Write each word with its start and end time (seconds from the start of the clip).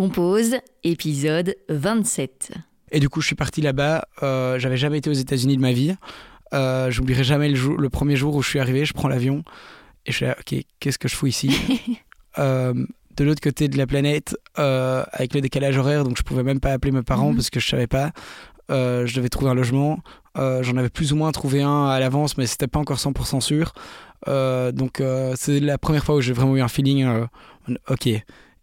Compose, 0.00 0.56
épisode 0.84 1.56
27. 1.70 2.50
Et 2.92 3.00
du 3.00 3.08
coup, 3.08 3.22
je 3.22 3.28
suis 3.28 3.34
parti 3.34 3.62
là-bas. 3.62 4.06
Euh, 4.22 4.58
J'avais 4.58 4.76
jamais 4.76 4.98
été 4.98 5.08
aux 5.08 5.14
États-Unis 5.14 5.56
de 5.56 5.62
ma 5.62 5.72
vie. 5.72 5.96
Euh, 6.52 6.90
J'oublierai 6.90 7.24
jamais 7.24 7.48
le, 7.48 7.76
le, 7.78 7.88
premier 7.88 8.14
jour 8.14 8.34
où 8.36 8.42
je 8.42 8.48
suis 8.50 8.58
arrivé. 8.58 8.84
Je 8.84 8.92
prends 8.92 9.08
l'avion 9.08 9.42
et 10.04 10.12
je 10.12 10.16
suis 10.16 10.26
là, 10.26 10.36
ok, 10.38 10.54
qu'est-ce 10.80 10.98
que 10.98 11.08
je 11.08 11.16
fous 11.16 11.28
ici? 11.28 11.48
Euh, 12.38 12.74
De 13.16 13.24
l'autre 13.24 13.40
côté 13.40 13.68
de 13.68 13.78
la 13.78 13.86
planète, 13.86 14.36
euh, 14.58 15.02
avec 15.12 15.32
le 15.32 15.40
décalage 15.40 15.78
horaire, 15.78 16.04
donc 16.04 16.18
je 16.18 16.22
pouvais 16.22 16.42
même 16.42 16.60
pas 16.60 16.72
appeler 16.72 16.92
mes 16.92 17.00
parents 17.02 17.30
Mhm. 17.30 17.36
parce 17.36 17.48
que 17.48 17.58
je 17.60 17.66
savais 17.66 17.86
pas. 17.86 18.10
Euh, 18.70 19.06
je 19.06 19.16
devais 19.16 19.30
trouver 19.30 19.50
un 19.50 19.54
logement. 19.54 20.00
J'en 20.34 20.76
avais 20.76 20.90
plus 20.90 21.14
ou 21.14 21.16
moins 21.16 21.32
trouvé 21.32 21.62
un 21.62 21.86
à 21.86 21.98
l'avance, 22.00 22.36
mais 22.36 22.44
c'était 22.44 22.66
pas 22.66 22.80
encore 22.80 22.98
100% 22.98 23.40
sûr. 23.40 23.72
Donc 24.26 25.02
c'est 25.36 25.60
la 25.60 25.78
première 25.78 26.04
fois 26.04 26.16
où 26.16 26.20
j'ai 26.20 26.34
vraiment 26.34 26.54
eu 26.54 26.60
un 26.60 26.68
feeling. 26.68 27.06
ok, 27.88 28.10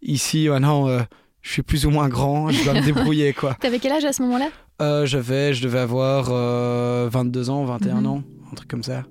ici 0.02 0.48
maintenant, 0.48 0.86
euh, 0.88 1.00
je 1.44 1.52
suis 1.52 1.62
plus 1.62 1.86
ou 1.86 1.90
moins 1.90 2.08
grand, 2.08 2.48
je 2.50 2.64
dois 2.64 2.74
me 2.74 2.80
débrouiller 2.84 3.32
quoi. 3.32 3.54
T'avais 3.60 3.78
quel 3.78 3.92
âge 3.92 4.04
à 4.04 4.12
ce 4.12 4.22
moment-là? 4.22 4.48
Euh, 4.82 5.06
j'avais, 5.06 5.54
je 5.54 5.62
devais 5.62 5.78
avoir 5.78 6.26
euh, 6.30 7.08
22 7.12 7.50
ans, 7.50 7.64
21 7.64 8.00
Mhm. 8.00 8.06
ans, 8.06 8.22
un 8.50 8.54
truc 8.56 8.68
comme 8.68 8.82
ça. 8.82 9.04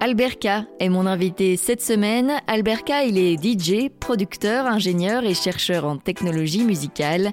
Albert 0.00 0.38
K 0.38 0.48
est 0.78 0.88
mon 0.88 1.06
invité 1.06 1.56
cette 1.56 1.80
semaine. 1.82 2.32
Albert 2.46 2.84
K, 2.84 2.92
il 3.06 3.18
est 3.18 3.36
DJ, 3.42 3.88
producteur, 4.00 4.66
ingénieur 4.66 5.24
et 5.24 5.34
chercheur 5.34 5.84
en 5.86 5.96
technologie 5.96 6.64
musicale. 6.64 7.32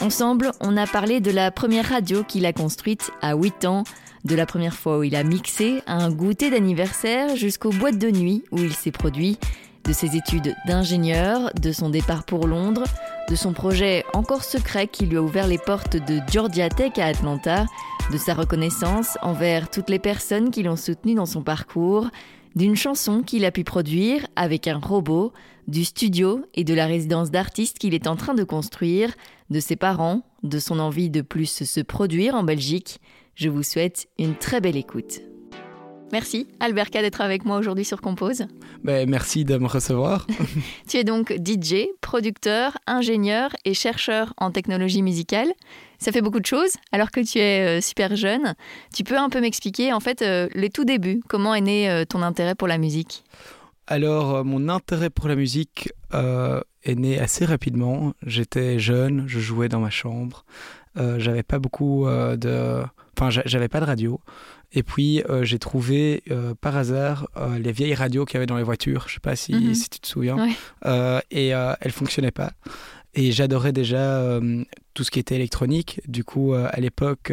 Ensemble, 0.00 0.52
on 0.60 0.76
a 0.76 0.86
parlé 0.86 1.20
de 1.20 1.30
la 1.30 1.50
première 1.50 1.88
radio 1.88 2.22
qu'il 2.22 2.44
a 2.46 2.52
construite 2.52 3.10
à 3.22 3.34
8 3.34 3.64
ans, 3.64 3.84
de 4.24 4.34
la 4.34 4.46
première 4.46 4.74
fois 4.74 4.98
où 4.98 5.02
il 5.04 5.16
a 5.16 5.22
mixé, 5.24 5.80
à 5.86 5.96
un 5.96 6.10
goûter 6.10 6.50
d'anniversaire 6.50 7.34
jusqu'aux 7.36 7.70
boîtes 7.70 7.98
de 7.98 8.10
nuit 8.10 8.44
où 8.52 8.58
il 8.58 8.72
s'est 8.74 8.90
produit, 8.90 9.38
de 9.84 9.92
ses 9.92 10.16
études 10.16 10.54
d'ingénieur, 10.66 11.50
de 11.60 11.72
son 11.72 11.90
départ 11.90 12.24
pour 12.24 12.46
Londres, 12.46 12.84
de 13.28 13.34
son 13.34 13.52
projet 13.52 14.04
encore 14.12 14.44
secret 14.44 14.86
qui 14.86 15.06
lui 15.06 15.16
a 15.16 15.22
ouvert 15.22 15.46
les 15.46 15.58
portes 15.58 15.96
de 15.96 16.20
Georgia 16.30 16.68
Tech 16.68 16.92
à 16.98 17.06
Atlanta, 17.06 17.66
de 18.12 18.18
sa 18.18 18.34
reconnaissance 18.34 19.16
envers 19.22 19.70
toutes 19.70 19.90
les 19.90 19.98
personnes 19.98 20.50
qui 20.50 20.62
l'ont 20.62 20.76
soutenu 20.76 21.14
dans 21.14 21.26
son 21.26 21.42
parcours, 21.42 22.08
d'une 22.54 22.76
chanson 22.76 23.22
qu'il 23.22 23.44
a 23.44 23.50
pu 23.50 23.64
produire 23.64 24.26
avec 24.36 24.68
un 24.68 24.78
robot, 24.78 25.32
du 25.68 25.84
studio 25.84 26.44
et 26.54 26.64
de 26.64 26.74
la 26.74 26.86
résidence 26.86 27.30
d'artistes 27.30 27.78
qu'il 27.78 27.94
est 27.94 28.06
en 28.06 28.16
train 28.16 28.34
de 28.34 28.44
construire, 28.44 29.12
de 29.50 29.60
ses 29.60 29.76
parents, 29.76 30.22
de 30.42 30.58
son 30.58 30.78
envie 30.78 31.10
de 31.10 31.20
plus 31.20 31.64
se 31.64 31.80
produire 31.80 32.34
en 32.34 32.42
Belgique. 32.42 33.00
Je 33.34 33.48
vous 33.48 33.62
souhaite 33.62 34.08
une 34.18 34.34
très 34.34 34.60
belle 34.60 34.76
écoute. 34.76 35.22
Merci 36.12 36.46
Albert 36.60 36.90
K 36.90 36.98
d'être 36.98 37.20
avec 37.22 37.44
moi 37.44 37.56
aujourd'hui 37.56 37.84
sur 37.84 38.00
Compose. 38.00 38.44
Ben, 38.84 39.08
merci 39.08 39.44
de 39.44 39.56
me 39.56 39.66
recevoir. 39.66 40.26
Tu 40.88 40.98
es 40.98 41.04
donc 41.04 41.32
DJ, 41.32 41.86
producteur, 42.00 42.76
ingénieur 42.86 43.50
et 43.64 43.74
chercheur 43.74 44.34
en 44.36 44.50
technologie 44.50 45.02
musicale. 45.02 45.48
Ça 45.98 46.12
fait 46.12 46.20
beaucoup 46.20 46.40
de 46.40 46.46
choses 46.46 46.74
alors 46.92 47.10
que 47.10 47.20
tu 47.20 47.38
es 47.38 47.78
euh, 47.78 47.80
super 47.80 48.14
jeune. 48.14 48.54
Tu 48.94 49.04
peux 49.04 49.16
un 49.16 49.30
peu 49.30 49.40
m'expliquer 49.40 49.92
en 49.92 50.00
fait 50.00 50.22
euh, 50.22 50.48
les 50.54 50.68
tout 50.68 50.84
débuts, 50.84 51.22
comment 51.28 51.54
est 51.54 51.60
né 51.60 51.88
euh, 51.88 52.04
ton 52.04 52.22
intérêt 52.22 52.54
pour 52.54 52.68
la 52.68 52.76
musique? 52.76 53.24
Alors, 53.86 54.44
mon 54.44 54.68
intérêt 54.68 55.10
pour 55.10 55.28
la 55.28 55.34
musique 55.34 55.92
euh, 56.14 56.60
est 56.84 56.94
né 56.94 57.18
assez 57.18 57.44
rapidement. 57.44 58.14
J'étais 58.24 58.78
jeune, 58.78 59.24
je 59.26 59.40
jouais 59.40 59.68
dans 59.68 59.80
ma 59.80 59.90
chambre. 59.90 60.44
Euh, 60.96 61.18
j'avais 61.18 61.42
pas 61.42 61.58
beaucoup 61.58 62.06
euh, 62.06 62.36
de. 62.36 62.84
Enfin, 63.22 63.42
j'avais 63.46 63.68
pas 63.68 63.80
de 63.80 63.84
radio. 63.84 64.20
Et 64.72 64.82
puis, 64.82 65.22
euh, 65.28 65.44
j'ai 65.44 65.58
trouvé 65.58 66.22
euh, 66.30 66.54
par 66.60 66.76
hasard 66.76 67.28
euh, 67.36 67.58
les 67.58 67.72
vieilles 67.72 67.94
radios 67.94 68.24
qu'il 68.24 68.34
y 68.34 68.36
avait 68.38 68.46
dans 68.46 68.56
les 68.56 68.62
voitures. 68.62 69.04
Je 69.08 69.14
sais 69.14 69.20
pas 69.20 69.36
si, 69.36 69.54
Mhm. 69.54 69.74
si 69.74 69.90
tu 69.90 70.00
te 70.00 70.06
souviens. 70.08 70.36
Ouais. 70.36 71.20
Et 71.30 71.48
elles 71.48 71.92
fonctionnaient 71.92 72.30
pas. 72.30 72.52
Et 73.14 73.30
j'adorais 73.32 73.72
déjà 73.72 74.40
tout 74.94 75.04
ce 75.04 75.10
qui 75.10 75.18
était 75.18 75.34
électronique. 75.36 76.00
Du 76.08 76.24
coup, 76.24 76.54
à 76.54 76.80
l'époque, 76.80 77.32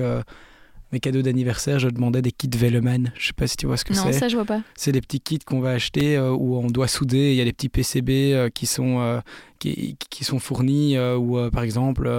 mes 0.91 0.99
cadeaux 0.99 1.21
d'anniversaire, 1.21 1.79
je 1.79 1.87
demandais 1.87 2.21
des 2.21 2.31
kits 2.31 2.49
Veleman. 2.53 3.11
Je 3.17 3.27
sais 3.27 3.33
pas 3.33 3.47
si 3.47 3.55
tu 3.55 3.65
vois 3.65 3.77
ce 3.77 3.85
que 3.85 3.93
Non, 3.93 4.03
c'est. 4.05 4.11
ça 4.13 4.27
je 4.27 4.35
vois 4.35 4.45
pas. 4.45 4.61
C'est 4.75 4.91
des 4.91 5.01
petits 5.01 5.19
kits 5.21 5.39
qu'on 5.39 5.59
va 5.61 5.69
acheter 5.71 6.19
où 6.19 6.57
on 6.57 6.67
doit 6.67 6.87
souder. 6.87 7.31
Il 7.31 7.35
y 7.35 7.41
a 7.41 7.45
des 7.45 7.53
petits 7.53 7.69
PCB 7.69 8.49
qui, 8.53 8.65
sont, 8.65 9.21
qui, 9.59 9.95
qui 10.09 10.23
sont 10.25 10.39
fournis 10.39 10.97
euh, 10.97 11.49
par 11.49 11.63
exemple, 11.63 12.09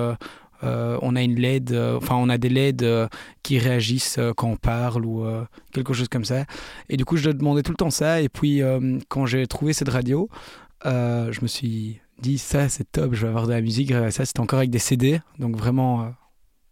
euh, 0.63 0.99
on 1.03 1.17
a 1.17 1.23
une 1.23 1.37
LED, 1.37 1.73
euh, 1.73 1.97
enfin, 1.97 2.17
on 2.17 2.29
a 2.29 2.39
des 2.39 2.49
LED 2.49 2.83
euh, 2.83 3.09
qui 3.43 3.59
réagissent 3.59 4.19
quand 4.37 4.49
on 4.49 4.57
parle 4.57 5.05
ou 5.07 5.25
quelque 5.73 5.93
chose 5.93 6.09
comme 6.09 6.25
ça. 6.25 6.45
Et 6.89 6.97
du 6.97 7.05
coup, 7.05 7.17
je 7.17 7.31
demandais 7.31 7.63
tout 7.63 7.73
le 7.73 7.77
temps 7.77 7.91
ça. 7.91 8.21
Et 8.21 8.29
puis, 8.29 8.61
quand 9.09 9.27
j'ai 9.27 9.47
trouvé 9.47 9.73
cette 9.73 9.89
radio, 9.89 10.29
je 10.85 11.41
me 11.43 11.47
suis 11.47 12.01
dit, 12.21 12.39
ça, 12.39 12.69
c'est 12.69 12.91
top, 12.93 13.15
je 13.15 13.23
vais 13.23 13.29
avoir 13.29 13.47
de 13.47 13.53
la 13.53 13.61
musique. 13.61 13.93
Ça, 14.11 14.25
c'était 14.25 14.41
encore 14.41 14.59
avec 14.59 14.71
des 14.71 14.79
CD. 14.79 15.21
Donc, 15.39 15.57
vraiment. 15.57 16.13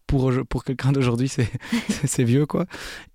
pour, 0.06 0.32
pour 0.49 0.65
quelqu'un 0.65 0.93
d'aujourd'hui, 0.93 1.28
c'est 1.28 1.49
c'est 2.05 2.25
vieux, 2.25 2.47
quoi. 2.47 2.66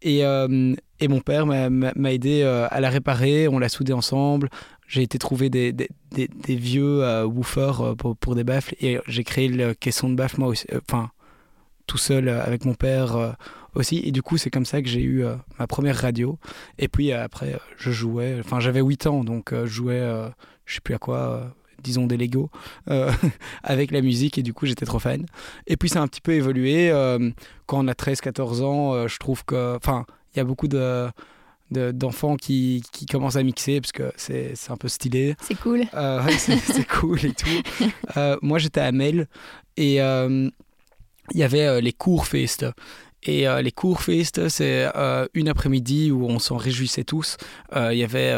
Et, 0.01 0.19
et 0.19 1.07
mon 1.07 1.21
père 1.21 1.45
m'a- 1.45 2.11
aidé 2.11 2.43
à 2.43 2.79
la 2.79 2.89
réparer, 2.89 3.47
on 3.47 3.59
l'a 3.59 3.69
soudée 3.69 3.93
ensemble. 3.93 4.49
J'ai 4.87 5.01
été 5.01 5.17
trouver 5.17 5.49
des, 5.49 5.71
des, 5.71 6.55
vieux 6.55 7.03
euh, 7.03 7.25
woofers 7.25 7.81
euh, 7.81 7.95
pour, 7.95 8.15
pour 8.15 8.35
des 8.35 8.43
baffles 8.43 8.75
et 8.79 8.99
j'ai 9.07 9.23
créé 9.23 9.47
le 9.47 9.73
caisson 9.73 10.09
de 10.09 10.15
baffle 10.15 10.39
moi 10.39 10.49
aussi, 10.49 10.65
euh, 10.73 10.79
enfin 10.89 11.09
tout 11.87 11.97
seul 11.97 12.27
euh, 12.27 12.43
avec 12.43 12.65
mon 12.65 12.73
père 12.73 13.35
aussi. 13.75 14.01
Et 14.05 14.11
du 14.11 14.21
coup, 14.21 14.37
c'est 14.37 14.49
comme 14.49 14.65
ça 14.65 14.81
que 14.81 14.87
j'ai 14.87 15.01
eu 15.01 15.25
ma 15.59 15.67
première 15.67 15.97
radio. 15.97 16.37
Et 16.77 16.87
puis 16.87 17.11
après, 17.11 17.59
je 17.77 17.91
jouais, 17.91 18.37
enfin 18.39 18.59
j'avais 18.59 18.81
8 18.81 19.07
ans 19.07 19.23
donc 19.23 19.53
je 19.53 19.65
jouais, 19.65 20.01
je 20.65 20.75
sais 20.75 20.81
plus 20.81 20.95
à 20.95 20.99
quoi. 20.99 21.55
disons 21.81 22.07
des 22.07 22.17
Lego 22.17 22.49
avec 23.63 23.91
la 23.91 24.01
musique 24.01 24.37
et 24.37 24.43
du 24.43 24.53
coup 24.53 24.65
j'étais 24.65 24.85
trop 24.85 24.99
fan 24.99 25.25
et 25.67 25.75
puis 25.75 25.89
ça 25.89 25.99
a 25.99 26.03
un 26.03 26.07
petit 26.07 26.21
peu 26.21 26.31
évolué 26.33 26.91
quand 27.65 27.83
on 27.83 27.87
a 27.89 27.93
13-14 27.93 28.63
ans 28.63 29.07
je 29.07 29.17
trouve 29.17 29.43
que 29.43 29.75
enfin 29.75 30.05
il 30.33 30.37
y 30.37 30.39
a 30.39 30.45
beaucoup 30.45 30.69
de 30.69 31.09
de- 31.73 31.91
d'enfants 31.91 32.35
qui, 32.37 32.83
qui 32.93 33.05
commencent 33.05 33.35
à 33.35 33.43
mixer 33.43 33.81
parce 33.81 33.91
que 33.91 34.11
c'est 34.15 34.53
un 34.69 34.77
peu 34.77 34.87
stylé. 34.87 35.35
C'est 35.41 35.55
cool. 35.59 35.81
Euh, 35.93 36.23
ouais, 36.23 36.37
c'est 36.37 36.87
cool 36.87 37.25
et 37.25 37.33
tout. 37.33 37.85
Euh, 38.17 38.37
moi 38.41 38.59
j'étais 38.59 38.79
à 38.81 38.91
Mel 38.91 39.27
et 39.75 40.01
euh, 40.01 40.49
il 41.31 41.37
y 41.37 41.43
avait 41.43 41.81
les 41.81 41.93
cours 41.93 42.27
fest. 42.27 42.65
Et 43.25 43.47
euh, 43.47 43.61
les 43.61 43.71
cours 43.71 44.01
fest 44.01 44.49
c'est 44.49 44.89
euh, 44.97 45.25
une 45.33 45.47
après-midi 45.47 46.11
où 46.11 46.25
on 46.27 46.39
s'en 46.39 46.57
réjouissait 46.57 47.05
tous. 47.05 47.37
Euh, 47.75 47.93
il 47.93 47.99
y 47.99 48.03
avait 48.03 48.33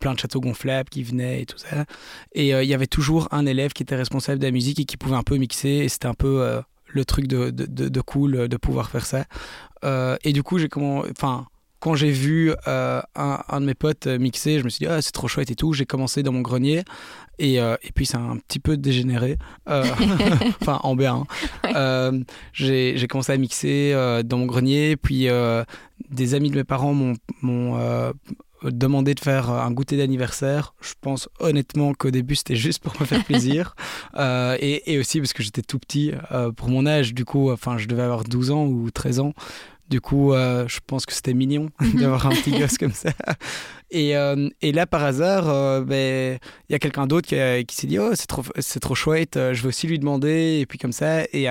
plein 0.00 0.14
de 0.14 0.18
châteaux 0.20 0.40
gonflables 0.40 0.88
qui 0.88 1.02
venaient 1.02 1.42
et 1.42 1.46
tout 1.46 1.58
ça. 1.58 1.84
Et 2.32 2.50
il 2.50 2.66
y 2.68 2.74
avait 2.74 2.86
toujours 2.86 3.26
un 3.32 3.44
élève 3.46 3.72
qui 3.72 3.82
était 3.82 3.96
responsable 3.96 4.38
de 4.38 4.44
la 4.46 4.52
musique 4.52 4.78
et 4.78 4.84
qui 4.84 4.96
pouvait 4.96 5.16
un 5.16 5.24
peu 5.24 5.36
mixer 5.36 5.68
et 5.68 5.88
c'était 5.88 6.06
un 6.06 6.14
peu 6.14 6.60
le 6.92 7.04
truc 7.04 7.26
de, 7.26 7.50
de, 7.50 7.66
de- 7.66 7.88
de 7.88 8.00
cool 8.00 8.48
de 8.48 8.56
pouvoir 8.56 8.88
faire 8.90 9.04
ça. 9.04 9.24
Et 10.22 10.32
du 10.32 10.42
coup 10.44 10.58
j'ai 10.58 10.68
comment 10.68 11.02
enfin 11.10 11.46
quand 11.80 11.94
j'ai 11.94 12.10
vu 12.10 12.52
euh, 12.68 13.00
un, 13.16 13.42
un 13.48 13.60
de 13.60 13.66
mes 13.66 13.74
potes 13.74 14.06
euh, 14.06 14.18
mixer, 14.18 14.58
je 14.58 14.64
me 14.64 14.68
suis 14.68 14.84
dit, 14.84 14.90
ah, 14.90 15.00
c'est 15.02 15.12
trop 15.12 15.28
chouette 15.28 15.50
et 15.50 15.54
tout. 15.56 15.72
J'ai 15.72 15.86
commencé 15.86 16.22
dans 16.22 16.32
mon 16.32 16.42
grenier 16.42 16.84
et, 17.38 17.60
euh, 17.60 17.76
et 17.82 17.90
puis 17.92 18.04
ça 18.06 18.18
a 18.18 18.20
un 18.20 18.36
petit 18.36 18.60
peu 18.60 18.76
dégénéré. 18.76 19.38
Euh, 19.68 19.84
enfin, 20.60 20.78
en 20.82 20.94
bien. 20.94 21.14
hein. 21.16 21.26
Euh, 21.76 22.20
j'ai 22.52 22.94
j'ai 22.96 23.06
commencé 23.06 23.32
à 23.32 23.36
mixer 23.36 23.94
dans 24.24 24.38
mon 24.38 24.46
grenier. 24.46 24.96
Puis 24.96 25.28
des 26.10 26.34
amis 26.34 26.50
de 26.50 26.56
mes 26.56 26.64
parents 26.64 26.92
m'ont 26.94 28.12
demandé 28.62 29.14
de 29.14 29.20
faire 29.20 29.50
un 29.50 29.70
goûter 29.70 29.96
d'anniversaire. 29.96 30.74
Je 30.82 30.92
pense 31.00 31.28
honnêtement 31.38 31.94
qu'au 31.94 32.10
début, 32.10 32.34
c'était 32.34 32.56
juste 32.56 32.82
pour 32.82 32.94
me 33.00 33.06
faire 33.06 33.24
plaisir. 33.24 33.74
Euh, 34.16 34.56
et, 34.60 34.92
et 34.92 34.98
aussi 34.98 35.20
parce 35.20 35.32
que 35.32 35.42
j'étais 35.42 35.62
tout 35.62 35.78
petit 35.78 36.12
euh, 36.32 36.50
pour 36.50 36.68
mon 36.68 36.84
âge. 36.84 37.14
Du 37.14 37.24
coup, 37.24 37.50
enfin, 37.50 37.78
je 37.78 37.86
devais 37.86 38.02
avoir 38.02 38.24
12 38.24 38.50
ans 38.50 38.64
ou 38.66 38.90
13 38.90 39.20
ans. 39.20 39.34
Du 39.90 40.00
coup, 40.00 40.32
euh, 40.32 40.66
je 40.68 40.78
pense 40.86 41.04
que 41.04 41.12
c'était 41.12 41.34
mignon 41.34 41.68
d'avoir 41.94 42.26
un 42.26 42.30
petit 42.30 42.52
gosse 42.52 42.78
comme 42.78 42.92
ça. 42.92 43.10
Et, 43.90 44.16
euh, 44.16 44.48
et 44.62 44.70
là, 44.70 44.86
par 44.86 45.02
hasard, 45.02 45.48
euh, 45.48 45.82
ben, 45.82 46.38
il 46.68 46.72
y 46.72 46.76
a 46.76 46.78
quelqu'un 46.78 47.08
d'autre 47.08 47.26
qui, 47.26 47.74
s'est 47.74 47.86
dit 47.88 47.98
Oh, 47.98 48.12
c'est 48.14 48.28
trop, 48.28 48.44
c'est 48.60 48.80
trop 48.80 48.94
chouette, 48.94 49.34
je 49.34 49.60
vais 49.60 49.68
aussi 49.68 49.88
lui 49.88 49.98
demander. 49.98 50.60
Et 50.60 50.66
puis, 50.66 50.78
comme 50.78 50.92
ça, 50.92 51.24
et 51.32 51.48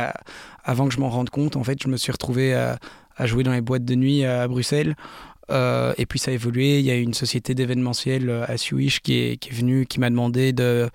avant 0.64 0.88
que 0.88 0.94
je 0.94 1.00
m'en 1.00 1.10
rende 1.10 1.30
compte, 1.30 1.58
en 1.58 1.64
fait, 1.64 1.78
je 1.84 1.90
me 1.90 1.98
suis 1.98 2.14
retrouvé 2.14 2.54
à, 2.54 2.80
à 3.18 3.26
jouer 3.26 3.44
dans 3.44 3.52
les 3.52 3.62
boîtes 3.62 3.84
de 3.84 3.96
nuit 3.96 4.24
à 4.24 4.48
Bruxelles. 4.48 4.96
Euh, 5.52 5.94
et 5.98 6.06
puis, 6.06 6.20
ça 6.20 6.32
a 6.32 6.34
évolué. 6.34 6.80
Il 6.80 6.86
y 6.86 6.92
a 6.92 6.96
une 6.96 7.14
société 7.14 7.54
d'événementiel 7.56 8.30
à 8.48 8.58
Suisse 8.58 9.00
qui 9.00 9.20
est, 9.20 9.38
qui 9.38 9.50
est 9.50 9.54
venue, 9.54 9.86
qui 9.86 10.00
m'a 10.00 10.10
demandé 10.10 10.54
de, 10.54 10.90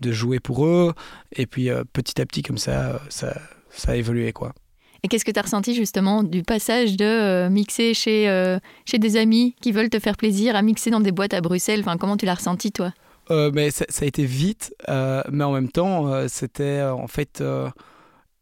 de 0.00 0.12
jouer 0.12 0.40
pour 0.40 0.66
eux. 0.66 0.94
Et 1.32 1.46
puis, 1.46 1.70
euh, 1.70 1.84
petit 1.92 2.20
à 2.20 2.26
petit, 2.26 2.42
comme 2.42 2.58
ça, 2.58 3.00
ça, 3.08 3.36
ça 3.70 3.92
a 3.92 3.96
évolué, 3.96 4.32
quoi. 4.32 4.54
Et 5.02 5.08
qu'est-ce 5.08 5.24
que 5.24 5.30
tu 5.30 5.38
as 5.38 5.42
ressenti 5.42 5.74
justement 5.74 6.22
du 6.22 6.42
passage 6.42 6.96
de 6.96 7.04
euh, 7.04 7.50
mixer 7.50 7.94
chez, 7.94 8.28
euh, 8.28 8.58
chez 8.84 8.98
des 8.98 9.16
amis 9.16 9.54
qui 9.60 9.70
veulent 9.72 9.90
te 9.90 9.98
faire 10.00 10.16
plaisir 10.16 10.56
à 10.56 10.62
mixer 10.62 10.90
dans 10.90 11.00
des 11.00 11.12
boîtes 11.12 11.34
à 11.34 11.40
Bruxelles? 11.40 11.80
Enfin, 11.80 11.96
Comment 11.96 12.16
tu 12.16 12.26
l'as 12.26 12.34
ressenti 12.34 12.72
toi? 12.72 12.92
Euh, 13.30 13.50
mais 13.54 13.70
ça, 13.70 13.84
a 14.00 14.04
été 14.04 14.24
vite, 14.24 14.74
mais 14.88 15.44
en 15.44 15.52
même 15.52 15.68
temps, 15.68 16.28
c'était 16.28 16.82
en 16.82 17.06
fait 17.06 17.42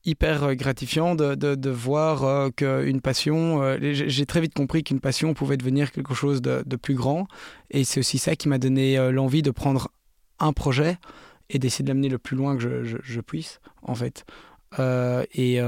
hyper 0.05 0.55
gratifiant 0.55 1.17
de, 1.17 1.35
de, 1.35 1.57
de 1.57 1.71
voir 1.71 2.53
qu'une 2.55 3.01
passion, 3.01 3.77
j'ai 3.81 4.27
très 4.27 4.41
vite 4.41 4.55
compris 4.55 4.85
qu'une 4.85 5.01
passion 5.01 5.35
pouvait 5.35 5.57
devenir 5.57 5.91
quelque 5.91 6.15
chose 6.15 6.41
de, 6.41 6.63
de 6.65 6.77
plus 6.77 6.95
grand. 6.95 7.27
Et 7.71 7.83
c'est 7.83 7.99
aussi 7.99 8.19
ça 8.19 8.37
qui 8.37 8.49
m'a 8.49 8.59
donné 8.59 8.97
l'envie 9.11 9.43
de 9.43 9.51
prendre 9.51 9.91
un 10.39 10.53
projet 10.53 10.99
et 11.51 11.59
d'essayer 11.59 11.83
de 11.83 11.89
l'amener 11.89 12.09
le 12.09 12.19
plus 12.19 12.37
loin 12.37 12.57
que 12.57 12.63
je, 12.63 12.97
je, 13.03 13.21
puisse, 13.21 13.61
en 13.83 13.97
fait. 13.97 14.25
Et, 14.79 15.61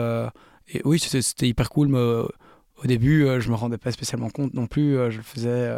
et, 0.72 0.82
oui, 0.84 0.98
c'était 0.98 1.48
hyper 1.48 1.70
cool. 1.70 1.88
Mais, 1.88 1.98
au 1.98 2.86
début, 2.86 3.26
je 3.40 3.50
me 3.50 3.54
rendais 3.54 3.78
pas 3.78 3.92
spécialement 3.92 4.30
compte 4.30 4.54
non 4.54 4.66
plus. 4.66 4.94
je 5.10 5.16
le 5.16 5.22
faisais 5.22 5.70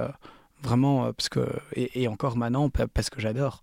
vraiment 0.63 1.13
parce 1.15 1.31
que 1.31 1.49
et, 1.75 2.03
et 2.03 2.09
encore 2.09 2.37
maintenant 2.37 2.69
parce 2.69 3.09
que 3.09 3.21
j'adore. 3.21 3.63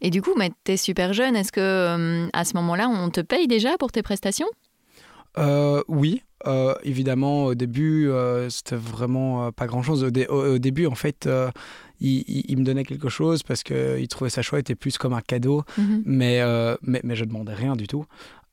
Et 0.00 0.10
du 0.10 0.22
coup, 0.22 0.30
tu 0.64 0.72
es 0.72 0.76
super 0.76 1.12
jeune. 1.12 1.36
Est-ce 1.36 1.52
que 1.52 2.28
à 2.32 2.44
ce 2.44 2.54
moment-là, 2.54 2.88
on 2.88 3.10
te 3.10 3.20
paye 3.20 3.46
déjà 3.46 3.76
pour 3.78 3.92
tes 3.92 4.02
prestations? 4.02 4.48
Euh, 5.38 5.82
Oui, 5.88 6.22
euh, 6.46 6.74
évidemment, 6.82 7.46
au 7.46 7.54
début, 7.54 8.08
euh, 8.08 8.48
c'était 8.50 8.76
vraiment 8.76 9.50
pas 9.52 9.66
grand-chose. 9.66 10.04
Au, 10.04 10.58
début, 10.58 10.86
en 10.86 10.94
fait, 10.94 11.28
il, 12.00 12.56
me 12.58 12.64
donnait 12.64 12.84
quelque 12.84 13.08
chose 13.08 13.42
parce 13.42 13.62
qu'il 13.62 14.06
trouvait 14.08 14.30
ça 14.30 14.42
chouette 14.42 14.70
et 14.70 14.74
plus 14.74 14.98
comme 14.98 15.12
un 15.12 15.20
cadeau, 15.20 15.64
mhm. 15.78 16.02
mais, 16.04 16.40
mais, 16.82 17.00
mais, 17.04 17.16
je 17.16 17.24
demandais 17.24 17.54
rien 17.54 17.76
du 17.76 17.86
tout. 17.86 18.04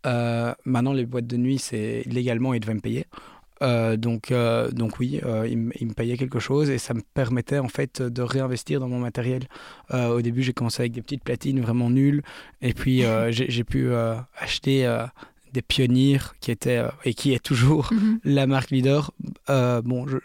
Maintenant, 0.03 0.93
les 0.93 1.05
boîtes 1.05 1.27
de 1.27 1.37
nuit, 1.37 1.59
c'est 1.59 2.03
légalement, 2.05 2.53
ils 2.53 2.59
devaient 2.59 2.73
me 2.73 2.79
payer. 2.79 3.05
donc, 3.97 4.33
donc 4.71 4.99
oui, 4.99 5.21
il, 5.49 5.57
me 5.87 5.93
payait 5.93 6.17
quelque 6.17 6.39
chose 6.39 6.69
et 6.69 6.77
ça 6.77 6.93
me 6.93 7.01
permettait 7.13 7.59
en 7.59 7.67
fait 7.67 8.01
de 8.01 8.21
réinvestir 8.21 8.79
dans 8.79 8.87
mon 8.87 8.99
matériel. 8.99 9.43
au 9.93 10.21
début, 10.21 10.43
j'ai 10.43 10.53
commencé 10.53 10.81
avec 10.81 10.93
des 10.93 11.01
petites 11.01 11.23
platines 11.23 11.61
vraiment 11.61 11.89
nulles 11.89 12.23
et 12.61 12.73
puis 12.73 13.03
j'ai 13.29 13.63
pu 13.63 13.91
acheter 14.39 14.87
des 15.53 15.61
pionniers 15.61 16.19
qui 16.39 16.51
étaient 16.51 16.77
euh, 16.77 16.89
et 17.03 17.13
qui 17.13 17.33
est 17.33 17.43
toujours 17.43 17.89
mhm. 17.93 18.19
la 18.23 18.47
marque 18.47 18.71
leader. 18.71 19.11
Euh, 19.49 19.81
bon, 19.81 20.07
je, 20.07 20.17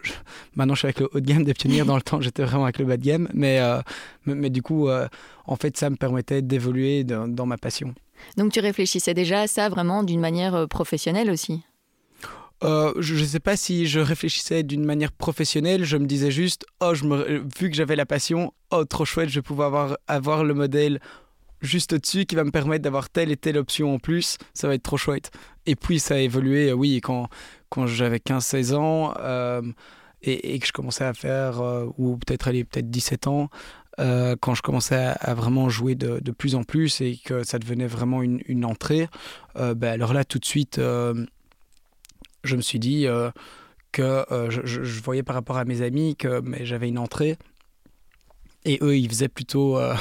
maintenant 0.55 0.75
je 0.75 0.81
suis 0.81 0.87
avec 0.87 1.01
le 1.01 1.09
haut 1.13 1.21
de 1.21 1.27
gamme 1.27 1.45
des 1.45 1.55
pionniers. 1.55 1.85
Dans 1.85 1.97
le 1.97 2.03
temps, 2.03 2.21
j'étais 2.21 2.45
vraiment 2.45 2.65
avec 2.65 2.79
le 2.79 2.85
bas 2.85 2.97
de 2.97 3.03
gamme, 3.05 3.29
mais 3.35 3.61
euh, 3.61 3.81
mais, 4.27 4.51
du 4.51 4.61
coup, 4.61 4.89
en 4.89 5.57
fait, 5.57 5.77
ça 5.77 5.89
me 5.89 5.95
permettait 5.95 6.43
d'évoluer 6.43 7.05
dans, 7.05 7.47
ma 7.47 7.57
passion. 7.57 7.95
Donc, 8.37 8.53
tu 8.53 8.61
réfléchissais 8.61 9.15
déjà 9.15 9.43
à 9.43 9.47
ça 9.47 9.69
vraiment 9.69 10.03
d'une 10.03 10.21
manière 10.21 10.69
professionnelle 10.69 11.31
aussi? 11.31 11.63
je 12.63 13.15
ne 13.15 13.25
sais 13.25 13.39
pas 13.39 13.55
si 13.55 13.87
je 13.87 14.01
réfléchissais 14.01 14.63
d'une 14.63 14.85
manière 14.85 15.13
professionnelle, 15.13 15.85
je 15.85 15.99
me 15.99 16.07
disais 16.07 16.31
juste, 16.31 16.65
oh, 16.81 16.95
je 16.95 17.05
me, 17.05 17.45
vu 17.59 17.69
que 17.69 17.77
j'avais 17.77 17.97
la 17.97 18.07
passion, 18.07 18.55
oh, 18.71 18.85
trop 18.87 19.05
chouette, 19.05 19.29
je 19.29 19.37
vais 19.37 19.43
pouvoir 19.43 19.69
avoir, 19.69 19.99
avoir 20.09 20.43
le 20.43 20.55
modèle 20.55 20.99
juste 21.63 21.93
au-dessus 21.93 22.27
qui 22.27 22.35
va 22.35 22.45
me 22.45 22.51
permettre 22.51 22.83
d'avoir 22.83 23.11
telle 23.11 23.31
et 23.31 23.37
telle 23.37 23.59
option 23.59 23.95
en 23.95 23.99
plus, 23.99 24.39
ça 24.55 24.69
va 24.69 24.75
être 24.75 24.83
trop 24.83 24.97
chouette. 24.97 25.31
Et 25.67 25.77
puis 25.77 25.99
ça 25.99 26.15
a 26.15 26.19
évolué, 26.19 26.71
euh, 26.71 26.75
oui, 26.75 27.01
quand, 27.03 27.29
quand 27.69 27.87
j'avais 27.87 28.19
15-16 28.19 28.75
ans 28.75 29.15
euh, 29.19 29.63
et, 30.23 30.59
que 30.59 30.67
je 30.67 30.73
commençais 30.73 31.05
à 31.05 31.15
faire, 31.15 31.61
euh, 31.61 31.87
ou 31.99 32.17
peut-être 32.17 32.49
aller 32.49 32.65
peut-être 32.65 32.91
17 32.91 33.27
ans, 33.27 33.51
quand 33.99 34.55
je 34.55 34.63
commençais 34.63 35.15
à, 35.21 35.35
vraiment 35.35 35.69
jouer 35.69 35.95
de, 35.95 36.21
de, 36.21 36.31
plus 36.31 36.55
en 36.55 36.65
plus 36.65 37.01
et 37.01 37.19
que 37.25 37.43
ça 37.45 37.59
devenait 37.59 37.87
vraiment 37.87 38.23
une, 38.23 38.41
une 38.47 38.65
entrée, 38.65 39.09
ben 39.55 39.85
alors 39.85 40.13
là 40.13 40.25
tout 40.25 40.39
de 40.39 40.45
suite, 40.45 40.77
je 40.79 42.57
me 42.57 42.61
suis 42.61 42.79
dit 42.79 43.07
que 43.93 44.25
je, 44.51 44.61
je, 44.65 45.03
voyais 45.03 45.23
par 45.23 45.35
rapport 45.35 45.57
à 45.57 45.65
mes 45.65 45.83
amis 45.83 46.17
que 46.17 46.43
j'avais 46.63 46.89
une 46.89 46.99
entrée 46.99 47.39
et 48.67 48.79
eux, 48.83 48.99
ils 48.99 49.09
faisaient 49.09 49.29
plutôt 49.29 49.79
euh, 49.79 49.95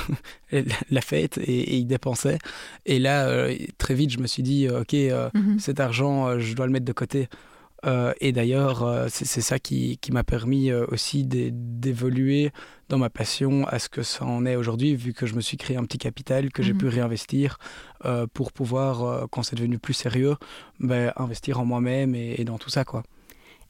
la 0.89 1.01
fête 1.01 1.37
et, 1.37 1.77
ils 1.77 1.85
dépensaient. 1.85 2.39
Et 2.85 2.99
là, 2.99 3.27
euh, 3.27 3.55
très 3.77 3.93
vite, 3.93 4.09
je 4.09 4.19
me 4.19 4.27
suis 4.27 4.43
dit, 4.43 4.67
euh, 4.67 4.81
OK, 4.81 4.93
mhm. 5.33 5.59
cet 5.59 5.79
argent, 5.79 6.39
je 6.39 6.53
dois 6.55 6.65
le 6.65 6.71
mettre 6.71 6.85
de 6.85 6.91
côté. 6.91 7.29
Et 8.19 8.31
d'ailleurs, 8.31 9.05
c'est 9.09 9.41
ça 9.41 9.59
qui, 9.59 9.97
qui 9.99 10.11
m'a 10.11 10.23
permis 10.23 10.71
aussi 10.71 11.23
d'évoluer 11.25 12.51
dans 12.89 12.97
ma 12.97 13.09
passion 13.09 13.67
à 13.67 13.79
ce 13.79 13.89
que 13.89 14.01
ça 14.01 14.25
en 14.25 14.45
est 14.45 14.55
aujourd'hui, 14.55 14.95
vu 14.95 15.13
que 15.13 15.25
je 15.25 15.35
me 15.35 15.41
suis 15.41 15.57
créé 15.57 15.77
un 15.77 15.83
petit 15.83 15.97
capital 15.97 16.51
que 16.51 16.63
j'ai 16.63 16.73
mhm. 16.73 16.79
pu 16.79 16.87
réinvestir 16.87 17.57
pour 18.33 18.51
pouvoir, 18.51 19.27
quand 19.29 19.43
c'est 19.43 19.55
devenu 19.55 19.77
plus 19.77 19.93
sérieux, 19.93 20.35
ben, 20.79 21.13
investir 21.15 21.59
en 21.59 21.65
moi-même 21.65 22.15
et, 22.15 22.35
et, 22.39 22.43
dans 22.43 22.57
tout 22.57 22.69
ça. 22.69 22.85
quoi. 22.85 23.03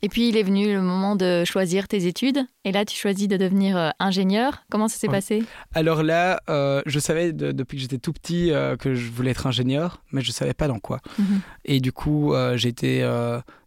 Et 0.02 0.10
puis 0.10 0.30
il 0.30 0.38
est 0.38 0.44
venu 0.44 0.74
le 0.74 0.82
moment 0.82 1.16
de 1.16 1.44
choisir 1.46 1.88
tes 1.88 2.06
études. 2.06 2.46
Et 2.64 2.72
là, 2.72 2.86
tu 2.86 2.96
choisis 2.96 3.28
de 3.28 3.38
devenir 3.38 3.78
euh, 3.78 3.90
ingénieur. 4.00 4.64
Comment 4.70 4.88
ça 4.88 4.98
s'est 4.98 5.08
passé? 5.08 5.44
Alors 5.74 6.04
là, 6.04 6.42
euh, 6.50 6.82
je 6.86 7.00
savais 7.00 7.34
depuis 7.34 7.78
que 7.78 7.82
j'étais 7.82 7.98
tout 7.98 8.14
petit 8.14 8.52
euh, 8.52 8.76
que 8.76 8.94
je 8.94 9.10
voulais 9.12 9.32
être 9.32 9.48
ingénieur, 9.48 10.02
mais 10.12 10.22
je 10.22 10.30
ne 10.30 10.34
savais 10.34 10.54
pas 10.54 10.68
dans 10.68 10.80
quoi. 10.80 11.00
Mhm. 11.18 11.42
Et 11.66 11.80
du 11.80 11.92
coup, 11.92 12.34
j'ai 12.56 12.70
été 12.70 13.08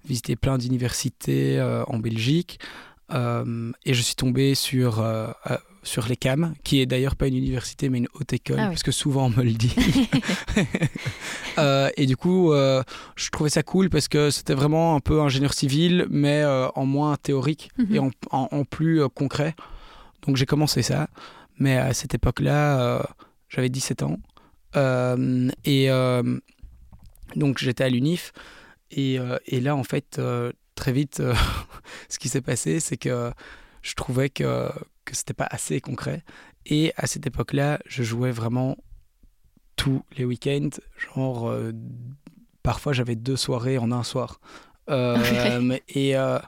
visiter 0.05 0.37
plein 0.37 0.59
d'universités 0.59 1.61
en 1.87 1.99
Belgique. 1.99 2.61
et 3.13 3.95
je 3.95 4.03
suis 4.03 4.15
tombé 4.15 4.55
sur 4.55 5.03
sur 5.89 6.07
les 6.07 6.17
CAM, 6.17 6.55
qui 6.63 6.81
est 6.81 6.87
d'ailleurs 6.87 7.17
pas 7.17 7.27
une 7.27 7.37
université 7.37 7.89
mais 7.89 7.99
une 7.99 8.09
haute 8.15 8.33
école, 8.33 8.61
ah 8.61 8.69
parce 8.69 8.83
que 8.83 8.93
souvent 8.93 9.27
on 9.27 9.31
me 9.31 9.43
le 9.43 9.53
dit. 9.53 9.75
Euh, 11.59 11.91
et 11.97 12.07
du 12.07 12.17
coup, 12.17 12.53
euh, 12.53 12.85
je 13.17 13.31
trouvais 13.31 13.51
ça 13.51 13.65
cool 13.65 13.91
parce 13.91 14.07
que 14.07 14.31
c'était 14.31 14.55
vraiment 14.55 14.95
un 14.95 15.01
peu 15.01 15.21
ingénieur 15.21 15.53
civil, 15.53 16.07
mais 16.09 16.41
euh, 16.43 16.69
en 16.77 16.87
moins 16.87 17.17
théorique 17.17 17.73
mhm. 17.79 17.95
et 17.97 17.99
en, 18.31 18.65
plus 18.65 19.09
concret. 19.09 19.57
Donc 20.25 20.37
j'ai 20.37 20.47
commencé 20.47 20.83
ça, 20.83 21.09
mais 21.59 21.77
à 21.77 21.93
cette 21.95 22.15
époque-là, 22.15 23.05
j'avais 23.49 23.71
17 23.71 24.05
ans. 24.05 24.21
et 25.65 25.89
donc 27.35 27.59
j'étais 27.59 27.83
à 27.83 27.89
l'UNIF. 27.89 28.33
Et, 28.93 29.19
et, 29.47 29.61
là, 29.61 29.75
en 29.75 29.83
fait, 29.83 30.21
très 30.77 30.93
vite, 30.93 31.21
ce 32.09 32.19
qui 32.21 32.29
s'est 32.29 32.41
passé, 32.41 32.79
c'est 32.79 32.99
que 32.99 33.33
je 33.83 33.95
trouvais 33.95 34.31
que, 34.31 34.71
que 35.09 35.17
c'était 35.17 35.35
pas 35.35 35.49
assez 35.51 35.81
concret. 35.81 36.23
Et 36.67 36.93
à 36.97 37.07
cette 37.07 37.27
époque-là, 37.27 37.79
je 37.87 38.03
jouais 38.03 38.31
vraiment 38.31 38.77
tous 39.77 40.03
les 40.19 40.27
week-ends. 40.27 40.69
Genre, 40.99 41.49
euh, 41.49 41.73
parfois 42.63 42.93
j'avais 42.93 43.17
deux 43.17 43.37
soirées 43.37 43.79
en 43.79 43.91
un 43.91 44.03
soir. 44.03 44.41
Euh, 44.91 45.79
et, 45.89 46.17
euh, 46.17 46.39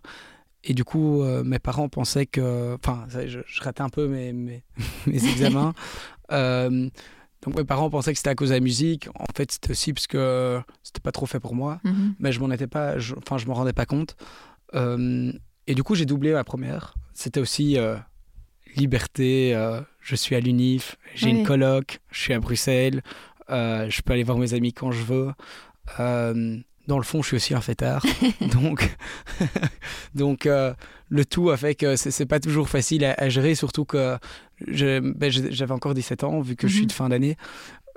et 0.65 0.75
du 0.75 0.85
coup, 0.85 1.23
mes 1.45 1.59
parents 1.59 1.89
pensaient 1.89 2.27
que. 2.27 2.75
Enfin, 2.75 3.07
je, 3.09 3.41
ratais 3.63 3.83
un 3.83 3.89
peu 3.89 4.07
mes, 4.07 4.33
mes, 4.35 4.63
mes 5.07 5.25
examens. 5.25 5.73
donc 6.31 7.57
mes 7.57 7.65
parents 7.65 7.89
pensaient 7.89 8.13
que 8.13 8.19
c'était 8.19 8.31
à 8.31 8.35
cause 8.35 8.51
de 8.51 8.55
la 8.55 8.61
musique. 8.61 9.09
En 9.15 9.33
fait, 9.35 9.51
c'était 9.53 9.71
aussi 9.71 9.95
parce 9.95 10.07
que 10.07 10.61
c'était 10.83 11.01
pas 11.01 11.13
trop 11.13 11.25
fait 11.25 11.41
pour 11.41 11.55
moi. 11.55 11.81
Mhm. 11.85 12.15
Mais 12.19 12.33
je 12.33 12.41
m'en 12.41 12.51
étais 12.51 12.67
pas. 12.67 12.97
Enfin, 13.17 13.39
je, 13.39 13.43
je 13.43 13.47
m'en 13.47 13.55
rendais 13.55 13.73
pas 13.73 13.87
compte. 13.87 14.17
et 14.75 15.75
du 15.75 15.83
coup, 15.83 15.95
j'ai 15.95 16.05
doublé 16.05 16.33
ma 16.35 16.45
première. 16.45 16.95
C'était 17.15 17.41
aussi 17.41 17.79
liberté, 18.77 19.55
euh, 19.55 19.81
je 20.01 20.17
suis 20.17 20.35
à 20.35 20.41
l'UNIF, 20.41 20.97
j'ai 21.15 21.31
une 21.31 21.45
coloc, 21.45 22.01
je 22.11 22.21
suis 22.21 22.33
à 22.33 22.41
Bruxelles, 22.41 23.03
euh, 23.51 23.89
je 23.89 24.03
peux 24.03 24.13
aller 24.13 24.23
voir 24.23 24.39
mes 24.39 24.55
amis 24.55 24.73
quand 24.73 24.93
je 24.93 25.03
veux. 25.03 25.33
Euh, 25.99 26.57
dans 26.87 26.99
le 26.99 27.05
fond, 27.05 27.23
je 27.23 27.29
suis 27.29 27.37
aussi 27.37 27.55
un 27.55 27.61
fêtard. 27.61 28.05
donc, 28.53 28.97
donc 30.15 30.47
le 30.47 31.25
tout 31.25 31.51
a 31.51 31.57
fait 31.57 31.75
que 31.75 31.97
c'est 31.97 32.27
pas 32.27 32.41
toujours 32.41 32.69
facile 32.69 33.05
à, 33.05 33.29
gérer, 33.29 33.55
surtout 33.55 33.85
que 33.85 34.17
ben, 34.67 35.31
j'avais 35.31 35.73
encore 35.73 35.95
17 35.95 36.25
ans, 36.25 36.41
vu 36.41 36.57
que 36.57 36.69
je 36.69 36.75
suis 36.75 36.87
de 36.87 36.93
mhm. 36.93 36.97
fin 36.97 37.09
d'année. 37.09 37.37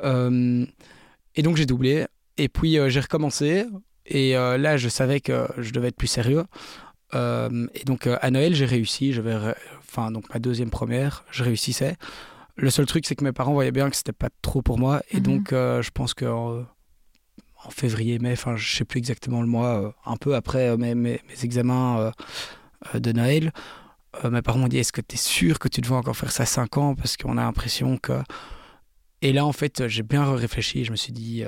et 0.04 1.42
donc, 1.42 1.58
j'ai 1.58 1.66
doublé. 1.66 2.06
Et 2.38 2.50
puis, 2.50 2.78
j'ai 2.88 3.00
recommencé. 3.00 3.66
Et 4.06 4.34
là, 4.34 4.78
je 4.78 4.90
savais 4.90 5.22
que 5.22 5.48
je 5.58 5.72
devais 5.72 5.88
être 5.88 5.98
plus 5.98 6.08
sérieux. 6.08 6.44
et 7.14 7.84
donc, 7.86 8.08
à 8.08 8.32
Noël, 8.32 8.54
j'ai 8.54 8.66
réussi. 8.66 9.14
J'avais 9.14 9.36
enfin 9.94 10.12
donc 10.12 10.32
ma 10.34 10.40
deuxième 10.40 10.70
première, 10.70 11.24
je 11.32 11.44
réussissais. 11.44 11.98
Le 12.56 12.70
seul 12.70 12.86
truc, 12.86 13.06
c'est 13.06 13.16
que 13.16 13.24
mes 13.24 13.32
parents 13.32 13.54
voyaient 13.54 13.72
bien 13.72 13.90
que 13.90 13.96
c'était 13.96 14.12
pas 14.14 14.30
trop 14.42 14.62
pour 14.62 14.80
moi, 14.80 15.02
et 15.12 15.18
mhm. 15.18 15.24
donc 15.24 15.54
euh, 15.54 15.82
je 15.82 15.92
pense 15.92 16.14
que 16.14 16.26
euh, 16.26 16.64
en 17.64 17.70
février, 17.70 18.20
mai, 18.20 18.34
enfin 18.34 18.56
je 18.56 18.76
sais 18.76 18.86
plus 18.86 18.98
exactement 18.98 19.42
le 19.42 19.48
mois, 19.48 19.82
euh, 19.82 19.92
un 20.06 20.18
peu 20.18 20.36
après 20.36 20.76
mes, 20.78 20.96
mes, 20.96 21.22
examens 21.44 22.12
de 22.94 23.12
Noël, 23.12 23.52
mes 24.30 24.42
parents 24.42 24.60
m'ont 24.60 24.68
dit 24.68 24.78
Est-ce 24.78 24.92
que 24.92 25.02
tu 25.02 25.16
es 25.16 25.18
sûr 25.18 25.60
que 25.60 25.68
tu 25.68 25.82
devais 25.82 25.96
encore 25.96 26.18
faire 26.18 26.32
ça 26.32 26.46
5 26.46 26.78
ans? 26.78 26.96
Parce 26.96 27.18
qu'on 27.18 27.38
a 27.38 27.42
l'impression 27.42 27.98
que. 27.98 28.22
Et 29.22 29.32
là, 29.32 29.46
en 29.46 29.54
fait, 29.54 29.88
j'ai 29.88 30.04
bien 30.04 30.36
réfléchi. 30.36 30.84
Je 30.84 30.92
me 30.92 30.96
suis 30.98 31.14
dit 31.14 31.44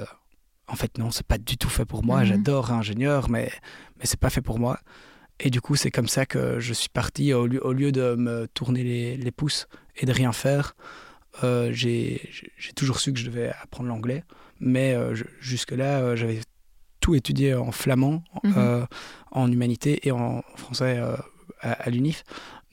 En 0.67 0.75
fait, 0.75 0.97
non, 0.97 1.11
c'est 1.11 1.27
pas 1.27 1.37
du 1.37 1.57
tout 1.57 1.69
fait 1.69 1.85
pour 1.85 2.03
moi. 2.03 2.21
Mhm. 2.21 2.25
J'adore 2.25 2.71
ingénieur, 2.71 3.29
mais, 3.29 3.51
mais 3.97 4.05
c'est 4.05 4.19
pas 4.19 4.31
fait 4.31 4.41
pour 4.41 4.57
moi. 4.57 4.79
Et 5.39 5.49
du 5.49 5.61
coup, 5.61 5.75
c'est 5.75 5.91
comme 5.91 6.07
ça 6.07 6.25
que 6.25 6.59
je 6.59 6.73
suis 6.73 6.89
parti. 6.89 7.33
Au 7.33 7.45
lieu, 7.45 7.65
au 7.65 7.73
lieu 7.73 7.91
de 7.91 8.15
me 8.15 8.47
tourner 8.47 8.83
les, 8.83 9.17
les, 9.17 9.31
pouces 9.31 9.67
et 9.97 10.05
de 10.05 10.11
rien 10.13 10.31
faire, 10.31 10.75
euh, 11.43 11.71
j'ai 11.73 12.21
toujours 12.75 12.99
su 12.99 13.11
que 13.13 13.19
je 13.19 13.25
devais 13.25 13.51
apprendre 13.61 13.89
l'anglais. 13.89 14.23
Mais 14.59 14.93
euh, 14.93 15.15
jusque-là, 15.39 15.99
euh, 15.99 16.15
j'avais 16.15 16.39
tout 17.01 17.15
étudié 17.15 17.53
en 17.53 17.71
flamand, 17.71 18.23
mhm. 18.43 18.87
en 19.31 19.51
humanité 19.51 20.07
et 20.07 20.11
en 20.11 20.41
français 20.55 20.99
à, 21.61 21.89
l'UNIF. 21.89 22.23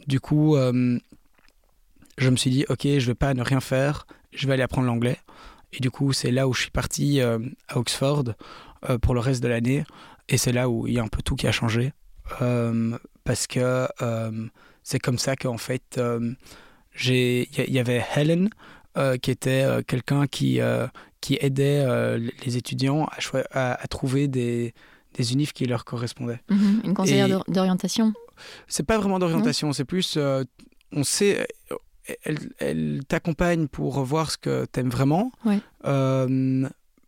Du 0.06 0.20
coup, 0.20 0.56
je 0.56 2.30
me 2.30 2.36
suis 2.36 2.50
dit, 2.50 2.64
OK, 2.70 2.84
je 2.84 2.94
ne 2.94 3.00
vais 3.00 3.14
pas 3.14 3.34
ne 3.34 3.42
rien 3.42 3.60
faire, 3.60 4.06
je 4.32 4.46
vais 4.46 4.54
aller 4.54 4.62
apprendre 4.62 4.86
l'anglais. 4.86 5.18
Et 5.74 5.80
du 5.80 5.90
coup, 5.90 6.14
c'est 6.14 6.30
là 6.30 6.48
où 6.48 6.54
je 6.54 6.62
suis 6.62 6.70
parti 6.70 7.20
à 7.20 7.38
Oxford 7.74 8.24
pour 9.02 9.12
le 9.12 9.20
reste 9.20 9.42
de 9.42 9.48
l'année. 9.48 9.84
Et 10.30 10.38
c'est 10.38 10.52
là 10.52 10.70
où 10.70 10.86
il 10.86 10.94
y 10.94 10.98
a 10.98 11.02
un 11.02 11.08
peu 11.08 11.20
tout 11.20 11.36
qui 11.36 11.46
a 11.46 11.52
changé. 11.52 11.92
Euh, 12.40 12.96
parce 13.24 13.46
que 13.46 13.88
euh, 14.02 14.46
c'est 14.82 14.98
comme 14.98 15.18
ça 15.18 15.36
qu'en 15.36 15.58
fait, 15.58 15.98
euh, 15.98 16.32
il 17.04 17.46
y, 17.52 17.78
avait 17.78 18.04
Helen 18.14 18.50
qui 19.22 19.30
était 19.30 19.66
quelqu'un 19.86 20.26
qui, 20.26 20.60
qui 21.20 21.38
aidait 21.40 21.86
les 22.44 22.56
étudiants 22.56 23.08
à, 23.52 23.82
à, 23.82 23.86
trouver 23.86 24.28
des, 24.28 24.74
des 25.14 25.32
unifs 25.32 25.52
qui 25.52 25.64
leur 25.64 25.84
correspondaient. 25.84 26.40
Mhm. 26.50 26.82
une 26.84 26.94
conseillère 26.94 27.44
d'orientation? 27.48 28.12
C'est 28.66 28.82
pas 28.82 28.98
vraiment 28.98 29.18
d'orientation, 29.18 29.72
c'est 29.72 29.86
plus, 29.86 30.18
on 30.92 31.04
sait, 31.04 31.46
elle, 32.24 32.38
elle 32.58 33.00
t'accompagne 33.08 33.68
pour 33.68 34.02
voir 34.04 34.30
ce 34.30 34.36
que 34.36 34.66
tu 34.70 34.80
aimes 34.80 34.90
vraiment. 34.90 35.32
Ouais 35.46 35.60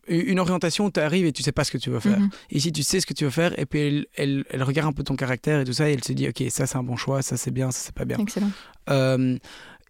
une 0.09 0.39
orientation, 0.39 0.91
tu 0.91 1.01
arrives 1.01 1.27
et 1.27 1.33
tu 1.33 1.43
sais 1.43 1.53
pas 1.53 1.65
ce 1.65 1.71
que 1.71 1.79
tu 1.79 1.91
veux 1.91 2.01
faire. 2.01 2.19
Mhm. 2.19 2.31
Ici, 2.51 2.73
tu 2.73 2.83
sais 2.83 3.01
ce 3.01 3.07
que 3.07 3.15
tu 3.15 3.25
veux 3.25 3.31
faire 3.31 3.59
et 3.59 3.67
puis 3.67 4.07
elle, 4.17 4.45
elle, 4.51 4.63
regarde 4.63 4.89
un 4.89 4.93
peu 4.93 5.03
ton 5.03 5.17
caractère 5.17 5.61
et 5.61 5.65
tout 5.65 5.73
ça 5.73 5.89
et 5.89 5.93
elle 5.93 6.05
se 6.05 6.13
dit, 6.13 6.29
ok, 6.29 6.43
ça 6.51 6.67
c'est 6.67 6.77
un 6.77 6.83
bon 6.83 6.97
choix, 6.97 7.23
ça 7.23 7.37
c'est 7.37 7.51
bien, 7.51 7.71
ça 7.71 7.81
c'est 7.85 7.95
pas 7.95 8.05
bien. 8.05 8.19
Excellent. 8.19 8.51
Euh, 8.91 9.39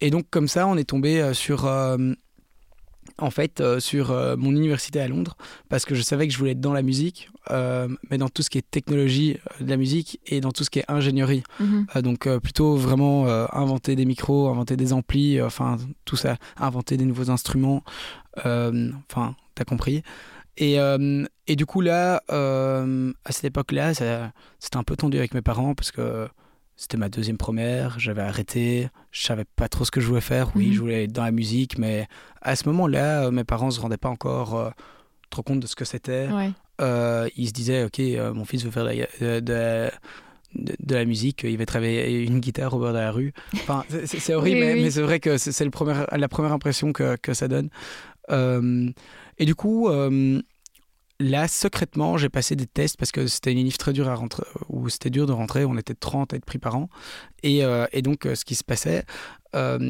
et 0.01 0.11
donc 0.11 0.27
comme 0.31 0.49
ça, 0.49 0.67
on 0.67 0.77
est 0.77 0.89
tombé 0.89 1.21
euh, 1.21 1.35
sur, 1.35 1.67
euh, 1.67 1.97
en 3.19 3.31
fait, 3.31 3.63
sur 3.79 4.11
mon 4.37 4.51
université 4.51 5.01
à 5.01 5.09
Londres 5.09 5.37
parce 5.69 5.85
que 5.85 5.95
je 5.95 6.03
savais 6.03 6.27
que 6.27 6.33
je 6.33 6.39
voulais 6.39 6.53
être 6.53 6.61
dans 6.61 6.73
la 6.73 6.83
musique, 6.83 7.31
mais 7.51 8.19
dans 8.19 8.29
tout 8.29 8.43
ce 8.43 8.51
qui 8.51 8.59
est 8.59 8.71
technologie 8.71 9.39
de 9.61 9.69
la 9.69 9.77
musique 9.77 10.21
et 10.27 10.41
dans 10.41 10.51
tout 10.53 10.65
ce 10.65 10.71
qui 10.71 10.81
est 10.81 10.91
ingénierie. 10.91 11.43
Mhm. 11.61 11.87
donc 12.03 12.29
plutôt 12.39 12.77
vraiment 12.77 13.27
inventer 13.53 13.97
des 13.97 14.05
micros, 14.05 14.49
inventer 14.49 14.77
des 14.77 14.93
amplis, 14.93 15.41
enfin 15.41 15.77
tout 16.05 16.17
ça, 16.17 16.37
inventer 16.59 16.97
des 16.97 17.05
nouveaux 17.05 17.31
instruments. 17.31 17.83
Enfin, 18.37 19.37
t'as 19.55 19.65
compris. 19.65 20.03
Et, 20.57 20.79
euh, 20.79 21.25
et, 21.47 21.57
du 21.57 21.67
coup, 21.67 21.81
là, 21.81 22.23
euh, 22.31 23.13
à 23.25 23.33
cette 23.33 23.45
époque-là, 23.45 23.95
c'était 23.95 24.77
un 24.77 24.85
peu 24.85 24.97
tendu 24.97 25.19
avec 25.19 25.35
mes 25.35 25.43
parents 25.43 25.75
parce 25.75 25.91
que 25.91 26.29
c'était 26.77 26.97
ma 26.97 27.09
deuxième 27.09 27.37
première, 27.37 27.99
j'avais 27.99 28.23
arrêté, 28.23 28.89
je 29.13 29.23
savais 29.23 29.45
pas 29.57 29.69
trop 29.69 29.85
ce 29.85 29.91
que 29.91 30.01
je 30.01 30.07
voulais 30.09 30.21
faire. 30.21 30.51
Oui, 30.57 30.67
Mhm. 30.69 30.73
je 30.73 30.81
voulais 30.81 31.05
être 31.05 31.13
dans 31.13 31.25
la 31.25 31.31
musique, 31.31 31.79
mais 31.79 32.07
à 32.43 32.57
ce 32.57 32.69
moment-là, 32.69 33.27
euh, 33.27 33.31
mes 33.31 33.45
parents 33.45 33.71
se 33.71 33.81
rendaient 33.81 33.97
pas 33.97 34.09
encore 34.09 34.73
trop 35.31 35.43
compte 35.43 35.61
de 35.61 35.67
ce 35.67 35.77
que 35.77 35.85
c'était. 35.85 36.29
Ouais. 36.29 36.51
ils 37.37 37.49
se 37.49 37.53
disaient, 37.53 37.85
ok, 37.85 38.01
mon 38.35 38.45
fils 38.45 38.65
veut 38.65 38.71
faire 38.73 38.85
de, 38.85 39.41
de, 39.41 39.91
de, 40.55 40.95
la 40.95 41.05
musique, 41.05 41.43
il 41.45 41.57
va 41.59 41.67
travailler 41.67 42.23
une 42.25 42.41
guitare 42.41 42.75
au 42.75 42.79
bord 42.79 42.93
de 42.93 42.99
la 42.99 43.11
rue. 43.13 43.33
Enfin, 43.55 43.85
c'est 44.05 44.35
horrible, 44.35 44.59
Oui, 44.59 44.65
mais, 44.67 44.75
oui. 44.75 44.83
mais 44.83 44.91
c'est 44.91 45.03
vrai 45.03 45.21
que 45.21 45.37
c'est 45.39 45.65
la 45.65 46.29
première 46.29 46.53
impression 46.53 46.93
que, 46.93 47.17
que 47.17 47.33
ça 47.35 47.47
donne. 47.49 47.71
Et 49.39 49.45
du 49.47 49.55
coup, 49.55 49.89
euh, 49.89 50.41
là, 51.21 51.49
secrètement, 51.49 52.17
j'ai 52.17 52.29
passé 52.29 52.57
des 52.57 52.67
tests 52.67 52.97
parce 52.97 53.13
que 53.13 53.27
c'était 53.27 53.53
une 53.53 53.59
unif 53.59 53.79
très 53.79 53.93
dure 53.93 54.09
à 54.09 54.15
rentrer, 54.15 54.45
où 54.69 54.89
c'était 54.89 55.11
dur 55.11 55.27
de 55.27 55.33
rentrer. 55.33 55.65
On 55.65 55.77
était 55.77 55.95
30 55.95 56.33
à 56.33 56.37
être 56.37 56.45
pris 56.45 56.59
par 56.59 56.77
an. 56.77 56.89
Et, 57.43 57.65
euh, 57.65 57.87
donc, 58.03 58.27
euh, 58.27 58.35
ce 58.35 58.45
qui 58.45 58.55
se 58.55 58.65
passait, 58.65 59.05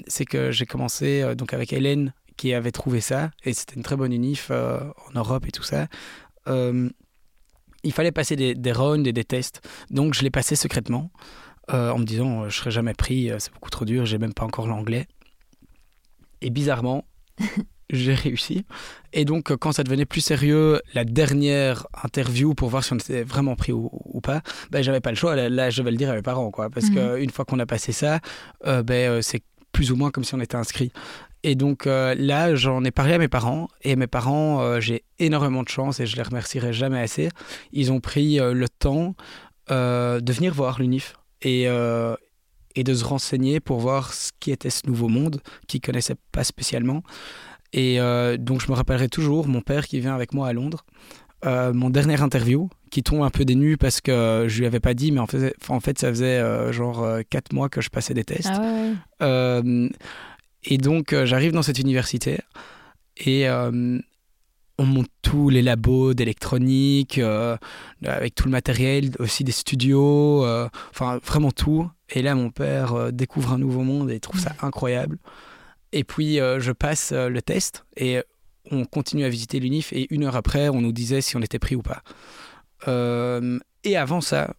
c'est 0.06 0.26
que 0.26 0.50
j'ai 0.50 0.66
commencé 0.66 1.34
donc 1.36 1.54
avec 1.54 1.72
Hélène 1.72 2.12
qui 2.36 2.52
avait 2.52 2.70
trouvé 2.70 3.00
ça. 3.00 3.30
Et 3.44 3.54
c'était 3.54 3.76
une 3.76 3.82
très 3.82 3.96
bonne 3.96 4.12
unif 4.12 4.50
en 4.50 5.14
Europe 5.14 5.46
et 5.48 5.52
tout 5.52 5.62
ça. 5.62 5.86
il 6.46 7.92
fallait 7.92 8.12
passer 8.12 8.36
des, 8.36 8.54
des 8.54 8.72
rounds 8.72 9.08
et 9.08 9.12
des 9.12 9.24
tests. 9.24 9.62
Donc, 9.90 10.12
je 10.12 10.22
l'ai 10.22 10.30
passé 10.30 10.54
secrètement. 10.54 11.10
en 11.68 11.98
me 11.98 12.04
disant, 12.04 12.48
je 12.50 12.56
serai 12.58 12.70
jamais 12.70 12.92
pris, 12.92 13.30
c'est 13.38 13.54
beaucoup 13.54 13.70
trop 13.70 13.86
dur, 13.86 14.04
j'ai 14.04 14.18
même 14.18 14.34
pas 14.34 14.44
encore 14.44 14.66
l'anglais. 14.66 15.06
Et 16.42 16.50
bizarrement, 16.50 17.06
j'ai 17.94 18.14
réussi. 18.14 18.64
Et 19.12 19.24
donc, 19.24 19.54
quand 19.56 19.72
ça 19.72 19.82
devenait 19.84 20.04
plus 20.06 20.20
sérieux, 20.20 20.80
la 20.94 21.04
dernière 21.04 21.86
interview 22.02 22.54
pour 22.54 22.68
voir 22.68 22.82
si 22.84 22.92
on 22.92 22.96
était 22.96 23.22
vraiment 23.22 23.56
pris 23.56 23.72
ou, 23.72 24.20
pas, 24.22 24.42
ben, 24.70 24.82
j'avais 24.82 25.00
pas 25.00 25.10
le 25.10 25.16
choix. 25.16 25.36
Là, 25.36 25.70
je 25.70 25.82
vais 25.82 25.90
le 25.90 25.96
dire 25.96 26.10
à 26.10 26.14
mes 26.14 26.22
parents, 26.22 26.50
quoi. 26.50 26.70
Parce 26.70 26.86
Mhm. 26.90 27.16
qu'une 27.18 27.30
fois 27.30 27.44
qu'on 27.44 27.58
a 27.58 27.66
passé 27.66 27.92
ça, 27.92 28.20
euh, 28.66 28.82
ben, 28.82 29.10
euh, 29.10 29.22
c'est 29.22 29.42
plus 29.72 29.90
ou 29.92 29.96
moins 29.96 30.10
comme 30.10 30.24
si 30.24 30.34
on 30.34 30.40
était 30.40 30.56
inscrit. 30.56 30.92
Et 31.46 31.56
donc 31.56 31.86
euh, 31.86 32.14
là, 32.16 32.54
j'en 32.54 32.82
ai 32.84 32.90
parlé 32.90 33.12
à 33.14 33.18
mes 33.18 33.28
parents. 33.28 33.68
Et 33.82 33.96
mes 33.96 34.06
parents, 34.06 34.62
euh, 34.62 34.80
j'ai 34.80 35.04
énormément 35.18 35.62
de 35.62 35.68
chance 35.68 36.00
et 36.00 36.06
je 36.06 36.16
les 36.16 36.22
remercierai 36.22 36.72
jamais 36.72 37.00
assez. 37.00 37.28
Ils 37.72 37.92
ont 37.92 38.00
pris 38.00 38.40
euh, 38.40 38.54
le 38.54 38.68
temps 38.68 39.14
euh, 39.70 40.20
de 40.20 40.32
venir 40.32 40.54
voir 40.54 40.80
l'UNIF. 40.80 41.16
Et, 41.42 41.64
euh, 41.68 42.14
et 42.74 42.82
de 42.84 42.94
se 42.94 43.04
renseigner 43.04 43.60
pour 43.60 43.78
voir 43.78 44.14
ce 44.14 44.30
qui 44.40 44.50
était 44.52 44.70
ce 44.70 44.86
nouveau 44.86 45.08
monde 45.08 45.40
qu'ils 45.68 45.80
connaissaient 45.82 46.16
pas 46.32 46.42
spécialement. 46.44 47.02
Et 47.74 48.00
euh, 48.00 48.36
donc, 48.36 48.60
je 48.60 48.70
me 48.70 48.76
rappellerai 48.76 49.08
toujours 49.08 49.48
mon 49.48 49.60
père 49.60 49.88
qui 49.88 49.98
vient 49.98 50.14
avec 50.14 50.32
moi 50.32 50.46
à 50.46 50.52
Londres. 50.52 50.86
Euh, 51.44 51.74
mon 51.74 51.90
dernière 51.90 52.22
interview, 52.22 52.70
qui 52.90 53.02
tombe 53.02 53.22
un 53.22 53.30
peu 53.30 53.44
des 53.44 53.56
nues 53.56 53.76
parce 53.76 54.00
que 54.00 54.46
je 54.48 54.60
lui 54.60 54.66
avais 54.66 54.78
pas 54.78 54.94
dit, 54.94 55.10
mais 55.10 55.18
en 55.18 55.26
fait, 55.26 55.54
en 55.68 55.80
fait 55.80 55.98
ça 55.98 56.08
faisait 56.08 56.38
euh, 56.38 56.72
genre 56.72 57.04
4 57.28 57.52
mois 57.52 57.68
que 57.68 57.80
je 57.80 57.90
passais 57.90 58.14
des 58.14 58.24
tests. 58.24 58.48
Ah 58.50 59.60
ouais, 59.60 59.90
et 60.66 60.78
donc, 60.78 61.14
j'arrive 61.24 61.52
dans 61.52 61.60
cette 61.60 61.78
université 61.78 62.38
et 63.18 63.46
on 63.50 64.86
monte 64.86 65.08
tous 65.20 65.50
les 65.50 65.60
labos 65.60 66.14
d'électronique, 66.14 67.20
avec 68.02 68.34
tout 68.34 68.46
le 68.46 68.52
matériel, 68.52 69.10
aussi 69.18 69.44
des 69.44 69.52
studios, 69.52 70.46
enfin 70.90 71.18
vraiment 71.22 71.50
tout. 71.50 71.90
Et 72.08 72.22
là, 72.22 72.34
mon 72.34 72.50
père 72.50 73.12
découvre 73.12 73.52
un 73.52 73.58
nouveau 73.58 73.82
monde 73.82 74.10
et 74.10 74.20
trouve 74.20 74.40
ça 74.40 74.52
incroyable. 74.62 75.18
Et 75.94 76.02
puis, 76.02 76.40
euh, 76.40 76.58
je 76.58 76.72
passe 76.72 77.12
euh, 77.12 77.28
le 77.28 77.40
test 77.40 77.86
et 77.96 78.20
on 78.72 78.84
continue 78.84 79.24
à 79.24 79.28
visiter 79.28 79.60
l'UNIF. 79.60 79.92
Et 79.92 80.12
une 80.12 80.24
heure 80.24 80.34
après, 80.34 80.68
on 80.68 80.80
nous 80.80 80.92
disait 80.92 81.20
si 81.20 81.36
on 81.36 81.40
était 81.40 81.60
pris 81.60 81.76
ou 81.76 81.82
pas. 81.82 82.02
Euh, 82.88 83.60
et 83.84 83.96
avant 83.96 84.20
ça, 84.20 84.54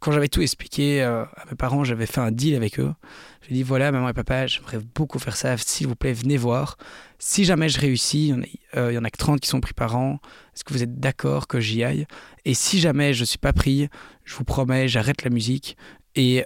quand 0.00 0.12
j'avais 0.12 0.28
tout 0.28 0.42
expliqué 0.42 1.00
à 1.02 1.28
mes 1.50 1.56
parents, 1.56 1.82
j'avais 1.84 2.04
fait 2.04 2.20
un 2.20 2.30
deal 2.30 2.54
avec 2.54 2.78
eux. 2.78 2.92
J'ai 3.40 3.54
dit 3.54 3.62
voilà, 3.62 3.90
maman 3.90 4.10
et 4.10 4.12
papa, 4.12 4.46
j'aimerais 4.46 4.80
beaucoup 4.94 5.18
faire 5.18 5.36
ça. 5.36 5.56
S'il 5.56 5.86
vous 5.86 5.96
plaît, 5.96 6.12
venez 6.12 6.36
voir. 6.36 6.76
Si 7.18 7.44
jamais 7.44 7.70
je 7.70 7.80
réussis, 7.80 8.28
il 8.28 8.92
y 8.92 8.98
en 8.98 9.04
a, 9.04 9.10
que 9.10 9.16
30 9.16 9.40
qui 9.40 9.48
sont 9.48 9.60
pris 9.60 9.72
par 9.72 9.96
an. 9.96 10.20
Est-ce 10.54 10.64
que 10.64 10.74
vous 10.74 10.82
êtes 10.82 11.00
d'accord 11.00 11.48
que 11.48 11.60
j'y 11.60 11.82
aille? 11.82 12.06
Et 12.44 12.52
si 12.52 12.80
jamais 12.80 13.14
je 13.14 13.20
ne 13.20 13.26
suis 13.26 13.38
pas 13.38 13.54
pris, 13.54 13.88
je 14.24 14.34
vous 14.34 14.44
promets, 14.44 14.88
j'arrête 14.88 15.24
la 15.24 15.30
musique 15.30 15.78
et, 16.14 16.44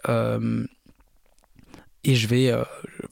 et 2.05 2.15
je 2.15 2.27
vais. 2.29 2.51
euh, 2.51 2.63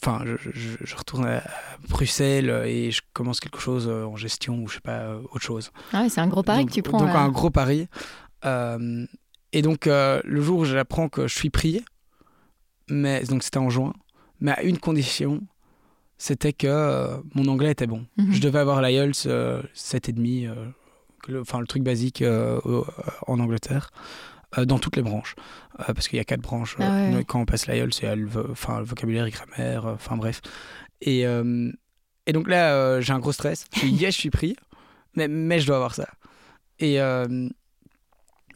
Enfin, 0.04 0.22
je, 0.25 0.37
je- 0.52 0.76
je 0.80 0.96
retourne 0.96 1.26
à 1.26 1.42
Bruxelles 1.88 2.50
et 2.66 2.90
je 2.90 3.02
commence 3.12 3.38
quelque 3.40 3.61
chose 3.61 3.87
euh, 3.88 4.04
en 4.04 4.16
gestion 4.16 4.58
ou 4.62 4.66
je 4.68 4.75
sais 4.76 4.80
pas, 4.80 4.99
euh, 5.00 5.20
autre 5.30 5.44
chose. 5.44 5.70
Ah 5.92 6.02
ouais, 6.02 6.08
c'est 6.08 6.20
un 6.20 6.26
gros 6.26 6.42
pari 6.42 6.61
donc, 6.61 6.68
que 6.70 6.75
tu 6.75 6.82
prends. 6.82 6.99
Donc 6.99 7.08
là. 7.08 7.20
un 7.20 7.28
gros 7.28 7.50
pari. 7.50 7.87
Euh, 8.44 9.06
et 9.52 9.62
donc 9.62 9.87
euh, 9.87 10.20
le 10.25 10.40
jour 10.40 10.61
où 10.61 10.64
j'apprends 10.64 11.08
que 11.08 11.28
je 11.28 11.34
suis 11.37 11.50
pris, 11.50 11.84
mais 12.90 13.22
donc 13.25 13.42
c'était 13.42 13.58
en 13.58 13.70
juin, 13.70 13.92
mais 14.40 14.52
à 14.52 14.62
une 14.62 14.78
condition, 14.78 15.40
c'était 16.18 16.52
que 16.52 16.66
euh, 16.66 17.16
mon 17.34 17.46
anglais 17.49 17.70
était 17.70 17.87
bon. 17.87 18.06
Mhm. 18.16 18.32
Je 18.32 18.40
devais 18.40 18.58
avoir 18.58 18.82
l'IELTS 18.82 19.25
euh, 19.26 19.62
7,5, 19.75 20.49
euh, 20.49 20.66
le- 21.28 21.66
truc 21.66 21.82
basique 21.82 22.22
euh, 22.22 22.61
en 23.26 23.38
Angleterre. 23.38 23.90
Euh, 24.59 24.64
dans 24.64 24.78
toutes 24.78 24.97
les 24.97 25.02
branches, 25.02 25.35
Euh, 25.80 25.94
parce 25.94 26.06
qu'il 26.09 26.18
y 26.18 26.21
a 26.21 26.25
quatre 26.25 26.42
branches. 26.42 26.76
Ah 26.78 26.82
ouais, 26.82 27.14
Euh. 27.14 27.23
Quand 27.26 27.40
on 27.40 27.47
passe 27.47 27.66
y 28.06 28.11
a 28.11 28.14
le, 28.16 28.28
enfin, 28.50 28.78
le 28.78 28.85
vocabulaire, 28.85 29.26
et 29.26 29.30
grammaire, 29.30 29.87
enfin 29.87 30.16
bref. 30.16 30.40
Et, 31.00 31.23
et 32.26 32.32
donc 32.32 32.49
là, 32.49 33.00
j'ai 33.00 33.12
un 33.12 33.18
gros 33.18 33.32
stress. 33.32 33.66
Je 33.75 33.87
yes, 33.87 34.14
je 34.14 34.21
suis 34.21 34.30
pris, 34.30 34.54
mais, 35.16 35.26
mais 35.28 35.59
je 35.59 35.66
dois 35.66 35.76
avoir 35.76 35.94
ça. 35.94 36.09
Et, 36.78 36.99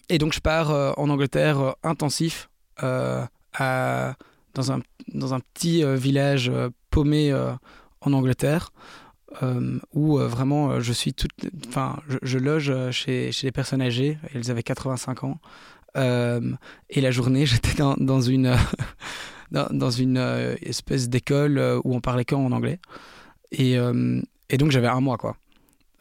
et 0.08 0.18
donc, 0.18 0.32
je 0.32 0.40
pars 0.40 0.70
en 0.98 1.08
Angleterre 1.08 1.74
intensif, 1.82 2.48
à, 2.78 4.14
dans, 4.54 4.70
un, 4.72 4.80
dans 5.12 5.34
un 5.34 5.40
petit 5.40 5.82
village 5.96 6.52
paumé 6.90 7.32
en 8.00 8.12
Angleterre, 8.12 8.70
euh, 9.42 9.78
où 9.92 10.18
euh, 10.18 10.28
vraiment 10.28 10.70
euh, 10.70 10.80
je 10.80 10.92
suis 10.92 11.12
toute. 11.12 11.32
Enfin, 11.68 12.00
je, 12.08 12.18
je 12.22 12.38
loge 12.38 12.72
chez, 12.92 13.32
chez 13.32 13.48
des 13.48 13.52
personnes 13.52 13.82
âgées, 13.82 14.18
elles 14.32 14.50
avaient 14.50 14.62
85 14.62 15.24
ans. 15.24 15.40
Euh, 15.96 16.40
et 16.90 17.00
la 17.00 17.10
journée, 17.10 17.46
j'étais 17.46 17.74
dans, 17.74 17.94
dans 17.98 18.20
une, 18.20 18.46
euh, 18.46 18.56
dans, 19.70 19.90
une 19.90 20.18
euh, 20.18 20.54
espèce 20.62 21.08
d'école 21.08 21.58
euh, 21.58 21.80
où 21.84 21.94
on 21.94 22.00
parlait 22.00 22.24
qu'en 22.24 22.50
anglais. 22.52 22.78
Et, 23.52 23.78
euh, 23.78 24.20
et 24.50 24.58
donc, 24.58 24.70
j'avais 24.70 24.88
un 24.88 25.00
mois, 25.00 25.16
quoi. 25.16 25.36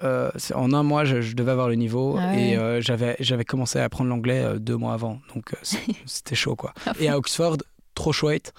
Euh, 0.03 0.29
en 0.53 0.73
un 0.73 0.83
mois, 0.83 1.05
je, 1.05 1.21
je 1.21 1.35
devais 1.35 1.51
avoir 1.51 1.69
le 1.69 1.75
niveau 1.75 2.17
Ah 2.19 2.31
ouais. 2.31 2.49
et 2.49 2.57
euh, 2.57 2.81
j'avais 2.81 3.15
j'avais 3.21 3.45
commencé 3.45 3.79
à 3.79 3.85
apprendre 3.85 4.09
l'anglais 4.09 4.43
euh, 4.43 4.59
deux 4.59 4.75
mois 4.75 4.93
avant, 4.93 5.21
donc 5.33 5.53
euh, 5.53 5.57
c'était 6.05 6.35
chaud 6.35 6.57
quoi. 6.57 6.73
Ah 6.85 6.91
Et 6.99 7.07
à 7.07 7.17
Oxford, 7.17 7.55
trop 7.95 8.11
chouette, 8.11 8.53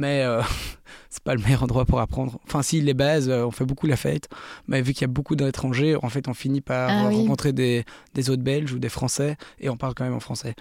mais 0.00 0.22
euh, 0.24 0.40
c'est 1.10 1.22
pas 1.22 1.34
le 1.34 1.42
meilleur 1.42 1.62
endroit 1.62 1.84
pour 1.84 2.00
apprendre. 2.00 2.40
Enfin, 2.46 2.62
si 2.62 2.80
les 2.80 2.94
bases, 2.94 3.28
euh, 3.28 3.44
on 3.44 3.50
fait 3.50 3.66
beaucoup 3.66 3.86
la 3.86 3.96
fête, 3.96 4.28
mais 4.66 4.80
vu 4.82 4.92
qu'il 4.94 5.02
y 5.02 5.04
a 5.04 5.08
beaucoup 5.08 5.36
d'étrangers, 5.36 5.94
en 6.02 6.08
fait, 6.08 6.26
on 6.26 6.34
finit 6.34 6.62
par 6.62 6.90
Ah 6.90 7.08
oui. 7.08 7.16
rencontrer 7.16 7.52
des, 7.52 7.84
des 8.14 8.30
autres 8.30 8.42
Belges 8.42 8.72
ou 8.72 8.78
des 8.78 8.88
Français 8.88 9.36
et 9.60 9.68
on 9.68 9.76
parle 9.76 9.94
quand 9.94 10.04
même 10.04 10.14
en 10.14 10.20
français. 10.20 10.54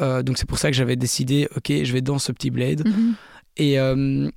Euh, 0.00 0.22
donc 0.22 0.38
c'est 0.38 0.46
pour 0.46 0.58
ça 0.58 0.70
que 0.70 0.76
j'avais 0.76 0.96
décidé, 0.96 1.48
ok, 1.56 1.70
je 1.82 1.92
vais 1.92 2.00
dans 2.00 2.18
ce 2.18 2.30
petit 2.32 2.50
bled. 2.50 2.86
Mhm. 2.86 3.14
Et, 3.56 3.78
euh, 3.80 4.30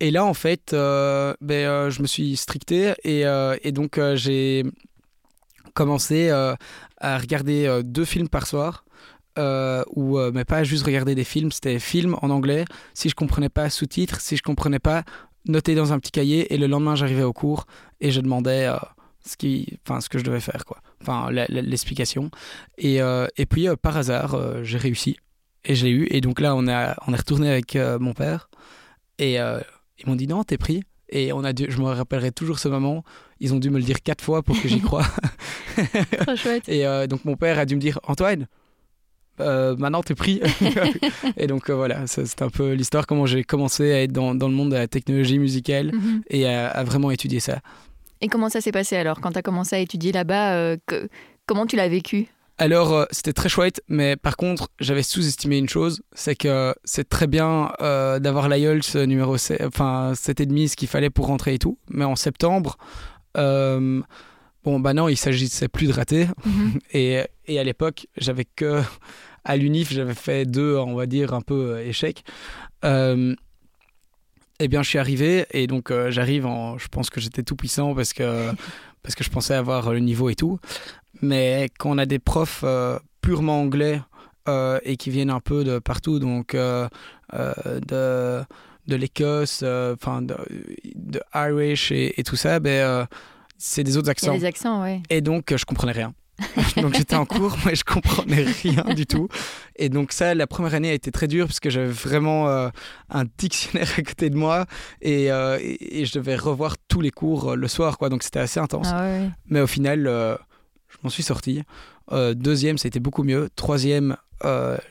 et 0.00 0.10
là, 0.10 0.24
en 0.24 0.34
fait, 0.34 0.72
euh, 0.74 1.34
ben, 1.40 1.66
euh, 1.66 1.90
je 1.90 2.02
me 2.02 2.06
suis 2.06 2.36
stricté 2.36 2.92
et, 3.04 3.24
euh, 3.26 3.56
et 3.62 3.72
donc 3.72 3.98
j'ai 4.14 4.64
commencé 5.74 6.28
à 6.30 7.18
regarder 7.18 7.80
deux 7.84 8.04
films 8.04 8.28
par 8.28 8.46
soir. 8.46 8.84
Euh, 9.38 9.82
ou 9.94 10.18
euh, 10.18 10.30
mais 10.34 10.44
pas 10.44 10.62
juste 10.62 10.84
regarder 10.84 11.14
des 11.14 11.24
films, 11.24 11.52
c'était 11.52 11.78
films 11.78 12.16
en 12.20 12.30
anglais. 12.30 12.64
Si 12.94 13.08
je 13.08 13.14
comprenais 13.14 13.48
pas 13.48 13.70
sous-titres, 13.70 14.20
si 14.20 14.36
je 14.36 14.42
comprenais 14.42 14.78
pas, 14.78 15.04
noté 15.46 15.74
dans 15.74 15.92
un 15.92 15.98
petit 15.98 16.10
cahier 16.10 16.52
et 16.52 16.58
le 16.58 16.66
lendemain 16.66 16.94
j'arrivais 16.94 17.22
au 17.22 17.32
cours 17.32 17.66
et 18.00 18.10
je 18.10 18.20
demandais 18.20 18.68
ce, 19.24 19.36
qui, 19.36 19.78
enfin, 19.86 20.00
ce 20.00 20.08
que 20.08 20.18
je 20.18 20.24
devais 20.24 20.40
faire, 20.40 20.64
quoi. 20.64 20.82
Enfin, 21.00 21.30
l'explication. 21.30 22.30
Et, 22.78 22.98
et 22.98 23.46
puis, 23.46 23.66
par 23.80 23.96
hasard, 23.96 24.36
j'ai 24.62 24.78
réussi 24.78 25.16
et 25.64 25.74
je 25.74 25.84
l'ai 25.86 25.90
eu. 25.90 26.06
Et 26.10 26.20
donc 26.20 26.40
là, 26.40 26.54
on, 26.54 26.68
a, 26.68 26.94
on 27.06 27.12
est 27.12 27.16
retourné 27.16 27.48
avec 27.50 27.76
mon 27.76 28.12
père 28.12 28.50
et 29.18 29.34
ils 29.36 30.06
m'ont 30.06 30.16
dit 30.16 30.26
non, 30.26 30.44
t'es 30.44 30.58
pris. 30.58 30.82
Et 31.08 31.32
on 31.32 31.44
a 31.44 31.52
dû, 31.52 31.66
je 31.68 31.78
me 31.78 31.84
rappellerai 31.84 32.32
toujours 32.32 32.58
ce 32.58 32.68
moment. 32.68 33.04
Ils 33.40 33.52
ont 33.52 33.58
dû 33.58 33.70
me 33.70 33.78
le 33.78 33.84
dire 33.84 34.02
quatre 34.02 34.22
fois 34.22 34.42
pour 34.42 34.60
que 34.60 34.68
j'y 34.68 34.80
croie. 34.82 35.06
Trop 36.20 36.36
chouette. 36.36 36.68
Et 36.68 36.84
donc 37.08 37.24
mon 37.24 37.36
père 37.36 37.58
a 37.58 37.66
dû 37.66 37.74
me 37.76 37.80
dire 37.80 37.98
Antoine, 38.04 38.46
euh, 39.40 39.76
maintenant 39.76 40.02
t'es 40.02 40.14
pris. 40.14 40.40
et 41.36 41.46
donc 41.46 41.70
euh, 41.70 41.74
voilà, 41.74 42.06
c'est 42.06 42.42
un 42.42 42.50
peu 42.50 42.72
l'histoire, 42.72 43.06
comment 43.06 43.26
j'ai 43.26 43.44
commencé 43.44 43.92
à 43.92 44.02
être 44.02 44.12
dans, 44.12 44.34
dans, 44.34 44.48
le 44.48 44.54
monde 44.54 44.70
de 44.70 44.76
la 44.76 44.88
technologie 44.88 45.38
musicale 45.38 45.92
mhm. 45.92 46.22
et 46.28 46.46
à, 46.46 46.82
vraiment 46.84 47.10
étudier 47.10 47.40
ça. 47.40 47.60
Et 48.20 48.28
comment 48.28 48.48
ça 48.48 48.60
s'est 48.60 48.72
passé 48.72 48.96
alors 48.96 49.20
quand 49.20 49.32
tu 49.32 49.38
as 49.38 49.42
commencé 49.42 49.76
à 49.76 49.78
étudier 49.78 50.12
là-bas 50.12 50.54
euh, 50.54 50.76
Comment 51.46 51.66
tu 51.66 51.74
l'as 51.74 51.88
vécu? 51.88 52.28
Alors, 52.58 53.06
c'était 53.10 53.32
très 53.32 53.48
chouette, 53.48 53.82
mais 53.88 54.14
par 54.14 54.36
contre, 54.36 54.68
j'avais 54.78 55.02
sous-estimé 55.02 55.58
une 55.58 55.68
chose, 55.68 56.02
c'est 56.12 56.36
que 56.36 56.72
c'est 56.84 57.08
très 57.08 57.26
bien 57.26 57.72
d'avoir 57.80 58.48
l'IELTS 58.48 58.94
numéro 58.94 59.36
7, 59.36 59.62
enfin 59.66 60.12
7,5, 60.12 60.68
ce 60.68 60.76
qu'il 60.76 60.86
fallait 60.86 61.10
pour 61.10 61.26
rentrer 61.26 61.54
et 61.54 61.58
tout, 61.58 61.78
mais 61.90 62.04
en 62.04 62.14
septembre, 62.14 62.76
bon, 64.64 64.80
bah 64.80 64.94
non, 64.94 65.08
il 65.08 65.16
s'agissait 65.16 65.68
plus 65.68 65.86
de 65.86 65.92
rater. 65.92 66.26
Mhm. 66.44 66.78
et, 66.92 67.22
et, 67.46 67.58
à 67.58 67.64
l'époque, 67.64 68.06
j'avais 68.16 68.44
que 68.44 68.80
à 69.44 69.56
l'UNIF, 69.56 69.92
j'avais 69.92 70.14
fait 70.14 70.44
deux, 70.44 70.76
on 70.76 70.94
va 70.94 71.06
dire, 71.06 71.34
un 71.34 71.40
peu 71.40 71.74
euh, 71.74 71.86
échecs. 71.86 72.24
Euh, 72.84 73.34
eh 74.60 74.68
bien, 74.68 74.82
je 74.82 74.88
suis 74.88 74.98
arrivé 74.98 75.46
et 75.50 75.66
donc 75.66 75.90
euh, 75.90 76.10
j'arrive 76.10 76.46
en. 76.46 76.78
Je 76.78 76.88
pense 76.88 77.10
que 77.10 77.20
j'étais 77.20 77.42
tout 77.42 77.56
puissant 77.56 77.94
parce 77.94 78.12
que, 78.12 78.52
parce 79.02 79.14
que 79.14 79.24
je 79.24 79.30
pensais 79.30 79.54
avoir 79.54 79.92
le 79.92 79.98
niveau 79.98 80.30
et 80.30 80.36
tout. 80.36 80.58
Mais 81.20 81.68
quand 81.78 81.90
on 81.90 81.98
a 81.98 82.06
des 82.06 82.18
profs 82.18 82.64
purement 83.20 83.60
anglais 83.60 84.00
et 84.84 84.96
qui 84.96 85.10
viennent 85.10 85.30
un 85.30 85.40
peu 85.40 85.62
de 85.62 85.78
partout, 85.78 86.18
donc 86.18 86.56
de, 86.56 86.88
de 87.30 88.96
l'Écosse, 88.96 89.62
enfin 89.62 90.22
de, 90.22 90.34
de, 90.96 91.20
Irish 91.32 91.92
et, 91.92 92.18
et 92.18 92.24
tout 92.24 92.34
ça, 92.34 92.58
ben, 92.58 93.06
c'est 93.64 93.84
des 93.84 93.96
autres 93.96 94.10
accents. 94.10 94.34
des 94.36 94.44
accents, 94.44 94.82
oui. 94.82 95.02
Et 95.08 95.20
donc, 95.20 95.54
je 95.56 95.64
comprenais 95.64 95.92
rien. 95.92 96.12
donc 96.76 96.94
j'étais 96.94 97.14
en 97.14 97.26
cours, 97.26 97.56
moi 97.62 97.74
je 97.74 97.84
comprenais 97.84 98.42
rien 98.42 98.94
du 98.94 99.06
tout. 99.06 99.28
Et 99.76 99.88
donc 99.88 100.12
ça, 100.12 100.34
la 100.34 100.46
première 100.46 100.74
année 100.74 100.90
a 100.90 100.94
été 100.94 101.12
très 101.12 101.28
dure 101.28 101.46
parce 101.46 101.60
que 101.60 101.70
j'avais 101.70 101.86
vraiment 101.86 102.48
euh, 102.48 102.68
un 103.10 103.24
dictionnaire 103.38 103.88
à 103.96 104.02
côté 104.02 104.30
de 104.30 104.36
moi 104.36 104.66
euh, 105.04 105.58
et, 105.60 106.00
et, 106.00 106.04
je 106.04 106.18
devais 106.18 106.34
revoir 106.34 106.76
tous 106.88 107.00
les 107.00 107.10
cours 107.10 107.50
euh, 107.50 107.54
le 107.54 107.68
soir, 107.68 107.98
quoi. 107.98 108.08
Donc 108.08 108.22
c'était 108.22 108.40
assez 108.40 108.58
intense. 108.58 108.88
Ah 108.90 109.06
Mais 109.46 109.60
au 109.60 109.66
final, 109.66 110.04
je 110.04 110.96
m'en 111.02 111.10
suis 111.10 111.22
sorti. 111.22 111.62
deuxième, 112.10 112.78
ça 112.78 112.86
a 112.86 112.88
été 112.88 113.00
beaucoup 113.00 113.22
mieux. 113.22 113.48
Troisième, 113.54 114.16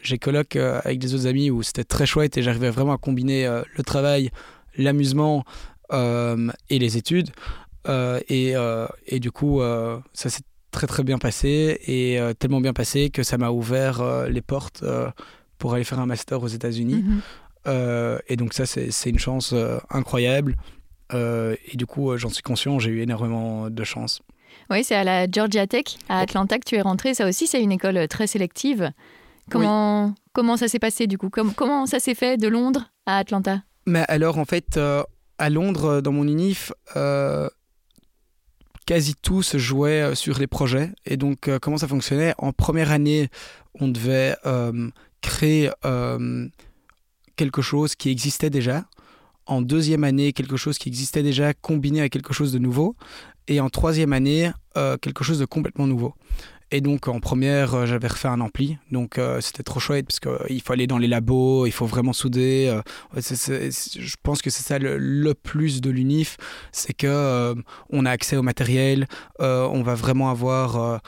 j'ai 0.01 0.17
colloque 0.17 0.55
avec 0.55 0.99
des 0.99 1.13
autres 1.13 1.27
amis 1.27 1.51
où 1.51 1.63
c'était 1.63 1.83
très 1.83 2.05
chouette 2.05 2.37
et 2.37 2.43
j'arrivais 2.43 2.69
vraiment 2.69 2.93
à 2.93 2.97
combiner 2.97 3.45
le 3.75 3.83
travail, 3.83 4.29
l'amusement 4.77 5.43
et 5.91 6.79
les 6.79 6.97
études. 6.97 7.31
Et, 7.88 8.53
et, 9.07 9.19
du 9.19 9.31
coup, 9.31 9.61
ça 10.13 10.29
s'est 10.29 10.43
très 10.71 10.88
très 10.88 11.03
bien 11.03 11.19
passé 11.19 11.79
et 11.85 12.19
euh, 12.19 12.33
tellement 12.33 12.61
bien 12.61 12.73
passé 12.73 13.09
que 13.09 13.23
ça 13.23 13.38
m'a 13.38 13.51
ouvert 13.51 14.01
euh, 14.01 14.27
les 14.29 14.41
portes 14.41 14.81
euh, 14.83 15.11
pour 15.57 15.73
aller 15.73 15.83
faire 15.83 16.00
un 16.00 16.05
master 16.05 16.41
aux 16.41 16.47
États-Unis. 16.47 17.03
Mhm. 17.03 18.19
et 18.27 18.35
donc 18.35 18.53
ça, 18.53 18.65
c'est 18.65 19.09
une 19.09 19.19
chance 19.19 19.53
incroyable. 19.91 20.55
et 21.13 21.75
du 21.75 21.85
coup, 21.85 22.17
j'en 22.17 22.29
suis 22.29 22.41
conscient, 22.41 22.79
j'ai 22.79 22.89
eu 22.89 23.01
énormément 23.01 23.69
de 23.69 23.83
chance. 23.83 24.21
Oui, 24.71 24.83
c'est 24.83 24.95
à 24.95 25.03
la 25.03 25.29
Georgia 25.29 25.67
Tech, 25.67 25.83
à 26.09 26.21
Atlanta, 26.21 26.57
que 26.57 26.65
tu 26.65 26.75
es 26.75 26.81
rentré. 26.81 27.13
Ça 27.13 27.27
aussi, 27.27 27.45
c'est 27.45 27.61
une 27.61 27.71
école 27.71 28.07
très 28.07 28.25
sélective. 28.25 28.91
Comment, 29.51 30.15
comment 30.34 30.58
ça 30.58 30.67
s'est 30.67 30.79
passé 30.79 31.06
du 31.06 31.19
coup? 31.19 31.29
Comment, 31.29 31.53
comment 31.56 31.86
ça 31.86 31.99
s'est 31.99 32.15
fait 32.15 32.38
de 32.38 32.47
Londres 32.47 32.89
à 33.06 33.17
Atlanta? 33.17 33.62
Mais 33.86 34.03
alors, 34.08 34.39
en 34.39 34.45
fait, 34.45 34.79
à 35.38 35.49
Londres, 35.51 36.01
dans 36.01 36.12
mon 36.12 36.27
UNIF, 36.27 36.71
quasi 38.91 39.15
tout 39.15 39.41
se 39.41 39.58
jouait 39.58 40.01
euh, 40.01 40.15
sur 40.15 40.38
les 40.38 40.47
projets. 40.47 40.89
Et 41.06 41.15
donc, 41.15 41.47
euh, 41.47 41.60
comment 41.60 41.77
ça 41.77 41.88
fonctionnait? 41.88 42.34
En 42.38 42.51
première 42.51 42.91
année, 42.91 43.30
on 43.80 43.88
devait 43.88 44.36
euh, 44.45 44.89
créer 45.21 45.71
quelque 47.38 47.62
chose 47.62 47.95
qui 47.95 48.10
existait 48.10 48.49
déjà. 48.49 48.84
En 49.45 49.62
deuxième 49.62 50.04
année, 50.04 50.34
quelque 50.34 50.58
chose 50.58 50.77
qui 50.77 50.89
existait 50.89 51.23
déjà 51.23 51.54
combiné 51.54 52.01
avec 52.01 52.12
quelque 52.12 52.34
chose 52.34 52.51
de 52.51 52.60
nouveau. 52.60 52.97
Et 53.47 53.62
en 53.62 53.69
troisième 53.69 54.12
année, 54.12 54.51
quelque 55.01 55.23
chose 55.23 55.39
de 55.39 55.45
complètement 55.45 55.88
nouveau. 55.88 56.13
Et 56.73 56.79
donc 56.79 57.10
en 57.10 57.19
première, 57.19 57.75
euh, 57.75 57.86
j'avais 57.86 58.07
refait 58.07 58.29
un 58.29 58.39
ampli, 58.39 58.77
donc 58.91 59.17
euh, 59.17 59.41
c'était 59.41 59.63
trop 59.63 59.81
chouette 59.81 60.05
parce 60.07 60.21
qu'il 60.21 60.31
euh, 60.31 60.60
faut 60.63 60.71
aller 60.71 60.88
dans 60.88 60.97
les 60.97 61.10
labos, 61.10 61.65
il 61.65 61.71
faut 61.71 61.86
vraiment 61.86 62.13
souder. 62.13 62.79
je 63.13 64.15
pense 64.23 64.41
que 64.41 64.49
c'est 64.49 64.63
ça 64.63 64.79
le, 64.79 65.34
plus 65.34 65.81
de 65.81 65.89
l'UNIF, 65.89 66.38
c'est 66.71 66.93
que 66.93 67.55
on 67.89 68.05
a 68.05 68.12
accès 68.12 68.38
au 68.38 68.41
matériel, 68.41 69.07
on 69.39 69.81
va 69.84 69.95
vraiment 69.95 70.29
avoir 70.29 71.01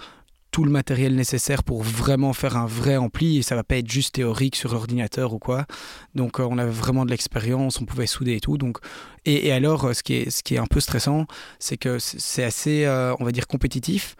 tout 0.51 0.63
le 0.63 0.69
matériel 0.69 1.15
nécessaire 1.15 1.63
pour 1.63 1.81
vraiment 1.81 2.33
faire 2.33 2.57
un 2.57 2.67
vrai 2.67 2.97
ampli 2.97 3.37
et 3.37 3.41
ça 3.41 3.55
va 3.55 3.63
pas 3.63 3.77
être 3.77 3.89
juste 3.89 4.15
théorique 4.15 4.55
sur 4.55 4.73
ordinateur 4.73 5.33
ou 5.33 5.39
quoi. 5.39 5.65
Donc 6.13 6.39
on 6.39 6.57
avait 6.57 6.71
vraiment 6.71 7.05
de 7.05 7.11
l'expérience, 7.11 7.79
on 7.81 7.85
pouvait 7.85 8.05
souder 8.05 8.35
et 8.35 8.39
tout. 8.39 8.57
Donc 8.57 8.77
et, 9.25 9.47
et, 9.47 9.51
alors 9.51 9.95
ce 9.95 10.03
qui 10.03 10.13
est 10.15 10.29
ce 10.29 10.43
qui 10.43 10.55
est 10.55 10.59
un 10.59 10.67
peu 10.67 10.79
stressant, 10.79 11.25
c'est 11.59 11.77
que 11.77 11.99
c'est 11.99 12.43
assez 12.43 12.85
on 13.19 13.23
va 13.23 13.31
dire 13.31 13.47
compétitif. 13.47 14.15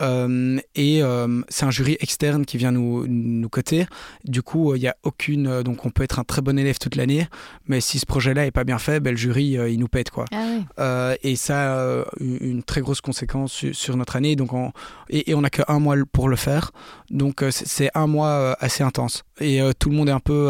Euh, 0.00 0.58
et 0.74 1.02
euh, 1.02 1.42
c'est 1.48 1.64
un 1.64 1.70
jury 1.70 1.96
externe 2.00 2.44
qui 2.44 2.56
vient 2.56 2.72
nous, 2.72 3.06
nous 3.06 3.48
coter. 3.48 3.86
Du 4.24 4.42
coup, 4.42 4.74
il 4.74 4.80
n'y 4.80 4.88
a 4.88 4.96
aucune. 5.02 5.46
Euh, 5.46 5.62
donc, 5.62 5.84
on 5.86 5.90
peut 5.90 6.02
être 6.02 6.18
un 6.18 6.24
très 6.24 6.42
bon 6.42 6.58
élève 6.58 6.78
toute 6.78 6.96
l'année, 6.96 7.26
mais 7.66 7.80
si 7.80 7.98
ce 7.98 8.06
projet-là 8.06 8.46
est 8.46 8.50
pas 8.50 8.64
bien 8.64 8.78
fait, 8.78 9.00
ben, 9.00 9.10
le 9.10 9.16
jury, 9.16 9.58
il 9.70 9.78
nous 9.78 9.88
pète. 9.88 10.10
Quoi. 10.10 10.24
Ah 10.32 11.14
et 11.22 11.36
ça 11.36 11.98
a 11.98 12.04
une 12.20 12.62
très 12.62 12.80
grosse 12.80 13.00
conséquence 13.00 13.64
sur, 13.72 13.96
notre 13.96 14.16
année. 14.16 14.36
Donc 14.36 14.52
on, 14.52 14.72
et, 15.10 15.34
on 15.34 15.40
n'a 15.40 15.50
qu'un 15.50 15.78
mois 15.78 15.96
pour 16.12 16.28
le 16.28 16.36
faire. 16.36 16.70
Donc, 17.10 17.44
c'est 17.50 17.90
un 17.94 18.06
mois 18.06 18.56
assez 18.60 18.82
intense. 18.82 19.24
Et 19.40 19.60
tout 19.78 19.90
le 19.90 19.96
monde 19.96 20.08
est 20.08 20.12
un 20.12 20.20
peu. 20.20 20.48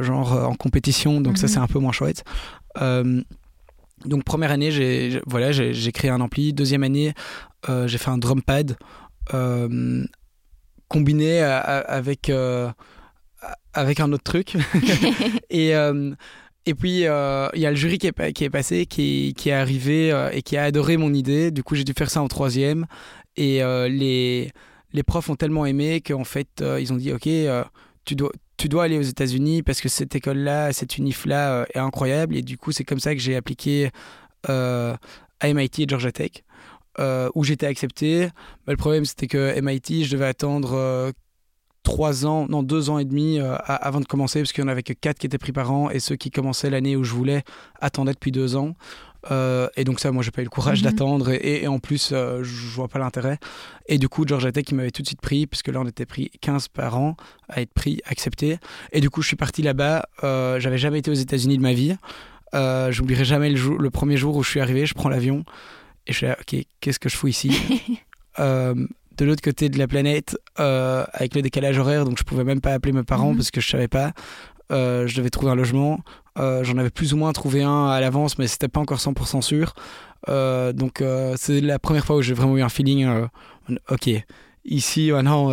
genre 0.00 0.32
en 0.48 0.54
compétition, 0.54 1.20
donc 1.20 1.38
ça 1.38 1.46
mhm. 1.46 1.52
c'est 1.52 1.58
un 1.58 1.66
peu 1.66 1.78
moins 1.78 1.92
chouette. 1.92 2.24
Donc 4.04 4.24
première 4.24 4.50
année, 4.50 4.70
j'ai 4.70 5.20
voilà, 5.26 5.52
j'ai 5.52 5.92
créé 5.92 6.10
un 6.10 6.20
ampli. 6.20 6.52
Deuxième 6.52 6.82
année, 6.82 7.14
euh, 7.68 7.86
j'ai 7.86 7.98
fait 7.98 8.10
un 8.10 8.18
drum 8.18 8.42
pad 8.42 8.76
euh, 9.32 10.04
combiné 10.88 11.40
avec 11.40 12.28
euh, 12.28 12.70
avec 13.72 14.00
un 14.00 14.12
autre 14.12 14.24
truc. 14.24 14.56
et 15.50 15.72
et 16.66 16.74
puis 16.74 16.90
il 16.90 17.00
y 17.00 17.06
a 17.06 17.50
le 17.54 17.76
jury 17.76 17.98
qui 17.98 18.08
est, 18.08 18.32
qui 18.32 18.44
est 18.44 18.50
passé, 18.50 18.86
qui, 18.86 19.34
qui 19.36 19.48
est 19.50 19.52
arrivé 19.52 20.28
et 20.32 20.42
qui 20.42 20.56
a 20.56 20.64
adoré 20.64 20.96
mon 20.96 21.12
idée. 21.14 21.50
Du 21.50 21.62
coup, 21.62 21.74
j'ai 21.74 21.84
dû 21.84 21.92
faire 21.96 22.10
ça 22.10 22.22
en 22.22 22.28
troisième. 22.28 22.86
Et 23.36 23.60
les 23.88 24.50
les 24.92 25.02
profs 25.02 25.28
ont 25.28 25.36
tellement 25.36 25.66
aimé 25.66 26.00
qu'en 26.00 26.24
fait, 26.24 26.62
ils 26.78 26.92
ont 26.92 26.96
dit 26.96 27.12
ok, 27.12 27.28
tu 28.04 28.16
dois 28.16 28.32
tu 28.56 28.68
dois 28.68 28.84
aller 28.84 28.98
aux 28.98 29.02
États-Unis 29.02 29.62
parce 29.62 29.80
que 29.80 29.88
cette 29.88 30.14
école-là, 30.14 30.72
cette 30.72 30.96
UNIF-là 30.98 31.52
euh, 31.52 31.64
est 31.74 31.78
incroyable. 31.78 32.36
Et 32.36 32.42
du 32.42 32.58
coup, 32.58 32.72
c'est 32.72 32.84
comme 32.84 33.00
ça 33.00 33.14
que 33.14 33.20
j'ai 33.20 33.36
appliqué 33.36 33.90
euh, 34.48 34.96
à 35.40 35.52
MIT 35.52 35.82
et 35.82 35.86
Georgia 35.88 36.12
Tech, 36.12 36.30
euh, 36.98 37.28
où 37.34 37.44
j'étais 37.44 37.66
accepté. 37.66 38.28
Mais 38.66 38.72
le 38.72 38.76
problème, 38.76 39.04
c'était 39.04 39.26
que 39.26 39.60
MIT, 39.60 40.04
je 40.04 40.12
devais 40.12 40.26
attendre 40.26 41.12
trois 41.82 42.24
ans, 42.24 42.46
non, 42.48 42.62
deux 42.62 42.88
ans 42.88 42.98
et 42.98 43.04
demi 43.04 43.38
avant 43.38 44.00
de 44.00 44.06
commencer, 44.06 44.40
parce 44.40 44.52
qu'il 44.52 44.64
n'y 44.64 44.70
en 44.70 44.72
avait 44.72 44.82
que 44.82 44.94
quatre 44.94 45.18
qui 45.18 45.26
étaient 45.26 45.38
pris 45.38 45.52
par 45.52 45.70
an, 45.70 45.90
et 45.90 46.00
ceux 46.00 46.16
qui 46.16 46.30
commençaient 46.30 46.70
l'année 46.70 46.96
où 46.96 47.04
je 47.04 47.12
voulais 47.12 47.42
attendaient 47.80 48.14
depuis 48.14 48.32
deux 48.32 48.56
ans. 48.56 48.74
Euh, 49.30 49.68
et 49.76 49.84
donc 49.84 50.00
ça, 50.00 50.12
moi, 50.12 50.22
j'ai 50.22 50.30
pas 50.30 50.42
eu 50.42 50.44
le 50.44 50.50
courage 50.50 50.82
mhm. 50.82 50.90
d'attendre. 50.90 51.30
Et, 51.30 51.66
en 51.66 51.78
plus, 51.78 52.10
euh, 52.12 52.42
je 52.42 52.66
vois 52.74 52.88
pas 52.88 52.98
l'intérêt. 52.98 53.38
Et 53.86 53.98
du 53.98 54.08
coup, 54.08 54.26
Georgia 54.26 54.52
Tech, 54.52 54.64
il 54.70 54.76
m'avait 54.76 54.90
tout 54.90 55.02
de 55.02 55.06
suite 55.06 55.20
pris, 55.20 55.46
puisque 55.46 55.68
là, 55.68 55.80
on 55.80 55.86
était 55.86 56.06
pris 56.06 56.30
15 56.40 56.68
par 56.68 56.98
an 56.98 57.16
à 57.48 57.60
être 57.60 57.72
pris, 57.72 58.00
accepté. 58.06 58.58
Et 58.92 59.00
du 59.00 59.10
coup, 59.10 59.22
je 59.22 59.28
suis 59.28 59.36
parti 59.36 59.62
là-bas. 59.62 60.08
Euh, 60.22 60.60
j'avais 60.60 60.78
jamais 60.78 60.98
été 60.98 61.10
aux 61.10 61.14
États-Unis 61.14 61.58
de 61.58 61.62
ma 61.62 61.72
vie. 61.72 61.96
J'oublierai 62.52 63.24
jamais 63.24 63.50
le, 63.50 63.56
jour, 63.56 63.78
le 63.78 63.90
premier 63.90 64.16
jour 64.16 64.36
où 64.36 64.42
je 64.42 64.50
suis 64.50 64.60
arrivé. 64.60 64.86
Je 64.86 64.94
prends 64.94 65.08
l'avion 65.08 65.44
et 66.06 66.12
je 66.12 66.18
suis 66.18 66.26
là, 66.26 66.36
ok, 66.40 66.60
qu'est-ce 66.80 67.00
que 67.00 67.08
je 67.08 67.16
fous 67.16 67.28
ici? 67.28 67.50
De 69.16 69.24
l'autre 69.24 69.42
côté 69.42 69.68
de 69.68 69.78
la 69.78 69.86
planète 69.86 70.36
avec 70.56 71.36
le 71.36 71.42
décalage 71.42 71.78
horaire 71.78 72.04
donc 72.04 72.18
je 72.18 72.24
pouvais 72.24 72.42
même 72.42 72.60
pas 72.60 72.72
appeler 72.72 72.92
mes 72.92 73.04
parents 73.04 73.30
mhm. 73.30 73.36
parce 73.36 73.52
que 73.52 73.60
je 73.60 73.68
savais 73.68 73.86
pas 73.86 74.12
je 74.70 75.14
devais 75.16 75.30
trouver 75.30 75.52
un 75.52 75.56
logement 75.56 76.00
euh, 76.38 76.64
j'en 76.64 76.76
avais 76.78 76.90
plus 76.90 77.14
ou 77.14 77.16
moins 77.16 77.32
trouvé 77.32 77.62
un 77.62 77.86
à 77.86 78.00
l'avance, 78.00 78.38
mais 78.38 78.48
c'était 78.48 78.68
pas 78.68 78.80
encore 78.80 78.98
100% 78.98 79.40
sûr. 79.42 79.74
Euh, 80.28 80.72
donc 80.72 81.00
euh, 81.00 81.34
c'est 81.36 81.60
la 81.60 81.78
première 81.78 82.04
fois 82.04 82.16
où 82.16 82.22
j'ai 82.22 82.34
vraiment 82.34 82.56
eu 82.56 82.62
un 82.62 82.68
feeling. 82.68 83.08
ok, 83.88 84.10
ici 84.64 85.12
maintenant, 85.12 85.50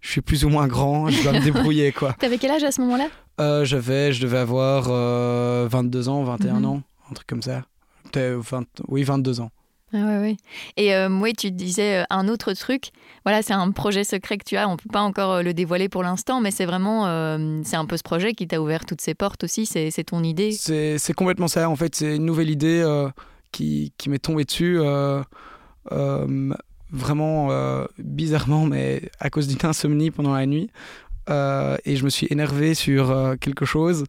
je 0.00 0.10
suis 0.10 0.20
plus 0.20 0.44
ou 0.44 0.48
moins 0.48 0.68
grand, 0.68 1.08
je 1.08 1.22
dois 1.22 1.32
me 1.32 1.40
débrouiller 1.44 1.92
quoi. 1.92 2.14
T'avais 2.14 2.38
quel 2.38 2.52
âge 2.52 2.64
à 2.64 2.72
ce 2.72 2.80
moment-là? 2.82 3.08
J'avais, 3.64 4.12
je 4.12 4.20
devais 4.20 4.38
avoir 4.38 4.84
22 5.68 6.08
ans, 6.08 6.22
21 6.24 6.60
mhm. 6.60 6.64
ans. 6.66 6.82
un 7.10 7.14
truc 7.14 7.26
comme 7.26 7.42
ça. 7.42 7.62
oui, 8.88 9.02
22 9.02 9.40
ans. 9.40 9.50
Ah 9.92 10.20
ouais, 10.20 10.36
Et 10.76 10.94
euh, 10.94 11.08
oui, 11.08 11.32
tu 11.32 11.50
disais 11.50 12.02
euh, 12.02 12.04
un 12.10 12.28
autre 12.28 12.52
truc. 12.52 12.90
Voilà, 13.24 13.42
c'est 13.42 13.54
un 13.54 13.72
projet 13.72 14.04
secret 14.04 14.38
que 14.38 14.44
tu 14.44 14.56
as. 14.56 14.68
On 14.68 14.76
peut 14.76 14.88
pas 14.90 15.00
encore 15.00 15.32
euh, 15.32 15.42
le 15.42 15.52
dévoiler 15.52 15.88
pour 15.88 16.04
l'instant, 16.04 16.40
mais 16.40 16.52
c'est 16.52 16.64
vraiment, 16.64 17.06
c'est 17.64 17.76
un 17.76 17.86
peu 17.86 17.96
ce 17.96 18.02
projet 18.02 18.34
qui 18.34 18.46
t'a 18.46 18.60
ouvert 18.60 18.86
toutes 18.86 19.00
ces 19.00 19.14
portes 19.14 19.44
aussi. 19.44 19.66
C'est 19.66 20.04
ton 20.04 20.22
idée. 20.22 20.52
C'est 20.52 21.12
complètement 21.14 21.48
ça. 21.48 21.68
En 21.68 21.76
fait, 21.76 21.96
c'est 21.96 22.16
une 22.16 22.24
nouvelle 22.24 22.50
idée 22.50 22.84
qui, 23.50 23.92
qui 23.98 24.10
m'est 24.10 24.18
tombée 24.18 24.44
dessus. 24.44 24.78
vraiment 26.92 27.48
bizarrement, 27.98 28.66
mais 28.66 29.10
à 29.18 29.30
cause 29.30 29.48
d'une 29.48 29.68
insomnie 29.68 30.10
pendant 30.12 30.34
la 30.34 30.46
nuit. 30.46 30.70
et 31.28 31.96
je 31.96 32.04
me 32.04 32.10
suis 32.10 32.28
énervé 32.30 32.74
sur 32.74 33.36
quelque 33.40 33.64
chose 33.64 34.04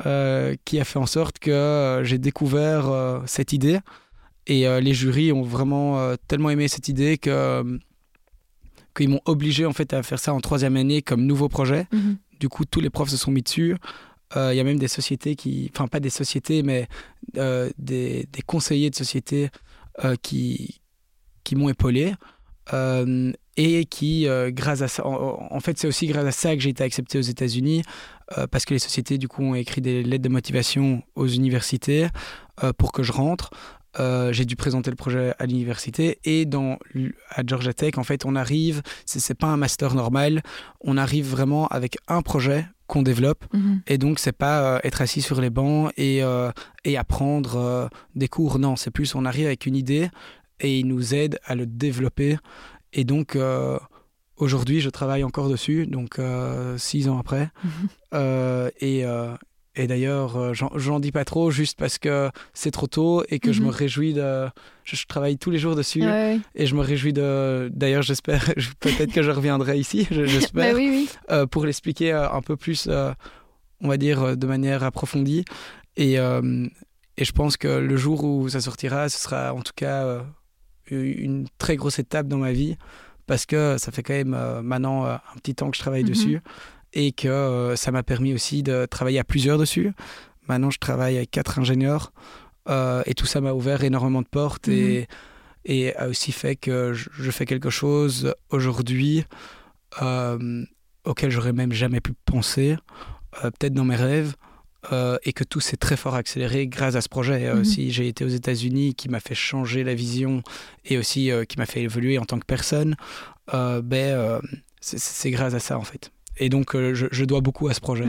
qui 0.00 0.80
a 0.80 0.84
fait 0.84 0.98
en 0.98 1.06
sorte 1.06 1.38
que 1.38 2.02
j'ai 2.04 2.18
découvert 2.18 3.22
cette 3.26 3.54
idée. 3.54 3.80
Et 4.46 4.66
euh, 4.66 4.80
les 4.80 4.94
jurys 4.94 5.32
ont 5.32 5.42
vraiment 5.42 5.98
euh, 5.98 6.16
tellement 6.28 6.50
aimé 6.50 6.68
cette 6.68 6.88
idée 6.88 7.18
que 7.18 7.30
euh, 7.30 7.78
qu'ils 8.94 9.08
m'ont 9.08 9.20
obligé 9.24 9.66
en 9.66 9.72
fait 9.72 9.92
à 9.92 10.02
faire 10.02 10.18
ça 10.18 10.32
en 10.32 10.40
troisième 10.40 10.76
année 10.76 11.02
comme 11.02 11.24
nouveau 11.24 11.48
projet. 11.48 11.86
Mhm. 11.92 12.18
Du 12.40 12.48
coup, 12.48 12.64
tous 12.64 12.80
les 12.80 12.90
profs 12.90 13.08
se 13.08 13.16
sont 13.16 13.30
mis 13.30 13.42
dessus. 13.42 13.76
Il 14.36 14.56
y 14.56 14.58
a 14.58 14.64
même 14.64 14.80
des 14.80 14.88
sociétés 14.88 15.36
qui, 15.36 15.70
enfin 15.72 15.86
pas 15.86 16.00
des 16.00 16.10
sociétés, 16.10 16.64
mais 16.64 16.88
des, 17.34 18.26
des, 18.32 18.42
conseillers 18.44 18.90
de 18.90 18.96
sociétés 18.96 19.48
qui, 20.22 20.80
qui 21.44 21.54
m'ont 21.54 21.68
épaulé. 21.68 22.14
et 23.56 23.84
qui, 23.84 24.26
grâce 24.48 24.82
à 24.82 24.88
ça, 24.88 25.06
en, 25.06 25.60
fait, 25.60 25.78
c'est 25.78 25.86
aussi 25.86 26.08
grâce 26.08 26.26
à 26.26 26.32
ça 26.32 26.56
que 26.56 26.62
j'ai 26.62 26.70
été 26.70 26.82
accepté 26.82 27.16
aux 27.16 27.22
États-Unis, 27.22 27.82
parce 28.50 28.64
que 28.64 28.74
les 28.74 28.80
sociétés, 28.80 29.18
du 29.18 29.28
coup, 29.28 29.44
ont 29.44 29.54
écrit 29.54 29.80
des 29.80 30.02
lettres 30.02 30.24
de 30.24 30.28
motivation 30.28 31.04
aux 31.14 31.28
universités 31.28 32.08
pour 32.76 32.90
que 32.90 33.04
je 33.04 33.12
rentre. 33.12 33.50
Euh, 34.00 34.32
j'ai 34.32 34.44
dû 34.44 34.56
présenter 34.56 34.90
le 34.90 34.96
projet 34.96 35.34
à 35.38 35.46
l'université 35.46 36.18
et 36.24 36.46
dans, 36.46 36.78
à 37.30 37.42
Georgia 37.46 37.72
Tech, 37.72 37.96
en 37.96 38.04
fait, 38.04 38.24
on 38.24 38.34
arrive, 38.34 38.82
c'est 39.06 39.38
pas 39.38 39.46
un 39.46 39.56
master 39.56 39.94
normal, 39.94 40.42
on 40.80 40.96
arrive 40.96 41.28
vraiment 41.28 41.68
avec 41.68 41.96
un 42.08 42.22
projet 42.22 42.66
qu'on 42.86 43.02
développe 43.02 43.44
mhm. 43.54 43.82
et 43.86 43.96
donc 43.96 44.18
c'est 44.18 44.32
pas 44.32 44.62
euh, 44.62 44.80
être 44.84 45.00
assis 45.00 45.22
sur 45.22 45.40
les 45.40 45.48
bancs 45.48 45.90
et, 45.96 46.22
euh, 46.22 46.50
et 46.84 46.96
apprendre 46.98 47.88
des 48.14 48.28
cours, 48.28 48.58
non, 48.58 48.76
c'est 48.76 48.90
plus 48.90 49.14
on 49.14 49.24
arrive 49.24 49.46
avec 49.46 49.66
une 49.66 49.76
idée 49.76 50.10
et 50.60 50.78
il 50.78 50.86
nous 50.86 51.14
aide 51.14 51.38
à 51.44 51.54
le 51.54 51.66
développer 51.66 52.36
et 52.92 53.04
donc 53.04 53.38
aujourd'hui 54.36 54.80
je 54.80 54.90
travaille 54.90 55.24
encore 55.24 55.48
dessus, 55.48 55.86
donc 55.86 56.20
six 56.76 57.08
ans 57.08 57.18
après 57.18 57.48
mhm. 57.62 58.70
et 58.80 59.04
et 59.76 59.88
d'ailleurs, 59.88 60.36
euh, 60.36 60.52
j'en 60.54 61.00
dis 61.00 61.10
pas 61.10 61.24
trop 61.24 61.50
juste 61.50 61.76
parce 61.76 61.98
que 61.98 62.30
c'est 62.52 62.70
trop 62.70 62.86
tôt 62.86 63.24
et 63.28 63.40
que 63.40 63.52
je 63.52 63.60
me 63.60 63.66
mhm. 63.66 63.72
réjouis 63.72 64.12
de. 64.12 64.46
Je, 64.84 65.04
travaille 65.06 65.36
tous 65.36 65.50
les 65.50 65.58
jours 65.58 65.74
dessus 65.74 66.04
et 66.54 66.66
je 66.66 66.74
me 66.76 66.80
réjouis 66.80 67.12
de. 67.12 67.70
D'ailleurs, 67.74 68.02
j'espère, 68.02 68.52
peut-être 68.80 69.12
que 69.12 69.22
je 69.22 69.30
reviendrai 69.32 69.78
ici, 69.78 70.06
j'espère, 70.10 70.74
bah 70.74 70.80
euh, 71.30 71.46
pour 71.46 71.66
l'expliquer 71.66 72.12
euh, 72.12 72.30
un 72.30 72.40
peu 72.40 72.56
plus, 72.56 72.88
on 73.80 73.88
va 73.88 73.96
dire, 73.96 74.36
de 74.36 74.46
manière 74.46 74.84
approfondie. 74.84 75.44
Et, 75.96 76.14
et 76.14 77.24
je 77.24 77.32
pense 77.32 77.56
que 77.56 77.68
le 77.68 77.96
jour 77.96 78.22
où 78.24 78.48
ça 78.48 78.60
sortira, 78.60 79.08
ce 79.08 79.18
sera 79.18 79.54
en 79.54 79.62
tout 79.62 79.72
cas 79.74 80.24
une 80.90 81.46
très 81.58 81.76
grosse 81.76 81.98
étape 81.98 82.28
dans 82.28 82.38
ma 82.38 82.52
vie 82.52 82.76
parce 83.26 83.46
que 83.46 83.76
ça 83.78 83.90
fait 83.90 84.02
quand 84.02 84.14
même 84.14 84.36
maintenant 84.62 85.06
un 85.06 85.20
petit 85.36 85.54
temps 85.54 85.70
que 85.70 85.76
je 85.76 85.82
travaille 85.82 86.02
mhm. 86.02 86.08
dessus 86.08 86.42
et 86.94 87.12
que 87.12 87.28
euh, 87.28 87.76
ça 87.76 87.90
m'a 87.90 88.02
permis 88.02 88.32
aussi 88.32 88.62
de 88.62 88.86
travailler 88.86 89.18
à 89.18 89.24
plusieurs 89.24 89.58
dessus. 89.58 89.92
Maintenant, 90.48 90.70
je 90.70 90.78
travaille 90.78 91.16
avec 91.16 91.30
quatre 91.30 91.58
ingénieurs 91.58 92.12
euh, 92.68 93.02
et 93.06 93.14
tout 93.14 93.26
ça 93.26 93.40
m'a 93.40 93.52
ouvert 93.52 93.84
énormément 93.84 94.22
de 94.22 94.28
portes 94.28 94.68
et, 94.68 95.00
mhm. 95.00 95.06
et 95.66 95.96
a 95.96 96.08
aussi 96.08 96.32
fait 96.32 96.56
que 96.56 96.94
je, 96.94 97.30
fais 97.30 97.44
quelque 97.44 97.70
chose 97.70 98.34
aujourd'hui 98.50 99.24
euh, 100.00 100.64
auquel 101.04 101.30
j'aurais 101.30 101.52
même 101.52 101.72
jamais 101.72 102.00
pu 102.00 102.12
penser, 102.24 102.76
peut-être 103.42 103.74
dans 103.74 103.84
mes 103.84 103.96
rêves. 103.96 104.34
et 105.24 105.32
que 105.32 105.44
tout 105.44 105.60
s'est 105.60 105.76
très 105.76 105.96
fort 105.96 106.14
accéléré 106.14 106.66
grâce 106.66 106.94
à 106.94 107.00
ce 107.00 107.08
projet. 107.08 107.52
Mhm. 107.52 107.60
Aussi, 107.60 107.90
j'ai 107.90 108.06
été 108.06 108.24
aux 108.24 108.28
États-Unis, 108.28 108.94
qui 108.94 109.08
m'a 109.08 109.20
fait 109.20 109.34
changer 109.34 109.82
la 109.82 109.94
vision 109.94 110.42
et 110.84 110.98
aussi 110.98 111.30
qui 111.48 111.58
m'a 111.58 111.66
fait 111.66 111.82
évoluer 111.82 112.18
en 112.18 112.24
tant 112.24 112.38
que 112.38 112.46
personne. 112.46 112.94
ben, 113.50 114.40
c'est 114.80 115.30
grâce 115.30 115.54
à 115.54 115.60
ça 115.60 115.78
en 115.78 115.84
fait. 115.84 116.13
Et 116.38 116.48
donc, 116.48 116.74
euh, 116.74 116.94
je, 116.94 117.24
dois 117.24 117.40
beaucoup 117.40 117.68
à 117.68 117.74
ce 117.74 117.80
projet. 117.80 118.04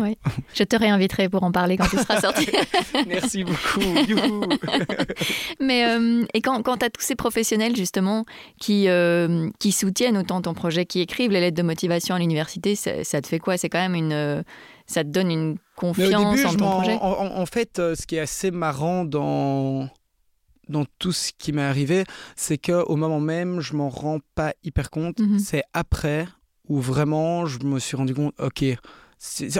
Je 0.53 0.63
te 0.63 0.75
réinviterai 0.75 1.29
pour 1.29 1.43
en 1.43 1.51
parler 1.51 1.77
quand 1.77 1.87
tu 1.87 1.97
seras 1.97 2.21
sorti. 2.21 2.47
Merci 3.07 3.43
beaucoup. 3.43 3.81
Mais 5.59 5.85
euh, 5.85 6.25
et 6.33 6.41
quand, 6.41 6.61
quand 6.63 6.77
tu 6.77 6.85
as 6.85 6.89
tous 6.89 7.03
ces 7.03 7.15
professionnels, 7.15 7.75
justement, 7.75 8.25
qui, 8.59 8.89
euh, 8.89 9.49
qui 9.59 9.71
soutiennent 9.71 10.17
autant 10.17 10.41
ton 10.41 10.53
projet, 10.53 10.85
qui 10.85 11.01
écrivent 11.01 11.31
les 11.31 11.39
lettres 11.39 11.57
de 11.57 11.63
motivation 11.63 12.15
à 12.15 12.19
l'université, 12.19 12.75
ça, 12.75 13.21
te 13.21 13.27
fait 13.27 13.39
quoi? 13.39 13.57
C'est 13.57 13.69
quand 13.69 13.79
même 13.79 13.95
une. 13.95 14.43
Ça 14.87 15.03
te 15.03 15.09
donne 15.09 15.31
une 15.31 15.57
confiance 15.75 16.45
en 16.45 16.55
ton 16.55 16.69
projet? 16.69 16.97
en, 17.01 17.45
fait, 17.45 17.77
ce 17.77 18.05
qui 18.05 18.15
est 18.15 18.19
assez 18.19 18.51
marrant 18.51 19.03
dans 19.03 19.89
dans 20.69 20.85
tout 20.99 21.11
ce 21.11 21.31
qui 21.37 21.51
m'est 21.51 21.61
arrivé, 21.61 22.03
c'est 22.35 22.57
que 22.57 22.83
au 22.83 22.95
moment 22.95 23.19
même, 23.19 23.59
je 23.61 23.75
m'en 23.75 23.89
rends 23.89 24.19
pas 24.35 24.53
hyper 24.63 24.89
compte. 24.89 25.19
Mhm. 25.19 25.39
C'est 25.39 25.63
après, 25.73 26.27
où 26.67 26.79
vraiment 26.79 27.45
je 27.45 27.59
me 27.63 27.79
suis 27.79 27.97
rendu 27.97 28.13
compte, 28.13 28.33
ok, 28.39 28.63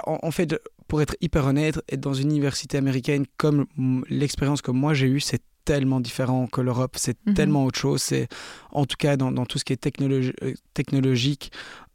en, 0.05 0.31
fait, 0.31 0.55
pour 0.87 1.01
être 1.01 1.15
hyper 1.21 1.45
honnête, 1.45 1.81
être 1.89 1.99
dans 1.99 2.13
une 2.13 2.29
université 2.31 2.77
américaine 2.77 3.25
comme 3.37 3.65
l'expérience 4.09 4.61
que 4.61 4.71
moi 4.71 4.93
j'ai 4.93 5.07
eue, 5.07 5.19
c'est 5.19 5.41
tellement 5.65 5.99
différent 5.99 6.47
que 6.47 6.61
l'Europe, 6.61 6.95
c'est 6.97 7.17
mhm. 7.25 7.33
tellement 7.33 7.65
autre 7.65 7.79
chose. 7.79 8.01
C'est 8.01 8.27
en 8.71 8.85
tout 8.85 8.97
cas 8.97 9.17
dans, 9.17 9.31
dans 9.31 9.45
tout 9.45 9.57
ce 9.57 9.65
qui 9.65 9.73
est 9.73 10.01
euh, 10.01 10.53
technologique, 10.73 11.51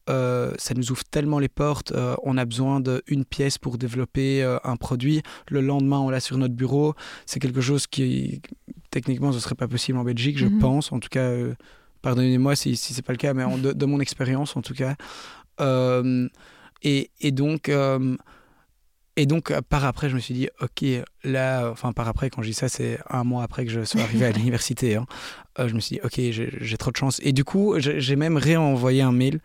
euh, 0.09 0.53
ça 0.59 0.75
nous 0.75 0.90
ouvre 0.90 1.05
tellement 1.05 1.38
les 1.38 1.49
portes. 1.49 1.92
Euh, 1.92 2.16
on 2.25 2.37
a 2.37 2.44
besoin 2.44 2.81
d'une 2.81 3.25
pièce 3.25 3.59
pour 3.59 3.79
développer 3.79 4.42
un 4.64 4.77
produit. 4.77 5.23
Le 5.49 5.61
lendemain, 5.61 6.01
on 6.01 6.11
l'a 6.11 6.20
sur 6.20 6.37
notre 6.37 6.55
bureau. 6.55 6.94
C'est 7.27 7.38
quelque 7.38 7.61
chose 7.61 7.87
qui, 7.87 8.42
techniquement, 8.90 9.31
ce 9.31 9.38
serait 9.38 9.55
pas 9.55 9.68
possible 9.68 9.99
en 9.99 10.05
Belgique, 10.05 10.38
je 10.38 10.46
mhm. 10.46 10.59
pense. 10.59 10.90
En 10.90 10.99
tout 10.99 11.09
cas, 11.09 11.31
Pardonnez-moi 12.02 12.56
si, 12.56 12.76
si 12.76 12.94
c'est 12.94 13.02
pas 13.02 13.12
le 13.12 13.18
cas, 13.18 13.34
mais 13.34 13.44
de, 13.58 13.86
mon 13.86 14.00
expérience 14.00 14.56
en 14.56 14.62
tout 14.62 14.74
cas. 14.74 14.94
Euh, 15.60 16.28
et, 16.82 17.10
et, 17.20 17.30
donc, 17.30 17.68
euh, 17.68 18.16
et 19.16 19.26
donc 19.26 19.52
par 19.68 19.84
après, 19.84 20.08
je 20.08 20.14
me 20.14 20.20
suis 20.20 20.34
dit, 20.34 20.48
ok, 20.60 20.84
là, 21.24 21.68
enfin 21.70 21.92
par 21.92 22.08
après, 22.08 22.30
quand 22.30 22.42
je 22.42 22.48
dis 22.48 22.54
ça, 22.54 22.68
c'est 22.68 22.98
un 23.08 23.24
mois 23.24 23.42
après 23.42 23.64
que 23.64 23.70
je 23.70 23.84
sois 23.84 24.00
arrivé 24.00 24.26
à 24.26 24.32
l'université. 24.36 24.96
Hein. 24.96 25.06
Euh, 25.58 25.68
je 25.68 25.74
me 25.74 25.80
suis 25.80 25.96
dit, 25.96 26.02
ok, 26.02 26.18
j'ai 26.60 26.76
trop 26.78 26.90
de 26.90 26.96
chance. 26.96 27.20
Et 27.22 27.32
du 27.32 27.44
coup, 27.44 27.74
j'ai 27.78 28.16
même 28.16 28.36
réenvoyé 28.36 29.02
un 29.02 29.12
mail 29.12 29.40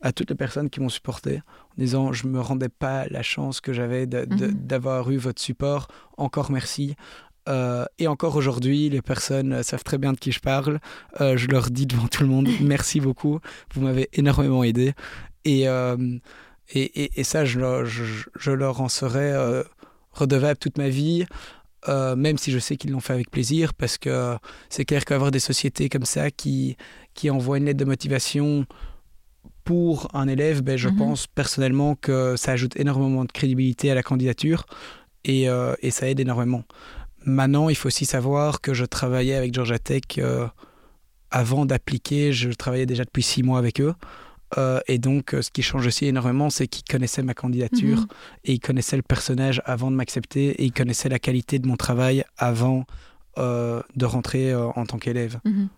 à 0.00 0.12
toutes 0.12 0.30
les 0.30 0.36
personnes 0.36 0.70
qui 0.70 0.80
m'ont 0.80 0.88
supporté 0.88 1.42
en 1.70 1.74
disant 1.76 2.12
je 2.12 2.26
me 2.26 2.40
rendais 2.40 2.68
pas 2.68 3.06
la 3.08 3.22
chance 3.22 3.60
que 3.60 3.72
j'avais 3.72 4.06
mhm. 4.06 4.52
d'avoir 4.54 5.10
eu 5.10 5.16
votre 5.16 5.42
support 5.42 5.88
encore 6.16 6.50
merci 6.50 6.94
euh, 7.48 7.84
et 7.98 8.06
encore 8.06 8.36
aujourd'hui, 8.36 8.88
les 8.90 9.02
personnes 9.02 9.62
savent 9.62 9.84
très 9.84 9.98
bien 9.98 10.12
de 10.12 10.18
qui 10.18 10.32
je 10.32 10.40
parle. 10.40 10.80
Euh, 11.20 11.36
je 11.36 11.48
leur 11.48 11.70
dis 11.70 11.86
devant 11.86 12.06
tout 12.06 12.22
le 12.22 12.28
monde 12.28 12.48
merci 12.60 13.00
beaucoup, 13.00 13.40
vous 13.74 13.80
m'avez 13.80 14.08
énormément 14.12 14.62
aidé. 14.62 14.92
Et, 15.44 15.68
euh, 15.68 15.96
et, 16.70 17.18
et, 17.18 17.24
ça, 17.24 17.44
je, 17.44 17.84
je, 18.36 18.50
leur 18.50 18.82
en 18.82 18.88
serai 18.88 19.32
redevable 20.12 20.58
toute 20.58 20.76
ma 20.76 20.90
vie. 20.90 21.24
même 21.88 22.36
si 22.36 22.50
je 22.52 22.58
sais 22.58 22.76
qu'ils 22.76 22.90
l'ont 22.90 23.00
fait 23.00 23.14
avec 23.14 23.30
plaisir, 23.30 23.72
parce 23.72 23.96
que 23.96 24.36
c'est 24.68 24.84
clair 24.84 25.06
qu'avoir 25.06 25.30
des 25.30 25.38
sociétés 25.38 25.88
comme 25.88 26.04
ça 26.04 26.30
qui, 26.30 26.76
qui 27.14 27.30
envoient 27.30 27.56
une 27.56 27.64
lettre 27.64 27.78
de 27.78 27.86
motivation 27.86 28.66
pour 29.64 30.14
un 30.14 30.28
élève, 30.28 30.62
ben, 30.62 30.76
je 30.76 30.90
mhm. 30.90 30.96
pense 30.96 31.26
personnellement 31.26 31.94
que 31.94 32.36
ça 32.36 32.52
ajoute 32.52 32.78
énormément 32.78 33.24
de 33.24 33.32
crédibilité 33.32 33.90
à 33.90 33.94
la 33.94 34.02
candidature 34.02 34.66
et, 35.24 35.46
et 35.80 35.90
ça 35.90 36.10
aide 36.10 36.20
énormément. 36.20 36.64
Maintenant, 37.28 37.68
il 37.68 37.76
faut 37.76 37.88
aussi 37.88 38.06
savoir 38.06 38.62
que 38.62 38.72
je 38.72 38.86
travaillais 38.86 39.34
avec 39.34 39.52
Georgia 39.52 39.78
Tech 39.78 40.02
euh, 40.16 40.46
avant 41.30 41.66
d'appliquer. 41.66 42.32
Je 42.32 42.50
travaillais 42.50 42.86
déjà 42.86 43.04
depuis 43.04 43.22
six 43.22 43.42
mois 43.42 43.58
avec 43.58 43.82
eux. 43.82 43.94
Euh, 44.56 44.80
et 44.88 44.96
donc, 44.96 45.34
euh, 45.34 45.42
ce 45.42 45.50
qui 45.50 45.60
change 45.60 45.86
aussi 45.86 46.06
énormément, 46.06 46.48
c'est 46.48 46.66
qu'ils 46.66 46.84
connaissaient 46.90 47.22
ma 47.22 47.34
candidature 47.34 47.98
mhm. 47.98 48.06
et 48.44 48.52
ils 48.54 48.60
connaissaient 48.60 48.96
le 48.96 49.02
personnage 49.02 49.60
avant 49.66 49.90
de 49.90 49.96
m'accepter 49.96 50.48
et 50.52 50.64
ils 50.64 50.72
connaissaient 50.72 51.10
la 51.10 51.18
qualité 51.18 51.58
de 51.58 51.68
mon 51.68 51.76
travail 51.76 52.24
avant 52.38 52.84
de 53.36 54.04
rentrer 54.04 54.52
en 54.52 54.84
tant 54.84 54.98
qu'élève. 54.98 55.38
Mhm. 55.44 55.68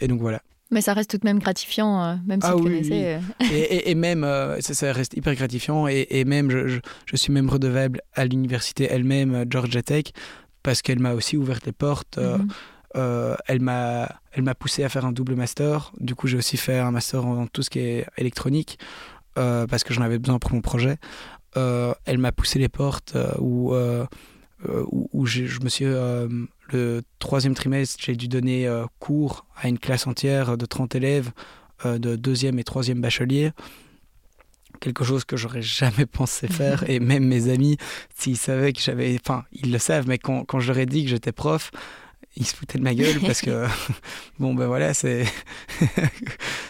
et 0.00 0.08
donc 0.08 0.18
voilà. 0.18 0.40
Mais 0.70 0.80
ça 0.80 0.94
reste 0.94 1.10
tout 1.10 1.18
de 1.18 1.26
même 1.26 1.40
gratifiant, 1.40 2.18
même 2.24 2.40
si 2.40 2.48
ah, 2.48 2.56
oui, 2.56 2.62
connaissais. 2.62 3.20
Et, 3.52 3.90
et, 3.90 3.94
même, 3.94 4.26
ça, 4.60 4.92
reste 4.94 5.14
hyper 5.14 5.34
gratifiant. 5.34 5.88
Et, 5.88 6.06
et 6.08 6.24
même, 6.24 6.50
je, 6.50 6.80
je, 7.04 7.16
suis 7.16 7.34
même 7.34 7.50
redevable 7.50 8.00
à 8.14 8.24
l'université 8.24 8.84
elle-même, 8.90 9.44
Georgia 9.50 9.82
Tech, 9.82 10.04
parce 10.66 10.82
qu'elle 10.82 10.98
m'a 10.98 11.14
aussi 11.14 11.36
ouvert 11.36 11.60
les 11.64 11.70
portes. 11.70 12.18
Euh, 12.18 12.38
mhm. 12.38 12.48
euh, 12.96 13.36
elle 13.46 13.60
m'a 13.60 14.08
elle 14.32 14.42
m'a 14.42 14.56
poussé 14.56 14.82
à 14.82 14.88
faire 14.88 15.06
un 15.06 15.12
double 15.12 15.36
master. 15.36 15.92
Du 16.00 16.16
coup, 16.16 16.26
j'ai 16.26 16.36
aussi 16.36 16.56
fait 16.56 16.80
un 16.80 16.90
master 16.90 17.24
en 17.24 17.46
tout 17.46 17.62
ce 17.62 17.70
qui 17.70 17.78
est 17.78 18.06
électronique 18.18 18.76
euh, 19.38 19.68
parce 19.68 19.84
que 19.84 19.94
j'en 19.94 20.02
avais 20.02 20.18
besoin 20.18 20.40
pour 20.40 20.52
mon 20.52 20.60
projet. 20.60 20.98
elle 21.54 22.18
m'a 22.18 22.32
poussé 22.32 22.58
les 22.58 22.68
portes 22.68 23.16
où 23.38 23.74
où, 25.12 25.26
je, 25.26 25.60
me 25.62 25.68
suis 25.68 25.84
le 25.84 27.02
troisième 27.20 27.54
trimestre, 27.54 28.02
j'ai 28.04 28.16
dû 28.16 28.26
donner 28.26 28.68
cours 28.98 29.46
à 29.56 29.68
une 29.68 29.78
classe 29.78 30.08
entière 30.08 30.58
de 30.58 30.66
30 30.66 30.96
élèves 30.96 31.30
de 31.84 32.16
deuxième 32.16 32.58
et 32.58 32.64
troisième 32.64 33.00
bachelier 33.00 33.52
quelque 34.76 35.04
chose 35.04 35.24
que 35.24 35.36
j'aurais 35.36 35.62
jamais 35.62 36.06
pensé 36.10 36.46
faire. 36.50 36.88
et 36.88 37.00
même 37.00 37.24
mes 37.24 37.48
amis, 37.48 37.76
s'ils 38.16 38.36
savaient 38.36 38.72
que 38.72 38.80
j'avais. 38.80 39.18
Enfin, 39.22 39.44
ils 39.52 39.72
le 39.72 39.78
savent, 39.78 40.08
mais 40.08 40.18
quand, 40.18 40.44
quand 40.44 40.60
je 40.60 40.68
leur 40.68 40.78
ai 40.78 40.86
dit 40.86 41.04
que 41.04 41.10
j'étais 41.10 41.32
prof, 41.32 41.70
ils 42.36 42.46
se 42.46 42.54
foutaient 42.54 42.78
de 42.78 42.84
ma 42.84 42.94
gueule 42.94 43.18
parce 43.20 43.40
que, 43.40 43.66
bon, 44.38 44.54
ben 44.54 44.66
voilà, 44.66 44.94
c'est. 44.94 45.24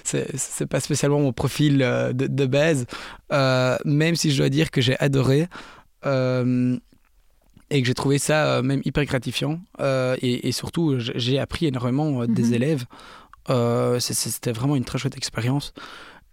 c'est 0.04 0.66
pas 0.66 0.80
spécialement 0.80 1.20
mon 1.20 1.32
profil 1.32 1.82
euh, 1.82 2.12
de, 2.12 2.26
de 2.26 2.46
base. 2.46 2.86
Euh, 3.32 3.76
même 3.84 4.14
si 4.14 4.30
je 4.30 4.38
dois 4.38 4.48
dire 4.48 4.70
que 4.70 4.80
j'ai 4.80 4.98
adoré. 4.98 5.48
Euh, 6.04 6.76
et 7.68 7.82
que 7.82 7.88
j'ai 7.88 7.94
trouvé 7.94 8.18
ça 8.18 8.62
même 8.62 8.80
hyper 8.84 9.04
gratifiant. 9.06 9.58
Et, 9.80 10.46
et, 10.46 10.52
surtout, 10.52 10.98
j'ai 10.98 11.40
appris 11.40 11.66
énormément 11.66 12.24
des 12.24 12.44
mhm. 12.44 12.54
élèves. 12.54 12.84
C'était 13.98 14.52
vraiment 14.52 14.76
une 14.76 14.84
très 14.84 14.98
chouette 14.98 15.16
expérience. 15.16 15.74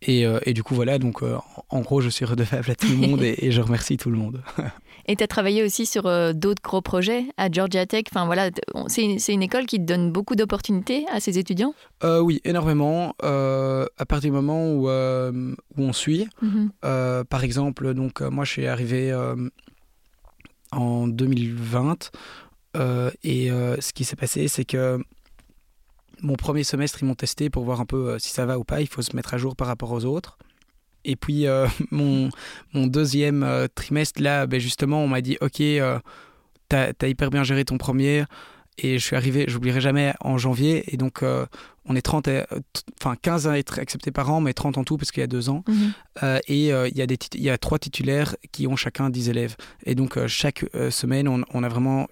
Et, 0.05 0.25
euh, 0.25 0.39
et, 0.45 0.53
du 0.53 0.63
coup, 0.63 0.75
voilà, 0.75 0.99
donc 0.99 1.23
euh, 1.23 1.37
en 1.69 1.81
gros, 1.81 2.01
je 2.01 2.09
suis 2.09 2.25
redevable 2.25 2.71
à 2.71 2.75
tout 2.75 2.87
le 2.87 2.95
monde 2.95 3.23
et, 3.23 3.51
je 3.51 3.61
remercie 3.61 3.97
tout 3.97 4.09
le 4.09 4.17
monde. 4.17 4.41
et 5.07 5.15
tu 5.15 5.23
as 5.23 5.27
travaillé 5.27 5.63
aussi 5.63 5.85
sur 5.85 6.05
euh, 6.05 6.33
d'autres 6.33 6.61
gros 6.61 6.81
projets 6.81 7.25
à 7.37 7.49
Georgia 7.51 7.85
Tech? 7.85 8.03
Enfin, 8.11 8.25
voilà, 8.25 8.49
c'est 8.87 9.03
une, 9.03 9.17
une, 9.27 9.43
école 9.43 9.65
qui 9.65 9.79
donne 9.79 10.11
beaucoup 10.11 10.35
d'opportunités 10.35 11.05
à 11.11 11.19
ses 11.19 11.39
étudiants? 11.39 11.73
Oui, 12.03 12.41
énormément. 12.43 13.15
à 13.21 14.05
partir 14.07 14.29
du 14.29 14.35
moment 14.35 14.71
où, 14.71 14.89
où 14.89 15.81
on 15.81 15.93
suit, 15.93 16.27
mhm. 16.41 16.71
par 17.29 17.43
exemple, 17.43 17.93
donc 17.93 18.21
moi, 18.21 18.43
je 18.43 18.51
suis 18.51 18.67
arrivé 18.67 19.13
en 20.71 21.07
2020. 21.07 22.11
et 23.23 23.49
ce 23.49 23.93
qui 23.93 24.03
s'est 24.03 24.15
passé, 24.15 24.47
c'est 24.47 24.65
que 24.65 24.99
mon 26.23 26.35
premier 26.35 26.63
semestre, 26.63 26.99
ils 27.01 27.05
m'ont 27.05 27.15
testé 27.15 27.49
pour 27.49 27.63
voir 27.63 27.81
un 27.81 27.85
peu 27.85 28.11
euh, 28.11 28.19
si 28.19 28.29
ça 28.29 28.45
va 28.45 28.57
ou 28.57 28.63
pas. 28.63 28.81
Il 28.81 28.87
faut 28.87 29.01
se 29.01 29.15
mettre 29.15 29.33
à 29.33 29.37
jour 29.37 29.55
par 29.55 29.67
rapport 29.67 29.91
aux 29.91 30.05
autres. 30.05 30.37
Et 31.03 31.15
puis, 31.15 31.45
euh, 31.45 31.67
mon, 31.91 32.29
mon, 32.73 32.87
deuxième 32.87 33.43
euh, 33.43 33.67
trimestre, 33.73 34.21
là, 34.21 34.47
ben 34.47 34.59
justement, 34.59 35.03
on 35.03 35.07
m'a 35.07 35.21
dit 35.21 35.37
Ok, 35.41 35.61
t'as 36.69 36.91
as 36.99 37.07
hyper 37.07 37.29
bien 37.29 37.43
géré 37.43 37.65
ton 37.65 37.77
premier. 37.77 38.23
Et 38.79 38.97
je 38.97 39.05
suis 39.05 39.15
arrivé, 39.15 39.45
j'oublierai 39.47 39.81
jamais, 39.81 40.13
en 40.19 40.39
janvier. 40.39 40.91
Et 40.91 40.97
donc, 40.97 41.23
on 41.85 41.95
est 41.95 42.01
30 42.01 42.27
enfin 42.99 43.15
15 43.21 43.47
à 43.47 43.59
être 43.59 43.77
acceptés 43.77 44.09
par 44.09 44.31
an, 44.31 44.41
mais 44.41 44.53
30 44.53 44.79
en 44.79 44.83
tout 44.83 44.97
parce 44.97 45.11
qu'il 45.11 45.21
y 45.21 45.23
a 45.23 45.27
deux 45.27 45.49
ans. 45.49 45.63
Mhm. 45.67 46.39
et 46.47 46.69
il 46.69 46.97
y, 46.97 47.01
a 47.03 47.05
des 47.05 47.19
il 47.35 47.43
y 47.43 47.51
a 47.51 47.59
trois 47.59 47.77
titulaires 47.77 48.35
qui 48.51 48.65
ont 48.65 48.75
chacun 48.75 49.11
10 49.11 49.29
élèves. 49.29 49.55
Et 49.85 49.93
donc, 49.93 50.17
chaque 50.25 50.65
semaine, 50.89 51.27
on, 51.27 51.43
on, 51.53 51.61
a 51.61 51.69
vraiment 51.69 52.07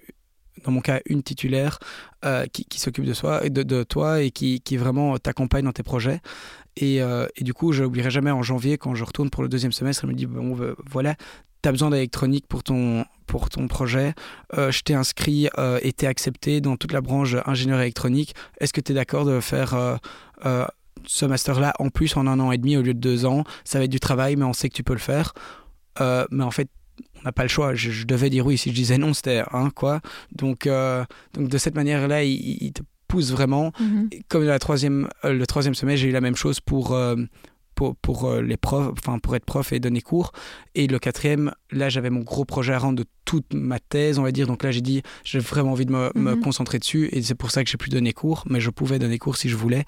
dans 0.64 0.72
mon 0.72 0.80
cas, 0.80 1.00
une 1.06 1.22
titulaire 1.22 1.78
euh, 2.24 2.46
qui, 2.46 2.78
s'occupe 2.78 3.04
de, 3.04 3.62
de, 3.62 3.82
toi 3.82 4.22
et 4.22 4.30
qui, 4.30 4.76
vraiment 4.76 5.18
t'accompagne 5.18 5.64
dans 5.64 5.72
tes 5.72 5.82
projets. 5.82 6.20
Et, 6.76 7.02
euh, 7.02 7.26
du 7.40 7.52
coup, 7.52 7.72
je 7.72 7.82
n'oublierai 7.82 8.10
jamais 8.10 8.30
en 8.30 8.42
janvier, 8.42 8.78
quand 8.78 8.94
je 8.94 9.04
retourne 9.04 9.30
pour 9.30 9.42
le 9.42 9.48
deuxième 9.48 9.72
semestre, 9.72 10.04
elle 10.04 10.10
me 10.10 10.14
dit 10.14 10.26
bon, 10.26 10.56
voilà, 10.90 11.14
tu 11.62 11.68
as 11.68 11.72
besoin 11.72 11.90
d'électronique 11.90 12.46
pour 12.46 12.62
ton, 12.62 13.04
pour 13.26 13.50
ton 13.50 13.68
projet. 13.68 14.14
Euh, 14.56 14.70
je 14.70 14.82
t'ai 14.82 14.94
inscrit 14.94 15.48
et 15.82 15.92
t'es 15.92 16.06
accepté 16.06 16.60
dans 16.60 16.76
toute 16.76 16.92
la 16.92 17.00
branche 17.00 17.36
ingénieur 17.46 17.80
électronique. 17.80 18.34
Est-ce 18.60 18.72
que 18.72 18.80
tu 18.80 18.92
es 18.92 18.94
d'accord 18.94 19.24
de 19.24 19.40
faire 19.40 19.98
ce 21.04 21.26
master-là 21.26 21.74
en 21.78 21.88
plus 21.88 22.16
en 22.16 22.26
un 22.26 22.38
an 22.40 22.52
et 22.52 22.58
demi 22.58 22.76
au 22.76 22.82
lieu 22.82 22.94
de 22.94 23.00
deux 23.00 23.26
ans? 23.26 23.44
Ça 23.64 23.78
va 23.78 23.84
être 23.84 23.90
du 23.90 24.00
travail, 24.00 24.36
mais 24.36 24.44
on 24.44 24.52
sait 24.52 24.68
que 24.68 24.74
tu 24.74 24.84
peux 24.84 24.94
le 24.94 24.98
faire. 24.98 25.34
mais 25.98 26.44
en 26.44 26.50
fait, 26.50 26.68
on 27.22 27.22
n'a 27.24 27.32
pas 27.32 27.42
le 27.42 27.48
choix. 27.48 27.74
Je, 27.74 28.04
devais 28.04 28.30
dire 28.30 28.46
oui. 28.46 28.58
Si 28.58 28.70
je 28.70 28.74
disais 28.74 28.98
non, 28.98 29.14
c'était 29.14 29.42
un 29.52 29.70
quoi. 29.70 30.00
Donc, 30.32 30.66
euh, 30.66 31.04
donc 31.34 31.48
de 31.48 31.58
cette 31.58 31.74
manière-là, 31.74 32.24
il, 32.24 32.72
te 32.72 32.82
pousse 33.08 33.30
vraiment. 33.30 33.72
Mhm. 33.80 34.10
Comme 34.28 34.44
la 34.44 34.58
troisième, 34.58 35.08
euh, 35.24 35.32
le 35.32 35.46
troisième 35.46 35.74
semestre, 35.74 36.02
j'ai 36.02 36.08
eu 36.08 36.12
la 36.12 36.20
même 36.20 36.36
chose 36.36 36.60
pour, 36.60 36.92
euh, 36.92 37.16
pour, 37.74 37.96
pour, 37.96 38.32
les 38.34 38.56
profs, 38.56 38.92
enfin 38.92 39.18
pour 39.18 39.36
être 39.36 39.44
prof 39.44 39.72
et 39.72 39.80
donner 39.80 40.00
cours. 40.00 40.32
Et 40.74 40.86
le 40.86 40.98
quatrième, 40.98 41.52
là, 41.70 41.88
j'avais 41.88 42.10
mon 42.10 42.20
gros 42.20 42.44
projet 42.44 42.72
à 42.72 42.78
rendre 42.78 42.98
de 42.98 43.06
toute 43.24 43.54
ma 43.54 43.78
thèse, 43.78 44.18
on 44.18 44.22
va 44.22 44.32
dire. 44.32 44.46
Donc 44.46 44.62
là, 44.62 44.70
j'ai 44.70 44.80
dit, 44.80 45.02
j'ai 45.24 45.38
vraiment 45.38 45.72
envie 45.72 45.86
de 45.86 45.92
me, 45.92 46.10
me 46.14 46.34
mhm. 46.34 46.40
concentrer 46.40 46.78
dessus. 46.78 47.08
Et 47.12 47.22
c'est 47.22 47.34
pour 47.34 47.50
ça 47.50 47.62
que 47.62 47.70
j'ai 47.70 47.78
pu 47.78 47.90
donner 47.90 48.12
cours. 48.12 48.44
Mais 48.48 48.60
je 48.60 48.70
pouvais 48.70 48.98
donner 48.98 49.18
cours 49.18 49.36
si 49.36 49.48
je 49.48 49.56
voulais. 49.56 49.84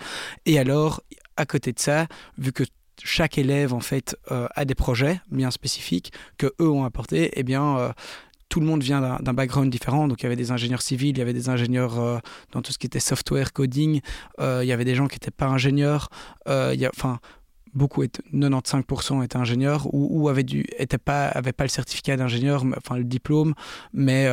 Et 0.46 0.58
alors, 0.58 1.02
à 1.36 1.46
côté 1.46 1.72
de 1.72 1.80
ça, 1.80 2.06
vu 2.38 2.52
que 2.52 2.64
chaque 3.02 3.38
élève 3.38 3.74
en 3.74 3.80
fait 3.80 4.16
euh, 4.30 4.46
a 4.54 4.64
des 4.64 4.74
projets 4.74 5.20
bien 5.30 5.50
spécifiques 5.50 6.12
que 6.38 6.52
eux 6.60 6.70
ont 6.70 6.84
apportés, 6.84 7.30
eh 7.34 7.42
bien 7.42 7.78
euh, 7.78 7.92
tout 8.48 8.60
le 8.60 8.66
monde 8.66 8.82
vient 8.82 9.18
d'un 9.20 9.34
background 9.34 9.70
différent. 9.70 10.06
Donc 10.06 10.22
il 10.22 10.24
y 10.24 10.26
avait 10.26 10.36
des 10.36 10.52
ingénieurs 10.52 10.82
civils, 10.82 11.10
il 11.10 11.18
y 11.18 11.22
avait 11.22 11.32
des 11.32 11.48
ingénieurs 11.48 11.98
euh, 11.98 12.18
dans 12.52 12.62
tout 12.62 12.72
ce 12.72 12.78
qui 12.78 12.86
était 12.86 13.00
software, 13.00 13.52
coding, 13.52 14.00
il 14.38 14.64
y 14.64 14.72
avait 14.72 14.84
des 14.84 14.94
gens 14.94 15.08
qui 15.08 15.16
n'étaient 15.16 15.32
pas 15.32 15.46
ingénieurs. 15.46 16.08
enfin, 16.46 17.18
beaucoup, 17.72 18.04
95% 18.04 19.24
étaient 19.24 19.36
ingénieurs 19.36 19.92
ou, 19.92 20.22
ou 20.22 20.28
avaient, 20.28 20.44
dû, 20.44 20.64
pas, 21.04 21.26
avaient 21.26 21.52
pas 21.52 21.64
le 21.64 21.70
certificat 21.70 22.16
d'ingénieur, 22.16 22.64
enfin 22.76 22.96
le 22.96 23.04
diplôme, 23.04 23.54
mais, 23.92 24.28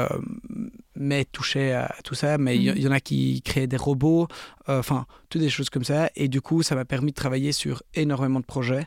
mais 1.02 1.26
touchaient 1.26 1.74
à 1.74 1.96
tout 2.04 2.16
ça. 2.16 2.38
Mais 2.38 2.56
il 2.56 2.80
y, 2.80 2.88
en 2.88 2.92
a 2.92 3.00
qui 3.00 3.42
créaient 3.42 3.68
des 3.68 3.78
robots, 3.78 4.28
enfin, 4.68 5.06
toutes 5.30 5.42
des 5.42 5.50
choses 5.50 5.70
comme 5.70 5.84
ça. 5.84 6.10
Et 6.16 6.28
du 6.28 6.42
coup, 6.42 6.64
ça 6.64 6.76
m'a 6.76 6.86
permis 6.86 7.12
de 7.12 7.16
travailler 7.16 7.52
sur 7.52 7.84
énormément 7.94 8.40
de 8.40 8.46
projets, 8.46 8.86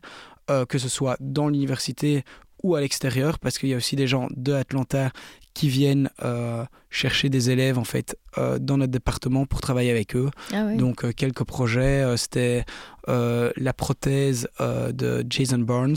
que 0.49 0.79
ce 0.79 0.89
soit 0.89 1.17
dans 1.21 1.49
l'université 1.49 2.25
ou 2.63 2.75
à 2.75 2.81
l'extérieur, 2.81 3.39
parce 3.39 3.59
qu'il 3.59 3.69
y 3.69 3.75
a 3.75 3.77
aussi 3.77 3.95
des 3.95 4.07
gens 4.07 4.29
de 4.35 4.55
Atlanta 4.55 5.11
qui 5.55 5.69
viennent 5.69 6.11
euh, 6.25 6.65
chercher 6.91 7.31
des 7.31 7.51
élèves 7.51 7.79
en 7.79 7.85
fait 7.85 8.19
euh, 8.39 8.59
dans 8.59 8.77
notre 8.77 8.91
département 8.91 9.47
pour 9.47 9.61
travailler 9.61 9.91
avec 9.91 10.17
eux. 10.17 10.31
Ah 10.53 10.75
Donc 10.75 11.05
euh, 11.05 11.13
quelques 11.13 11.45
projets, 11.45 12.05
c'était 12.17 12.65
la 13.07 13.73
prothèse 13.75 14.49
de 14.59 15.25
Jason 15.29 15.59
Barnes 15.59 15.97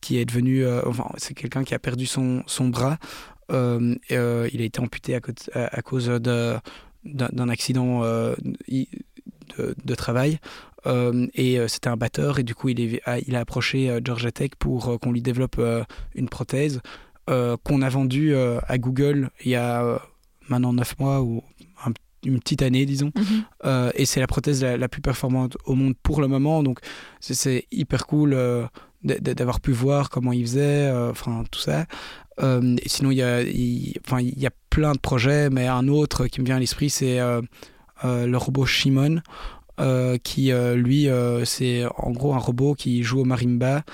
qui 0.00 0.18
est 0.18 0.24
devenu, 0.24 0.66
enfin 0.86 1.10
c'est 1.18 1.34
quelqu'un 1.34 1.64
qui 1.64 1.74
a 1.74 1.78
perdu 1.78 2.06
son, 2.06 2.42
son 2.46 2.68
bras. 2.68 2.96
Il 3.50 3.98
a 4.10 4.46
été 4.48 4.80
amputé 4.80 5.14
à, 5.14 5.20
à, 5.54 5.82
cause 5.82 6.08
d'un 6.08 7.48
accident 7.48 8.02
de, 8.02 9.74
de, 9.84 9.94
travail. 9.94 10.38
et 10.86 11.58
c'était 11.68 11.88
un 11.88 11.96
batteur 11.96 12.38
et 12.38 12.42
du 12.42 12.54
coup 12.54 12.68
il, 12.68 12.80
est, 12.80 13.02
il 13.26 13.36
a 13.36 13.40
approché 13.40 14.00
Georgia 14.04 14.32
Tech 14.32 14.50
pour 14.58 14.98
qu'on 15.00 15.12
lui 15.12 15.22
développe 15.22 15.60
une 16.14 16.28
prothèse 16.28 16.80
euh, 17.28 17.56
qu'on 17.64 17.82
a 17.82 17.88
vendu 17.88 18.36
euh, 18.36 18.60
à 18.68 18.78
Google 18.78 19.30
il 19.44 19.50
y 19.50 19.56
a 19.56 19.82
euh, 19.82 19.98
maintenant 20.48 20.72
9 20.72 20.98
mois 21.00 21.22
ou 21.22 21.42
une 22.24 22.38
petite 22.38 22.62
année, 22.62 22.86
disons. 22.86 23.10
Mhm. 23.14 23.90
et 23.94 24.04
c'est 24.04 24.18
la 24.18 24.26
prothèse 24.26 24.64
la, 24.64 24.88
plus 24.88 25.00
performante 25.00 25.56
au 25.64 25.74
monde 25.74 25.94
pour 26.02 26.20
le 26.20 26.26
moment. 26.26 26.64
Donc, 26.64 26.80
c'est 27.20 27.66
hyper 27.70 28.06
cool 28.06 28.36
d'avoir 29.04 29.60
pu 29.60 29.70
voir 29.70 30.10
comment 30.10 30.32
il 30.32 30.42
faisait, 30.42 30.90
enfin, 30.90 31.44
tout 31.52 31.60
ça. 31.60 31.86
Et 32.40 32.88
sinon, 32.88 33.10
il 33.10 33.16
y, 33.16 33.22
a, 33.22 33.40
enfin, 34.06 34.20
il 34.20 34.38
y 34.38 34.46
a 34.46 34.50
plein 34.70 34.92
de 34.92 34.98
projets, 34.98 35.48
mais 35.50 35.66
un 35.68 35.88
autre 35.88 36.26
qui 36.26 36.40
me 36.40 36.46
vient 36.46 36.56
à 36.56 36.60
l'esprit, 36.60 36.90
c'est 36.90 37.18
le 38.04 38.36
robot 38.36 38.66
Shimon. 38.66 39.22
qui 40.22 40.52
lui 40.74 41.08
c'est 41.44 41.84
en 41.96 42.10
gros 42.10 42.34
un 42.34 42.38
robot 42.38 42.74
qui 42.74 43.02
joue 43.02 43.20
au 43.20 43.24
marimba 43.24 43.84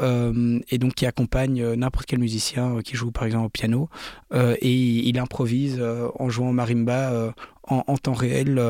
euh, 0.00 0.60
et 0.70 0.78
donc 0.78 0.94
qui 0.94 1.04
accompagne 1.04 1.60
euh, 1.62 1.76
n'importe 1.76 2.06
quel 2.06 2.20
musicien 2.20 2.76
euh, 2.76 2.80
qui 2.80 2.96
joue 2.96 3.10
par 3.10 3.24
exemple 3.24 3.46
au 3.46 3.50
piano 3.50 3.88
et 4.32 4.72
il, 4.72 5.18
improvise 5.18 5.82
en 6.18 6.30
jouant 6.30 6.52
marimba 6.52 7.34
en, 7.64 7.96
temps 7.96 8.12
réel 8.12 8.62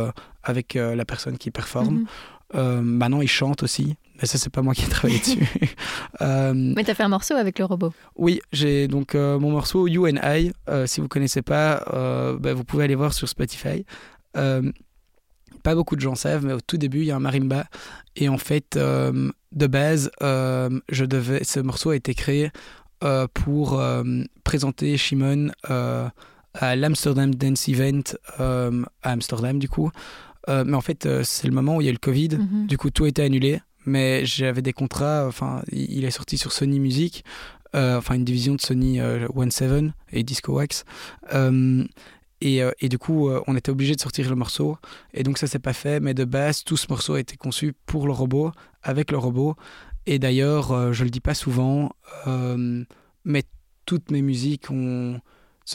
avec 0.43 0.75
la 0.75 1.05
personne 1.05 1.39
qui 1.39 1.51
performe. 1.51 2.07
Mhm. 2.55 2.81
maintenant, 2.81 3.21
il 3.21 3.29
chante 3.29 3.63
aussi. 3.63 3.97
Mais 4.21 4.27
ça, 4.27 4.39
c'est 4.39 4.51
pas 4.51 4.63
moi 4.63 4.75
qui 4.75 4.85
ai 4.85 4.89
travaillé 4.89 5.19
dessus. 5.21 5.39
Mais 6.21 6.85
tu 6.85 6.91
as 6.91 6.95
fait 6.95 7.03
un 7.03 7.09
morceau 7.09 7.35
avec 7.35 7.59
le 7.59 7.65
robot. 7.65 7.93
Oui, 8.17 8.41
j'ai 8.53 8.89
donc 8.89 9.15
mon 9.15 9.51
morceau 9.51 9.87
You 9.87 10.07
and 10.07 10.21
I. 10.23 10.53
si 10.87 11.01
vous 11.01 11.09
connaissez 11.09 11.43
pas, 11.43 11.85
bah, 12.39 12.55
vous 12.55 12.65
pouvez 12.65 12.85
aller 12.85 12.95
voir 12.95 13.13
sur 13.13 13.29
Spotify 13.29 13.85
pas 15.63 15.75
beaucoup 15.75 15.97
de 15.97 16.01
gens 16.01 16.15
savent, 16.15 16.45
mais 16.45 16.53
au 16.53 16.61
tout 16.61 16.77
début, 16.77 17.01
il 17.01 17.07
y 17.07 17.11
a 17.11 17.17
un 17.17 17.21
marimba. 17.21 17.67
Et 18.17 18.29
en 18.29 18.39
fait, 18.39 18.77
euh, 18.77 19.31
de 19.53 19.67
base, 19.67 20.11
euh, 20.23 20.81
je 20.89 21.05
devais, 21.05 21.45
ce 21.45 21.61
morceau 21.61 21.91
a 21.91 21.97
été 21.97 22.15
créé 22.15 22.51
euh, 23.05 23.27
pour 23.33 23.81
présenter 24.45 24.97
Shimon 24.97 25.51
à 25.63 26.77
l'Amsterdam 26.77 27.35
Dance 27.35 27.69
Event 27.69 28.03
à 28.39 29.11
Amsterdam, 29.11 29.59
du 29.59 29.69
coup. 29.69 29.91
mais 30.49 30.75
en 30.75 30.81
fait, 30.81 31.09
c'est 31.23 31.47
le 31.47 31.55
moment 31.55 31.77
où 31.77 31.81
il 31.81 31.85
y 31.85 31.89
a 31.89 31.91
eu 31.91 31.95
le 31.95 31.99
Covid. 31.99 32.39
Mhm. 32.39 32.67
Du 32.67 32.77
coup, 32.77 32.91
tout 32.91 33.05
a 33.05 33.09
été 33.09 33.23
annulé. 33.23 33.61
Mais 33.87 34.25
j'avais 34.27 34.63
des 34.63 34.73
contrats. 34.73 35.27
Enfin, 35.27 35.63
il 35.73 36.05
est 36.05 36.11
sorti 36.11 36.39
sur 36.39 36.53
Sony 36.53 36.81
Music. 36.81 37.25
enfin, 37.75 38.15
une 38.15 38.25
division 38.25 38.55
de 38.55 38.61
Sony 38.61 39.01
One 39.01 39.51
Seven 39.51 39.95
et 40.13 40.23
Disco 40.23 40.55
Wax. 40.55 40.85
Euh, 42.43 42.73
et, 42.81 42.89
du 42.89 42.99
coup, 42.99 43.29
euh, 43.29 43.43
on 43.47 43.57
était 43.57 43.71
obligé 43.71 43.95
de 43.95 44.01
sortir 44.01 44.29
le 44.29 44.37
morceau. 44.37 44.79
Et 45.13 45.23
donc, 45.23 45.39
ça 45.39 45.47
s'est 45.47 45.59
pas 45.59 45.73
fait. 45.73 46.01
Mais 46.01 46.15
de 46.15 46.25
base, 46.25 46.65
tout 46.65 46.77
ce 46.77 46.87
morceau 46.89 47.15
a 47.15 47.21
été 47.21 47.37
conçu 47.37 47.75
pour 47.87 48.07
le 48.07 48.13
robot, 48.13 48.53
avec 48.83 49.11
le 49.11 49.19
robot. 49.19 49.57
Et 50.07 50.19
d'ailleurs, 50.19 50.73
euh, 50.73 50.93
je 50.93 51.05
le 51.05 51.11
dis 51.11 51.21
pas 51.21 51.35
souvent, 51.35 51.91
mais 53.25 53.43
toutes 53.85 54.11
mes 54.11 54.23
musiques 54.23 54.71
ont, 54.71 55.21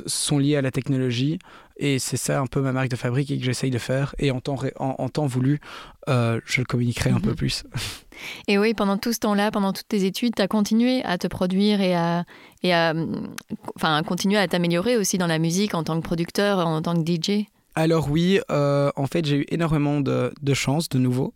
sont 0.05 0.37
liés 0.37 0.55
à 0.55 0.61
la 0.61 0.71
technologie. 0.71 1.39
Et 1.77 1.99
c'est 1.99 2.17
ça 2.17 2.39
un 2.39 2.47
peu 2.47 2.61
ma 2.61 2.71
marque 2.71 2.89
de 2.89 2.95
fabrique 2.95 3.31
et 3.31 3.37
que 3.37 3.43
j'essaye 3.43 3.71
de 3.71 3.77
faire. 3.77 4.15
Et 4.17 4.31
en 4.31 4.39
temps, 4.39 4.57
en, 4.77 5.09
temps 5.09 5.25
voulu, 5.25 5.59
euh, 6.07 6.39
je 6.45 6.61
le 6.61 6.65
communiquerai 6.65 7.09
un 7.09 7.19
peu 7.19 7.31
mhm. 7.31 7.35
plus. 7.35 7.63
Et 8.47 8.57
oui, 8.57 8.73
pendant 8.73 8.97
tout 8.97 9.11
ce 9.11 9.19
temps-là, 9.19 9.51
pendant 9.51 9.73
toutes 9.73 9.89
tes 9.89 10.05
études, 10.05 10.35
tu 10.35 10.41
as 10.41 10.47
continué 10.47 11.03
à 11.03 11.17
te 11.17 11.27
produire 11.27 11.81
et 11.81 11.93
à, 11.93 12.23
et 12.63 12.73
à, 12.73 12.93
enfin, 13.75 14.01
continuer 14.03 14.37
à 14.37 14.47
t'améliorer 14.47 14.95
aussi 14.95 15.17
dans 15.17 15.27
la 15.27 15.37
musique 15.37 15.73
en 15.73 15.83
tant 15.83 15.99
que 15.99 16.05
producteur, 16.05 16.65
en 16.65 16.81
tant 16.81 16.95
que 16.95 17.05
DJ 17.05 17.45
Alors 17.75 18.09
oui, 18.09 18.39
euh, 18.51 18.89
en 18.95 19.07
fait, 19.07 19.25
j'ai 19.25 19.39
eu 19.39 19.45
énormément 19.49 19.99
de, 19.99 20.33
de 20.41 20.53
chance 20.53 20.87
de 20.87 20.97
nouveau. 20.97 21.33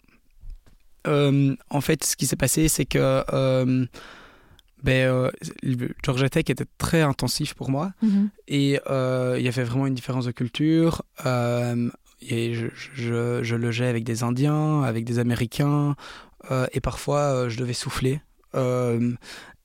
Euh, 1.08 1.54
en 1.70 1.82
fait, 1.82 2.06
ce 2.06 2.16
qui 2.16 2.26
s'est 2.26 2.38
passé, 2.38 2.70
c'est 2.70 2.86
que 2.86 3.24
ben, 4.84 5.12
euh, 5.12 5.32
Georgia 6.04 6.30
Tech 6.30 6.46
était 6.48 6.66
très 6.78 7.02
intensif 7.02 7.54
pour 7.54 7.70
moi 7.70 7.92
mhm. 8.02 8.30
et 8.48 8.80
euh, 8.90 9.36
il 9.38 9.44
y 9.44 9.48
avait 9.48 9.64
vraiment 9.64 9.88
une 9.88 9.94
différence 9.94 10.26
de 10.26 10.32
culture. 10.32 11.04
Euh, 11.26 11.90
et 12.22 12.54
je, 12.54 12.68
je, 12.74 13.44
je, 13.44 13.56
logeais 13.56 13.88
avec 13.88 14.04
des 14.04 14.24
Indiens, 14.24 14.84
avec 14.84 15.06
des 15.06 15.20
Américains 15.20 15.96
et 16.74 16.82
parfois 16.82 17.48
je 17.48 17.58
devais 17.58 17.74
souffler. 17.74 18.20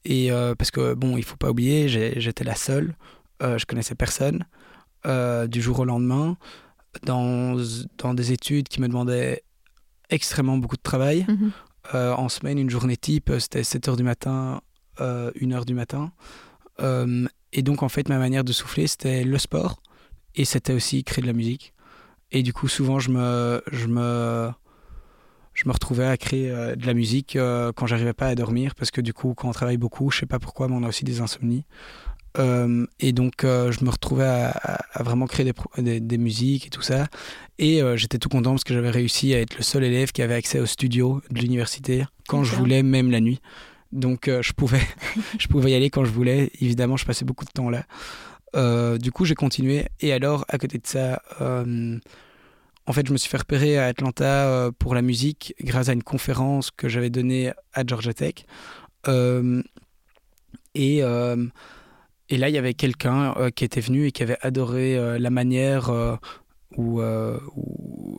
et 0.05 0.31
parce 0.31 0.71
que 0.71 0.95
bon, 0.95 1.17
il 1.17 1.25
faut 1.25 1.37
pas 1.37 1.51
oublier, 1.51 1.89
j'étais 1.89 2.45
la 2.45 2.55
seule, 2.55 2.95
je 3.41 3.65
connaissais 3.65 3.97
personne 3.97 4.45
du 5.49 5.61
jour 5.61 5.81
au 5.81 5.85
lendemain 5.85 6.37
dans, 7.03 7.57
dans 7.99 8.15
des 8.15 8.31
études 8.31 8.69
qui 8.69 8.81
me 8.81 8.87
demandaient 8.87 9.43
extrêmement 10.11 10.59
beaucoup 10.59 10.77
de 10.77 10.83
travail. 10.83 11.27
Mhm. 11.29 11.51
en 11.93 12.29
semaine, 12.29 12.59
une 12.61 12.71
journée 12.71 12.97
type, 12.97 13.33
c'était 13.41 13.65
7 13.65 13.89
heures 13.89 13.97
du 13.97 14.05
matin 14.05 14.61
euh, 15.01 15.31
une 15.35 15.53
heure 15.53 15.65
du 15.65 15.75
matin. 15.75 16.13
Euh, 16.81 17.27
et 17.53 17.63
donc, 17.63 17.83
en 17.83 17.89
fait, 17.89 18.09
ma 18.09 18.19
manière 18.19 18.45
de 18.45 18.53
souffler, 18.53 18.87
c'était 18.87 19.25
le 19.25 19.39
sport 19.39 19.83
et 20.35 20.45
c'était 20.45 20.73
aussi 20.73 21.05
créer 21.05 21.23
de 21.23 21.27
la 21.27 21.33
musique. 21.33 21.75
Et 22.33 22.43
du 22.43 22.53
coup, 22.53 22.69
souvent, 22.69 22.99
je 22.99 23.11
me, 23.11 23.63
je 23.73 23.87
me, 23.87 24.51
je 25.53 25.65
me 25.67 25.73
retrouvais 25.73 26.07
à 26.07 26.17
créer 26.17 26.51
euh, 26.51 26.77
de 26.77 26.87
la 26.87 26.95
musique 26.95 27.37
quand 27.75 27.87
j'arrivais 27.87 28.13
pas 28.13 28.29
à 28.29 28.35
dormir 28.35 28.75
parce 28.75 28.91
que 28.91 29.01
du 29.01 29.13
coup, 29.13 29.35
quand 29.35 29.49
on 29.49 29.53
travaille 29.53 29.77
beaucoup, 29.77 30.11
je 30.11 30.21
sais 30.21 30.27
pas 30.27 30.39
pourquoi, 30.39 30.69
mais 30.69 30.75
on 30.75 30.83
a 30.85 30.89
aussi 30.89 31.05
des 31.05 31.21
insomnies. 31.21 31.65
et 32.37 33.13
donc, 33.13 33.43
je 33.43 33.85
me 33.85 33.91
retrouvais 33.91 34.27
à, 34.27 34.81
vraiment 35.01 35.27
créer 35.27 35.53
des, 35.79 36.01
des, 36.01 36.19
musiques 36.19 36.67
et 36.67 36.71
tout 36.71 36.83
ça. 36.83 37.07
Et 37.59 37.81
j'étais 37.97 38.19
tout 38.19 38.29
content 38.29 38.51
parce 38.51 38.65
que 38.65 38.75
j'avais 38.75 38.91
réussi 38.91 39.35
à 39.35 39.41
être 39.41 39.57
le 39.57 39.63
seul 39.63 39.85
élève 39.85 40.11
qui 40.11 40.23
avait 40.23 40.35
accès 40.35 40.59
au 40.59 40.67
studio 40.67 41.23
de 41.31 41.41
l'université 41.41 42.05
quand 42.27 42.43
je 42.43 42.57
voulais, 42.57 42.83
même 42.83 43.11
la 43.11 43.21
nuit. 43.21 43.41
Donc 43.95 44.27
euh, 44.27 44.43
je, 44.43 44.53
pouvais, 44.53 44.83
je 45.39 45.47
pouvais 45.47 45.71
y 45.71 45.75
aller 45.75 45.89
quand 45.89 46.05
je 46.05 46.11
voulais. 46.11 46.51
Évidemment, 46.61 46.97
je 46.99 47.07
passais 47.07 47.25
beaucoup 47.25 47.45
de 47.47 47.51
temps 47.51 47.71
là. 47.71 47.85
Euh, 48.57 48.99
du 48.99 49.11
coup, 49.11 49.25
j'ai 49.25 49.35
continué. 49.35 49.87
Et 50.01 50.13
alors, 50.13 50.45
à 50.49 50.59
côté 50.59 50.79
de 50.79 50.87
ça, 50.87 51.23
euh, 51.41 51.99
en 52.87 52.93
fait, 52.93 53.07
je 53.07 53.13
me 53.13 53.17
suis 53.17 53.31
fait 53.31 53.39
repérer 53.39 53.79
à 53.79 53.87
Atlanta 53.87 54.71
pour 54.79 54.95
la 54.95 55.03
musique 55.03 55.55
grâce 55.61 55.89
à 55.89 55.93
une 55.93 56.03
conférence 56.03 56.71
que 56.71 56.89
j'avais 56.89 57.11
donnée 57.11 57.53
à 57.73 57.85
Georgia 57.87 58.13
Tech. 58.13 58.35
et, 60.75 60.99
et 60.99 62.37
là, 62.39 62.49
il 62.49 62.55
y 62.55 62.59
avait 62.59 62.75
quelqu'un 62.75 63.35
qui 63.57 63.65
était 63.65 63.81
venu 63.81 64.07
et 64.07 64.13
qui 64.13 64.23
avait 64.23 64.39
adoré 64.43 65.19
la 65.19 65.31
manière 65.31 66.19
ou, 66.77 67.01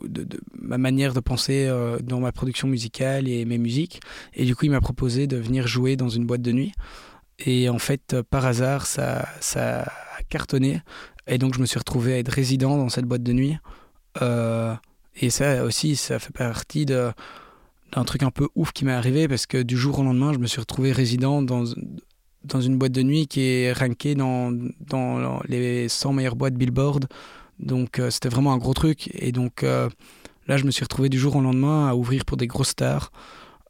de, 0.08 0.26
ma 0.54 0.78
manière 0.78 1.14
de 1.14 1.20
penser 1.20 1.66
euh, 1.66 1.98
dans 2.00 2.20
ma 2.20 2.32
production 2.32 2.68
musicale 2.68 3.28
et 3.28 3.44
mes 3.44 3.58
musiques. 3.58 4.00
Et 4.34 4.44
du 4.44 4.54
coup, 4.54 4.64
il 4.64 4.70
m'a 4.70 4.80
proposé 4.80 5.26
de 5.26 5.36
venir 5.36 5.66
jouer 5.66 5.96
dans 5.96 6.08
une 6.08 6.26
boîte 6.26 6.42
de 6.42 6.52
nuit. 6.52 6.72
Et 7.38 7.68
en 7.68 7.78
fait, 7.78 8.14
euh, 8.14 8.22
par 8.28 8.46
hasard, 8.46 8.86
ça, 8.86 9.28
ça 9.40 9.82
a 9.82 10.22
cartonné. 10.28 10.80
Et 11.26 11.38
donc, 11.38 11.54
je 11.54 11.60
me 11.60 11.66
suis 11.66 11.78
retrouvé 11.78 12.14
à 12.14 12.18
être 12.18 12.28
résident 12.30 12.76
dans 12.76 12.88
cette 12.88 13.04
boîte 13.04 13.22
de 13.22 13.32
nuit. 13.32 13.56
Euh, 14.22 14.74
et 15.20 15.30
ça 15.30 15.64
aussi, 15.64 15.96
ça 15.96 16.18
fait 16.18 16.32
partie 16.32 16.86
de, 16.86 17.10
d'un 17.92 18.04
truc 18.04 18.22
un 18.22 18.30
peu 18.30 18.48
ouf 18.54 18.72
qui 18.72 18.84
m'est 18.84 18.92
arrivé 18.92 19.28
parce 19.28 19.46
que 19.46 19.62
du 19.62 19.76
jour 19.76 19.98
au 19.98 20.02
lendemain, 20.02 20.32
je 20.32 20.38
me 20.38 20.46
suis 20.46 20.60
retrouvé 20.60 20.92
résident 20.92 21.42
dans, 21.42 21.64
dans 22.44 22.60
une 22.60 22.78
boîte 22.78 22.92
de 22.92 23.02
nuit 23.02 23.26
qui 23.26 23.40
est 23.40 23.72
rankée 23.72 24.14
dans, 24.14 24.52
dans 24.80 25.40
les 25.48 25.88
100 25.88 26.12
meilleures 26.12 26.36
boîtes 26.36 26.54
Billboard. 26.54 27.06
Donc, 27.58 28.00
c'était 28.10 28.28
vraiment 28.28 28.52
un 28.52 28.58
gros 28.58 28.74
truc. 28.74 29.10
Et 29.14 29.32
donc, 29.32 29.64
Là, 30.48 30.56
je 30.56 30.64
me 30.64 30.70
suis 30.70 30.84
retrouvé 30.84 31.08
du 31.08 31.18
jour 31.18 31.36
au 31.36 31.40
lendemain 31.40 31.88
à 31.88 31.94
ouvrir 31.94 32.24
pour 32.24 32.36
des 32.36 32.46
grosses 32.46 32.68
stars, 32.68 33.10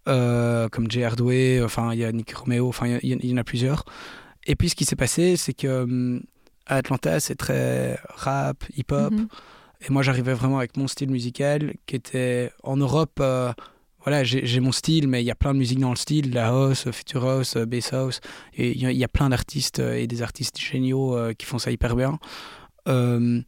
euh, 0.08 0.68
comme 0.68 0.90
Jay 0.90 1.04
Hardway, 1.04 1.62
enfin, 1.62 1.92
il 1.92 2.00
y 2.00 2.04
a 2.04 2.12
Nick 2.12 2.32
Romeo, 2.34 2.68
enfin, 2.68 2.98
il 3.02 3.24
y, 3.24 3.32
en 3.32 3.36
a 3.38 3.44
plusieurs. 3.44 3.84
Et 4.46 4.56
puis, 4.56 4.68
ce 4.68 4.74
qui 4.74 4.84
s'est 4.84 4.96
passé, 4.96 5.36
c'est 5.36 5.54
que 5.54 5.82
hum, 5.84 6.22
à 6.66 6.76
Atlanta, 6.76 7.18
c'est 7.20 7.34
très 7.34 7.98
rap, 8.08 8.64
hip-hop. 8.76 9.12
Mhm. 9.12 9.28
Et 9.86 9.92
moi, 9.92 10.02
j'arrivais 10.02 10.34
vraiment 10.34 10.58
avec 10.58 10.76
mon 10.76 10.88
style 10.88 11.10
musical 11.10 11.74
qui 11.86 11.96
était 11.96 12.50
en 12.62 12.76
Europe. 12.76 13.18
Euh, 13.20 13.52
voilà, 14.04 14.22
j'ai 14.22 14.60
mon 14.60 14.70
style, 14.70 15.08
mais 15.08 15.22
il 15.22 15.26
y 15.26 15.32
a 15.32 15.34
plein 15.34 15.52
de 15.52 15.58
musique 15.58 15.80
dans 15.80 15.90
le 15.90 15.96
style, 15.96 16.32
la 16.32 16.48
house, 16.48 16.88
future 16.92 17.24
house, 17.24 17.56
bass 17.56 17.92
house. 17.92 18.20
Et 18.56 18.70
il 18.70 18.80
y, 18.80 19.04
a 19.04 19.08
plein 19.08 19.30
d'artistes 19.30 19.80
euh, 19.80 19.96
et 19.96 20.06
des 20.06 20.22
artistes 20.22 20.60
géniaux 20.60 21.16
qui 21.36 21.44
font 21.44 21.58
ça 21.58 21.72
hyper 21.72 21.96
bien. 21.96 22.18
Euh, 22.88 23.40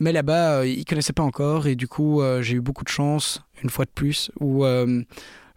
mais 0.00 0.12
là-bas, 0.12 0.60
euh, 0.60 0.66
ils 0.66 0.84
connaissaient 0.84 1.12
pas 1.12 1.22
encore 1.22 1.66
et 1.66 1.74
du 1.74 1.88
coup, 1.88 2.22
euh, 2.22 2.42
j'ai 2.42 2.56
eu 2.56 2.60
beaucoup 2.60 2.84
de 2.84 2.88
chance, 2.88 3.42
une 3.62 3.70
fois 3.70 3.84
de 3.84 3.90
plus, 3.90 4.30
où 4.40 4.64
euh, 4.64 5.02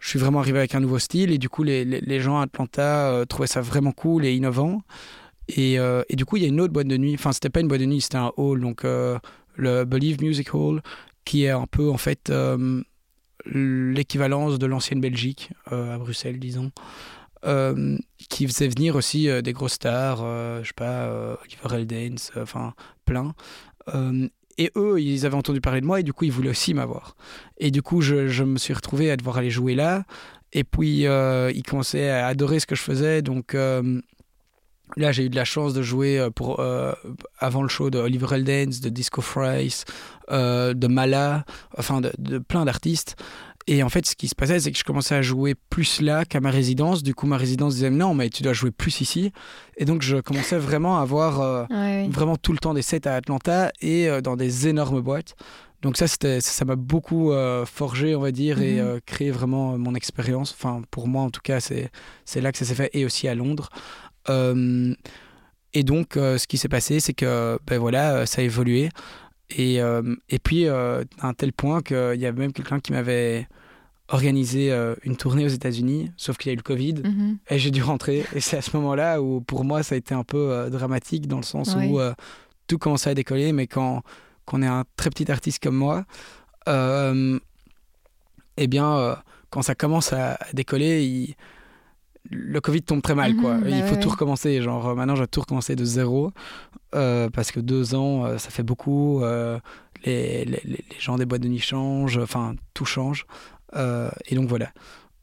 je 0.00 0.08
suis 0.08 0.18
vraiment 0.18 0.40
arrivé 0.40 0.58
avec 0.58 0.74
un 0.74 0.80
nouveau 0.80 0.98
style 0.98 1.30
et 1.30 1.38
du 1.38 1.48
coup, 1.48 1.62
les, 1.62 1.84
les, 1.84 2.20
gens 2.20 2.40
à 2.40 2.44
Atlanta 2.44 3.24
trouvaient 3.28 3.46
ça 3.46 3.60
vraiment 3.60 3.92
cool 3.92 4.24
et 4.24 4.34
innovant. 4.34 4.82
Et, 5.48 5.74
et, 5.74 6.16
du 6.16 6.24
coup, 6.24 6.36
il 6.36 6.42
y 6.42 6.46
a 6.46 6.48
une 6.48 6.60
autre 6.60 6.72
boîte 6.72 6.88
de 6.88 6.96
nuit, 6.96 7.14
enfin, 7.14 7.32
c'était 7.32 7.50
pas 7.50 7.60
une 7.60 7.68
boîte 7.68 7.80
de 7.80 7.86
nuit, 7.86 8.00
c'était 8.00 8.16
un 8.16 8.32
hall, 8.36 8.60
donc 8.60 8.84
le 8.84 9.84
Believe 9.84 10.20
Music 10.22 10.54
Hall, 10.54 10.82
qui 11.24 11.44
est 11.44 11.50
un 11.50 11.66
peu 11.66 11.88
en 11.88 11.98
fait 11.98 12.32
l'équivalence 13.46 14.58
de 14.58 14.66
l'ancienne 14.66 15.00
Belgique, 15.00 15.50
à 15.70 15.98
Bruxelles, 15.98 16.40
disons. 16.40 16.72
qui 18.28 18.46
faisait 18.48 18.68
venir 18.68 18.96
aussi 18.96 19.28
des 19.42 19.52
grosses 19.52 19.74
stars, 19.74 20.18
je 20.62 20.66
sais 20.66 20.74
pas, 20.74 21.38
Oliver 21.64 21.84
Dance, 21.84 22.32
enfin 22.36 22.74
plein. 23.04 23.34
Euh, 23.94 24.28
et 24.58 24.70
eux, 24.76 25.00
ils 25.00 25.24
avaient 25.26 25.36
entendu 25.36 25.60
parler 25.60 25.80
de 25.80 25.86
moi 25.86 26.00
et 26.00 26.02
du 26.02 26.12
coup, 26.12 26.24
ils 26.24 26.32
voulaient 26.32 26.50
aussi 26.50 26.74
m'avoir. 26.74 27.16
Et 27.58 27.70
du 27.70 27.82
coup, 27.82 28.00
je, 28.00 28.42
me 28.44 28.58
suis 28.58 28.74
retrouvé 28.74 29.10
à 29.10 29.16
devoir 29.16 29.38
aller 29.38 29.50
jouer 29.50 29.74
là. 29.74 30.04
Et 30.52 30.64
puis, 30.64 31.06
euh, 31.06 31.50
ils 31.54 31.62
commençaient 31.62 32.10
à 32.10 32.26
adorer 32.26 32.60
ce 32.60 32.66
que 32.66 32.74
je 32.74 32.82
faisais. 32.82 33.22
Donc, 33.22 33.54
euh, 33.54 34.00
là, 34.96 35.10
j'ai 35.10 35.24
eu 35.24 35.30
de 35.30 35.36
la 35.36 35.46
chance 35.46 35.72
de 35.72 35.80
jouer 35.80 36.28
pour, 36.34 36.62
avant 37.38 37.62
le 37.62 37.68
show 37.68 37.88
de 37.88 37.98
Oliver 37.98 38.26
Eldens, 38.32 38.80
de 38.82 38.90
Disco 38.90 39.22
Fries, 39.22 39.84
de 40.30 40.86
Mala, 40.86 41.46
enfin, 41.78 42.02
de 42.02 42.38
plein 42.38 42.66
d'artistes. 42.66 43.16
Et 43.66 43.82
en 43.82 43.88
fait, 43.88 44.06
ce 44.06 44.16
qui 44.16 44.28
se 44.28 44.34
passait, 44.34 44.58
c'est 44.60 44.72
que 44.72 44.78
je 44.78 44.84
commençais 44.84 45.14
à 45.14 45.22
jouer 45.22 45.54
plus 45.70 46.00
là 46.00 46.24
qu'à 46.24 46.40
ma 46.40 46.50
résidence. 46.50 47.02
Du 47.02 47.14
coup, 47.14 47.26
ma 47.26 47.36
résidence 47.36 47.74
disait 47.74 47.90
non, 47.90 48.14
mais 48.14 48.28
tu 48.28 48.42
dois 48.42 48.52
jouer 48.52 48.70
plus 48.70 49.00
ici. 49.00 49.32
Et 49.76 49.84
donc, 49.84 50.02
je 50.02 50.16
commençais 50.16 50.58
vraiment 50.58 50.98
à 50.98 51.02
avoir 51.02 51.40
euh, 51.40 51.64
vraiment 52.08 52.36
tout 52.36 52.52
le 52.52 52.58
temps 52.58 52.74
des 52.74 52.82
sets 52.82 53.06
à 53.06 53.14
Atlanta 53.14 53.70
et 53.80 54.08
euh, 54.08 54.20
dans 54.20 54.36
des 54.36 54.68
énormes 54.68 55.00
boîtes. 55.00 55.34
Donc 55.82 55.96
ça, 55.96 56.06
ça 56.06 56.64
m'a 56.64 56.76
beaucoup 56.76 57.32
euh, 57.32 57.66
forgé, 57.66 58.14
on 58.14 58.20
va 58.20 58.30
dire, 58.30 58.62
et 58.62 58.80
mhm. 58.80 59.00
créé 59.04 59.30
vraiment 59.32 59.76
mon 59.78 59.96
expérience. 59.96 60.54
Enfin, 60.56 60.82
pour 60.92 61.08
moi, 61.08 61.22
en 61.22 61.30
tout 61.30 61.40
cas, 61.42 61.58
c'est 61.60 62.40
là 62.40 62.52
que 62.52 62.58
ça 62.58 62.64
s'est 62.64 62.76
fait, 62.76 62.90
et 62.92 63.04
aussi 63.04 63.26
à 63.26 63.34
Londres. 63.34 63.68
et 64.28 65.82
donc, 65.82 66.10
ce 66.14 66.46
qui 66.46 66.56
s'est 66.56 66.68
passé, 66.68 67.00
c'est 67.00 67.14
que, 67.14 67.58
ben 67.66 67.80
voilà, 67.80 68.26
ça 68.26 68.42
a 68.42 68.44
évolué. 68.44 68.90
Et, 69.56 69.80
euh, 69.80 70.14
et 70.28 70.38
puis, 70.38 70.66
euh, 70.66 71.04
à 71.20 71.28
un 71.28 71.34
tel 71.34 71.52
point 71.52 71.82
qu'il 71.82 71.96
y 71.96 72.26
avait 72.26 72.32
même 72.32 72.52
quelqu'un 72.52 72.80
qui 72.80 72.92
m'avait 72.92 73.48
organisé 74.08 74.72
euh, 74.72 74.94
une 75.04 75.16
tournée 75.16 75.44
aux 75.44 75.48
États-Unis, 75.48 76.10
sauf 76.16 76.36
qu'il 76.36 76.50
y 76.50 76.52
a 76.52 76.54
eu 76.54 76.56
le 76.56 76.62
Covid, 76.62 76.94
mhm. 77.04 77.38
et 77.48 77.58
j'ai 77.58 77.70
dû 77.70 77.82
rentrer. 77.82 78.24
Et 78.34 78.40
c'est 78.40 78.56
à 78.56 78.62
ce 78.62 78.76
moment-là 78.76 79.20
où, 79.22 79.40
pour 79.40 79.64
moi, 79.64 79.82
ça 79.82 79.94
a 79.94 79.98
été 79.98 80.14
un 80.14 80.24
peu 80.24 80.68
dramatique, 80.70 81.26
dans 81.28 81.38
le 81.38 81.42
sens 81.42 81.74
où 81.76 81.98
tout 82.66 82.78
commençait 82.78 83.10
à 83.10 83.14
décoller, 83.14 83.52
mais 83.52 83.66
quand, 83.66 84.02
quand, 84.44 84.58
on 84.58 84.62
est 84.62 84.66
un 84.66 84.84
très 84.96 85.10
petit 85.10 85.30
artiste 85.30 85.62
comme 85.62 85.76
moi, 85.76 86.04
eh 86.68 88.66
bien, 88.66 89.16
quand 89.50 89.62
ça 89.62 89.74
commence 89.74 90.12
à, 90.12 90.38
décoller, 90.52 91.04
il 91.04 91.34
le 92.30 92.60
Covid 92.60 92.82
tombe 92.82 93.02
très 93.02 93.14
mal, 93.14 93.36
quoi. 93.36 93.54
Mhm, 93.54 93.68
il 93.68 93.80
bah 93.80 93.86
faut 93.86 93.96
tout 93.96 94.08
recommencer. 94.08 94.62
Genre, 94.62 94.88
euh, 94.88 94.94
maintenant, 94.94 95.16
je 95.16 95.22
vais 95.22 95.26
tout 95.26 95.40
recommencer 95.40 95.76
de 95.76 95.84
zéro. 95.84 96.32
Euh, 96.94 97.30
parce 97.30 97.50
que 97.50 97.60
deux 97.60 97.94
ans, 97.94 98.24
euh, 98.24 98.38
ça 98.38 98.50
fait 98.50 98.62
beaucoup. 98.62 99.22
les, 100.04 100.44
les, 100.44 100.60
les, 100.64 100.84
gens 100.98 101.16
des 101.16 101.26
boîtes 101.26 101.42
de 101.42 101.48
nuit 101.48 101.58
changent. 101.58 102.18
Enfin, 102.18 102.54
tout 102.74 102.84
change. 102.84 103.26
et 103.74 104.34
donc, 104.34 104.48
voilà. 104.48 104.72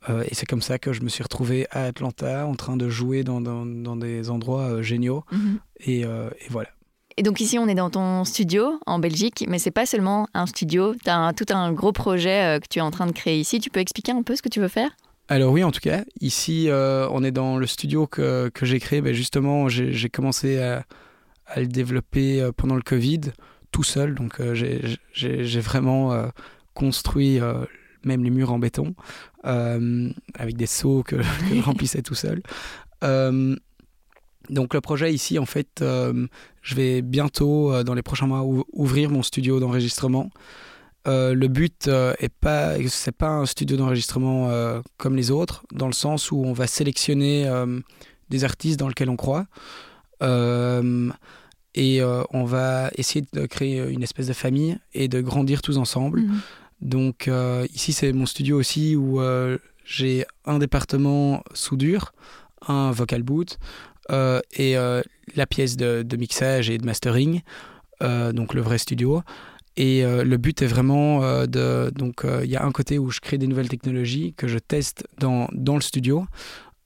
et 0.09 0.33
c'est 0.33 0.45
comme 0.45 0.61
ça 0.61 0.77
que 0.79 0.93
je 0.93 1.01
me 1.01 1.09
suis 1.09 1.23
retrouvé 1.23 1.67
à 1.71 1.83
Atlanta 1.83 2.45
en 2.47 2.55
train 2.55 2.77
de 2.77 2.89
jouer 2.89 3.23
dans, 3.23 3.41
dans, 3.41 3.65
dans 3.65 3.95
des 3.95 4.29
endroits 4.29 4.81
géniaux. 4.81 5.23
Mhm. 5.31 5.59
et, 5.81 6.01
et, 6.01 6.49
voilà. 6.49 6.69
Et 7.17 7.23
donc 7.23 7.41
ici, 7.41 7.59
on 7.59 7.67
est 7.67 7.75
dans 7.75 7.89
ton 7.89 8.23
studio 8.23 8.79
en 8.85 8.97
Belgique, 8.99 9.43
mais 9.49 9.59
c'est 9.59 9.71
pas 9.71 9.85
seulement 9.85 10.27
un 10.33 10.45
studio. 10.45 10.95
Tu 10.95 11.09
as 11.09 11.33
tout 11.33 11.53
un 11.53 11.73
gros 11.73 11.91
projet 11.91 12.59
que 12.61 12.67
tu 12.69 12.79
es 12.79 12.81
en 12.81 12.91
train 12.91 13.07
de 13.07 13.11
créer 13.11 13.39
ici. 13.39 13.59
Tu 13.59 13.69
peux 13.69 13.81
expliquer 13.81 14.13
un 14.13 14.23
peu 14.23 14.37
ce 14.37 14.41
que 14.41 14.49
tu 14.49 14.61
veux 14.61 14.69
faire? 14.69 14.91
Alors 15.31 15.53
oui, 15.53 15.63
en 15.63 15.71
tout 15.71 15.79
cas, 15.79 16.03
ici, 16.21 16.69
euh, 16.69 17.07
on 17.11 17.23
est 17.23 17.31
dans 17.31 17.57
le 17.57 17.67
studio 17.67 18.07
que, 18.07 18.49
que 18.49 18.65
j'ai 18.65 18.79
créé. 18.79 18.99
Ben 18.99 19.13
justement, 19.13 19.69
j'ai 19.69 20.09
commencé 20.09 20.59
à, 20.59 20.83
à 21.45 21.59
le 21.59 21.67
développer 21.67 22.49
pendant 22.57 22.75
le 22.75 22.81
Covid 22.81 23.21
tout 23.71 23.83
seul. 23.83 24.15
Donc 24.15 24.41
j'ai 25.13 25.59
vraiment 25.61 26.31
construit 26.73 27.39
même 28.03 28.23
les 28.23 28.31
murs 28.31 28.51
en 28.51 28.57
béton 28.57 28.95
avec 29.43 30.57
des 30.57 30.65
seaux 30.65 31.03
que, 31.03 31.15
que 31.49 31.55
je 31.55 31.61
remplissais 31.61 32.01
tout 32.01 32.15
seul. 32.15 32.41
donc 34.49 34.73
le 34.73 34.81
projet 34.81 35.13
ici, 35.13 35.37
en 35.37 35.45
fait, 35.45 35.83
je 35.83 36.75
vais 36.75 37.03
bientôt, 37.03 37.83
dans 37.83 37.93
les 37.93 38.01
prochains 38.01 38.25
mois, 38.25 38.43
ouvrir 38.73 39.11
mon 39.11 39.21
studio 39.21 39.59
d'enregistrement. 39.59 40.31
Euh, 41.07 41.33
le 41.33 41.47
but 41.47 41.87
euh, 41.87 42.13
est 42.19 42.33
pas, 42.33 42.75
c'est 42.87 43.15
pas 43.15 43.29
un 43.29 43.45
studio 43.45 43.77
d'enregistrement 43.77 44.49
euh, 44.49 44.81
comme 44.97 45.15
les 45.15 45.31
autres, 45.31 45.63
dans 45.71 45.87
le 45.87 45.93
sens 45.93 46.31
où 46.31 46.43
on 46.43 46.53
va 46.53 46.67
sélectionner 46.67 47.49
des 48.29 48.43
artistes 48.43 48.79
dans 48.79 48.87
lesquels 48.87 49.09
on 49.09 49.15
croit. 49.15 49.47
et 51.75 52.01
on 52.03 52.43
va 52.45 52.91
essayer 52.95 53.25
de 53.33 53.45
créer 53.45 53.79
une 53.89 54.03
espèce 54.03 54.27
de 54.27 54.33
famille 54.33 54.77
et 54.93 55.07
de 55.07 55.21
grandir 55.21 55.61
tous 55.61 55.77
ensemble. 55.77 56.21
Mhm. 56.21 56.39
Donc 56.81 57.29
ici, 57.73 57.93
c'est 57.93 58.11
mon 58.13 58.25
studio 58.25 58.57
aussi 58.57 58.95
où 58.95 59.21
j'ai 59.85 60.25
un 60.45 60.59
département 60.59 61.43
soudure, 61.53 62.13
un 62.67 62.91
vocal 62.91 63.23
boot 63.23 63.57
et 64.09 64.75
la 64.75 65.45
pièce 65.47 65.77
de, 65.77 66.03
de, 66.03 66.17
mixage 66.17 66.69
et 66.69 66.77
de 66.77 66.85
mastering, 66.85 67.41
donc 68.01 68.53
le 68.53 68.61
vrai 68.61 68.77
studio. 68.77 69.23
Et 69.75 70.03
euh, 70.03 70.23
le 70.23 70.37
but 70.37 70.61
est 70.61 70.67
vraiment 70.67 71.23
euh, 71.23 71.45
de... 71.45 71.91
Donc 71.95 72.25
euh, 72.25 72.41
il 72.43 72.49
y 72.49 72.55
a 72.55 72.65
un 72.65 72.71
côté 72.71 72.99
où 72.99 73.09
je 73.11 73.19
crée 73.19 73.37
des 73.37 73.47
nouvelles 73.47 73.69
technologies 73.69 74.33
que 74.35 74.47
je 74.47 74.59
teste 74.59 75.07
dans, 75.17 75.47
dans 75.53 75.75
le 75.75 75.81
studio, 75.81 76.25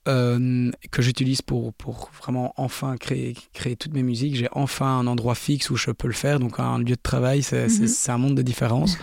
que 0.06 1.00
j'utilise 1.00 1.40
pour, 1.40 1.72
pour 1.72 2.10
vraiment 2.22 2.52
enfin 2.58 2.98
créer, 2.98 3.34
créer 3.54 3.74
toutes 3.74 3.94
mes 3.94 4.02
musiques. 4.02 4.36
J'ai 4.36 4.48
enfin 4.52 4.98
un 4.98 5.06
endroit 5.06 5.34
fixe 5.34 5.70
où 5.70 5.76
je 5.76 5.90
peux 5.92 6.08
le 6.08 6.12
faire, 6.12 6.40
donc 6.40 6.60
un 6.60 6.78
lieu 6.78 6.94
de 6.94 7.02
travail, 7.02 7.42
c'est 7.42 7.68
mhm. 7.68 7.88
un 8.08 8.18
monde 8.18 8.34
de 8.34 8.42
différence. 8.42 8.98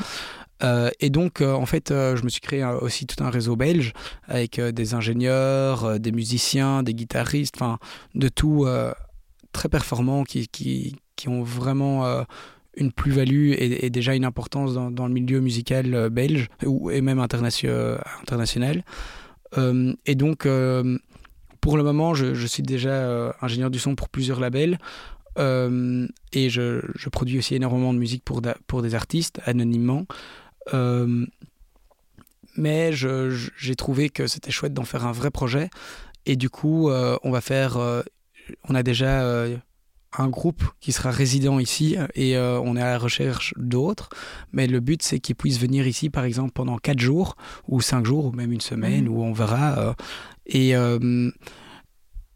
et 0.99 1.09
donc, 1.09 1.41
en 1.41 1.65
fait, 1.65 1.85
je 1.89 2.23
me 2.23 2.29
suis 2.29 2.39
créé 2.39 2.63
aussi 2.63 3.07
tout 3.07 3.23
un 3.23 3.31
réseau 3.31 3.55
belge 3.55 3.93
avec 4.27 4.61
des 4.61 4.93
ingénieurs, 4.93 5.99
des 5.99 6.11
musiciens, 6.11 6.83
des 6.83 6.93
guitaristes, 6.93 7.55
enfin, 7.57 7.79
de 8.13 8.27
tout 8.27 8.67
très 9.53 9.69
performants 9.69 10.23
qui, 10.23 10.47
qui, 10.49 10.97
qui 11.15 11.29
ont 11.29 11.41
vraiment 11.41 12.23
une 12.75 12.91
plus-value 12.91 13.53
et, 13.57 13.89
déjà 13.89 14.15
une 14.15 14.25
importance 14.25 14.73
dans, 14.73 15.07
le 15.07 15.13
milieu 15.13 15.39
musical 15.39 15.93
euh, 15.93 16.09
belge 16.09 16.47
ou, 16.65 16.89
et 16.89 17.01
même 17.01 17.19
international. 17.19 18.83
Euh, 19.57 19.93
et 20.05 20.15
donc, 20.15 20.45
euh, 20.45 20.97
pour 21.59 21.77
le 21.77 21.83
moment, 21.83 22.13
je, 22.13 22.45
suis 22.47 22.63
déjà 22.63 23.35
ingénieur 23.41 23.69
du 23.69 23.79
son 23.79 23.95
pour 23.95 24.09
plusieurs 24.09 24.39
labels. 24.39 24.79
et 25.37 26.49
je, 26.49 27.09
produis 27.09 27.37
aussi 27.39 27.55
énormément 27.55 27.93
de 27.93 27.99
musique 27.99 28.23
pour, 28.23 28.41
pour 28.67 28.81
des 28.81 28.95
artistes 28.95 29.41
anonymement. 29.45 30.05
mais 32.57 32.91
j'ai 32.93 33.75
trouvé 33.75 34.09
que 34.09 34.27
c'était 34.27 34.51
chouette 34.51 34.73
d'en 34.73 34.85
faire 34.85 35.05
un 35.05 35.11
vrai 35.11 35.29
projet. 35.29 35.69
Et 36.25 36.35
du 36.35 36.49
coup, 36.49 36.89
on 36.89 37.31
va 37.31 37.41
faire. 37.41 37.77
on 38.67 38.73
a 38.73 38.81
déjà 38.81 39.45
un 40.17 40.27
groupe 40.27 40.63
qui 40.79 40.91
sera 40.91 41.11
résident 41.11 41.59
ici 41.59 41.95
et 42.15 42.35
euh, 42.35 42.59
on 42.59 42.75
est 42.75 42.81
à 42.81 42.91
la 42.91 42.97
recherche 42.97 43.53
d'autres. 43.57 44.09
Mais 44.51 44.67
le 44.67 44.79
but, 44.79 45.01
c'est 45.01 45.19
qu'ils 45.19 45.35
puissent 45.35 45.59
venir 45.59 45.87
ici, 45.87 46.09
par 46.09 46.25
exemple, 46.25 46.51
pendant 46.51 46.77
4 46.77 46.99
jours 46.99 47.35
ou 47.67 47.81
5 47.81 48.05
jours 48.05 48.25
ou 48.25 48.31
même 48.31 48.51
une 48.51 48.61
semaine 48.61 49.05
mhm. 49.05 49.11
où 49.11 49.23
on 49.23 49.33
verra. 49.33 49.79
Euh, 49.79 49.93
et, 50.45 50.75
euh, 50.75 51.31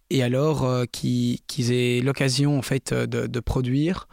et 0.10 0.24
alors 0.24 0.86
qu'ils 0.92 1.72
aient 1.72 2.02
l'occasion, 2.02 2.58
en 2.58 2.62
fait, 2.62 2.94
de, 2.94 3.28
de 3.28 3.40
produire 3.40 4.08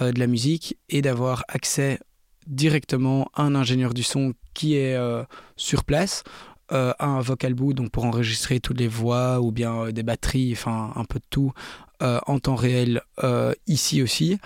de 0.00 0.18
la 0.18 0.26
musique 0.26 0.76
et 0.88 1.02
d'avoir 1.02 1.44
accès 1.46 2.00
directement 2.48 3.30
à 3.34 3.42
un 3.42 3.54
ingénieur 3.54 3.94
du 3.94 4.02
son 4.02 4.34
qui 4.54 4.74
est 4.74 4.98
sur 5.56 5.84
place. 5.84 6.24
À 6.70 7.06
un 7.06 7.20
vocal 7.20 7.54
boot 7.54 7.76
donc 7.76 7.90
pour 7.90 8.04
enregistrer 8.04 8.60
toutes 8.60 8.78
les 8.78 8.88
voix 8.88 9.40
ou 9.40 9.52
bien 9.52 9.90
des 9.90 10.02
batteries, 10.02 10.52
enfin 10.52 10.92
un 10.96 11.04
peu 11.04 11.18
de 11.18 11.24
tout, 11.28 11.52
euh, 12.02 12.18
en 12.26 12.40
temps 12.40 12.56
réel 12.56 13.02
euh, 13.22 13.54
ici 13.68 14.02
aussi, 14.02 14.38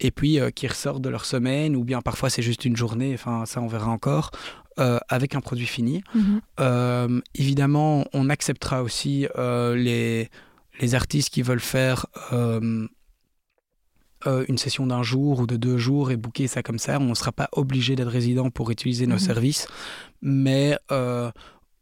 et 0.00 0.10
puis 0.10 0.40
euh, 0.40 0.50
qui 0.50 0.66
ressortent 0.66 1.02
de 1.02 1.10
leur 1.10 1.26
semaine, 1.26 1.76
ou 1.76 1.84
bien 1.84 2.00
parfois 2.00 2.30
c'est 2.30 2.40
juste 2.40 2.64
une 2.64 2.76
journée, 2.76 3.12
enfin 3.12 3.44
ça 3.44 3.60
on 3.60 3.66
verra 3.66 3.90
encore, 3.90 4.30
avec 4.76 5.36
un 5.36 5.40
produit 5.40 5.66
fini. 5.66 6.02
Mhm. 6.14 7.22
évidemment, 7.36 8.06
on 8.12 8.28
acceptera 8.28 8.82
aussi 8.82 9.28
les, 9.36 10.28
les 10.80 10.94
artistes 10.96 11.28
qui 11.28 11.42
veulent 11.42 11.60
faire 11.60 12.06
une 12.32 12.88
session 14.58 14.88
d'un 14.88 15.04
jour 15.04 15.38
ou 15.38 15.46
de 15.46 15.56
deux 15.56 15.78
jours 15.78 16.10
et 16.10 16.16
booker 16.16 16.48
ça 16.48 16.64
comme 16.64 16.80
ça. 16.80 16.98
On 16.98 17.10
ne 17.10 17.14
sera 17.14 17.30
pas 17.30 17.48
obligé 17.52 17.94
d'être 17.94 18.08
résident 18.08 18.50
pour 18.50 18.72
utiliser 18.72 19.06
nos 19.06 19.14
mhm. 19.14 19.20
services, 19.20 19.68
mais 20.22 20.76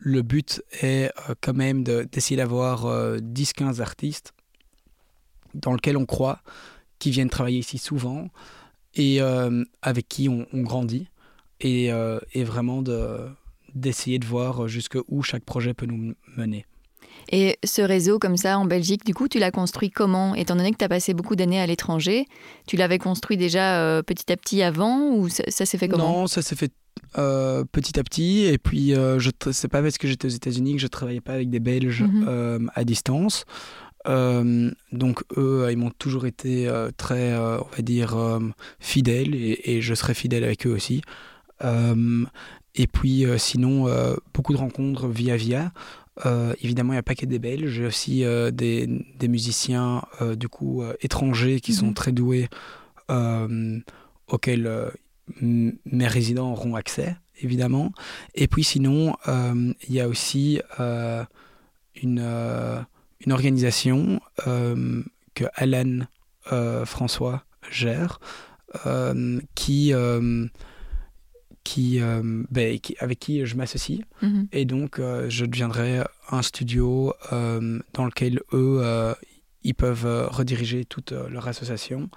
le 0.05 0.23
but 0.23 0.63
est 0.81 1.13
quand 1.41 1.55
même 1.55 1.85
d'essayer 1.85 2.37
d'avoir 2.37 2.87
10-15 3.19 3.81
artistes 3.81 4.35
dans 5.55 5.73
lequel 5.73 5.97
on 5.97 6.07
croit, 6.07 6.41
qui 6.99 7.11
viennent 7.11 7.31
travailler 7.31 7.59
ici 7.59 7.79
souvent 7.79 8.29
et 8.95 9.21
euh, 9.21 9.65
avec 9.81 10.09
qui 10.09 10.29
on, 10.29 10.47
grandit 10.53 11.09
et, 11.61 11.93
euh, 11.93 12.21
et 12.33 12.45
vraiment 12.45 12.83
d'essayer 13.75 14.19
de 14.19 14.27
voir 14.27 14.69
jusqu'où 14.69 15.23
chaque 15.23 15.45
projet 15.45 15.75
peut 15.75 15.87
nous 15.87 16.15
mener. 16.37 16.67
Et 17.31 17.59
ce 17.65 17.83
réseau 17.83 18.19
comme 18.19 18.37
ça 18.37 18.59
en 18.59 18.65
Belgique, 18.65 19.05
du 19.05 19.15
coup, 19.15 19.29
tu 19.29 19.39
l'as 19.39 19.51
construit 19.51 19.91
comment 19.91 20.35
Étant 20.35 20.57
donné 20.57 20.71
que 20.73 20.79
tu 20.79 20.85
as 20.85 20.89
passé 20.89 21.15
beaucoup 21.15 21.37
d'années 21.37 21.61
à 21.61 21.67
l'étranger, 21.67 22.27
tu 22.67 22.77
l'avais 22.77 22.99
construit 22.99 23.37
déjà 23.37 23.81
euh, 23.81 24.03
petit 24.03 24.33
à 24.33 24.37
petit 24.37 24.63
avant 24.63 25.11
ou 25.11 25.29
ça, 25.29 25.67
s'est 25.67 25.79
fait 25.79 25.89
comment? 25.89 26.21
Non, 26.21 26.27
ça 26.27 26.43
s'est 26.43 26.57
fait 26.57 26.73
petit 27.15 27.99
à 27.99 28.03
petit. 28.03 28.45
Et 28.45 28.59
puis, 28.59 28.91
je 28.95 29.31
c'est 29.51 29.69
pas 29.69 29.83
parce 29.83 29.99
que 29.99 30.09
j'étais 30.09 30.27
aux 30.27 30.31
États-Unis 30.31 30.75
que 30.75 30.81
je 30.81 30.87
travaillais 30.87 31.21
pas 31.21 31.35
avec 31.35 31.51
des 31.51 31.61
Belges 31.61 32.03
mhm. 32.03 32.71
à 32.75 32.85
distance. 32.85 33.45
Euh, 34.09 34.71
donc 34.91 35.23
eux, 35.37 35.69
ils 35.71 35.77
m'ont 35.77 35.91
toujours 35.91 36.27
été 36.27 36.69
euh, 36.69 36.91
très, 36.97 37.33
euh, 37.33 37.59
on 37.61 37.77
va 37.77 37.83
dire, 37.83 38.17
fidèles 38.81 39.35
et, 39.35 39.81
je 39.81 39.95
serai 39.95 40.15
fidèle 40.15 40.45
avec 40.45 40.67
eux 40.67 40.73
aussi. 40.73 41.03
et 42.75 42.87
puis 42.87 43.25
sinon, 43.39 43.87
beaucoup 44.35 44.53
de 44.53 44.59
rencontres 44.59 45.09
via 45.09 45.37
via. 45.37 45.73
Évidemment, 46.61 46.93
il 46.93 46.97
n'y 46.97 47.01
a 47.01 47.03
pas 47.03 47.15
que 47.15 47.27
des 47.27 47.39
Belges, 47.39 47.71
j'ai 47.71 47.87
aussi 47.87 48.25
des, 48.53 49.05
des, 49.19 49.29
musiciens 49.29 50.03
du 50.37 50.49
coup 50.49 50.83
étrangers 51.01 51.61
qui 51.61 51.73
sont 51.73 51.89
mhm. 51.89 51.95
très 51.95 52.13
doués, 52.13 52.49
auxquels 54.29 54.91
mes 55.41 56.07
résidents 56.07 56.53
auront 56.53 56.75
accès, 56.75 57.17
évidemment. 57.41 57.93
Et 58.35 58.47
puis 58.47 58.65
sinon, 58.65 59.17
il 59.27 59.95
y 59.95 60.01
a 60.01 60.09
aussi 60.09 60.61
une 60.79 62.85
une 63.25 63.33
organisation 63.33 64.21
euh, 64.47 65.03
que 65.35 65.45
Alan 65.55 66.01
euh, 66.53 66.85
François 66.85 67.45
gère, 67.71 68.21
euh, 68.87 69.41
qui, 71.65 71.99
qui, 71.99 72.01
ben, 72.51 72.79
qui, 72.79 72.97
avec 72.99 73.19
qui 73.19 73.47
je 73.47 73.57
m'associe. 73.57 74.01
Mhm. 74.23 74.49
Et 74.53 74.65
donc, 74.65 75.01
je 75.29 75.45
deviendrai 75.45 76.03
un 76.31 76.43
studio 76.43 77.15
dans 77.31 78.05
lequel 78.05 78.41
eux, 78.53 79.15
ils 79.63 79.75
peuvent 79.75 80.29
rediriger 80.31 80.85
toute 80.85 81.13
leur 81.13 81.49
association. 81.49 82.09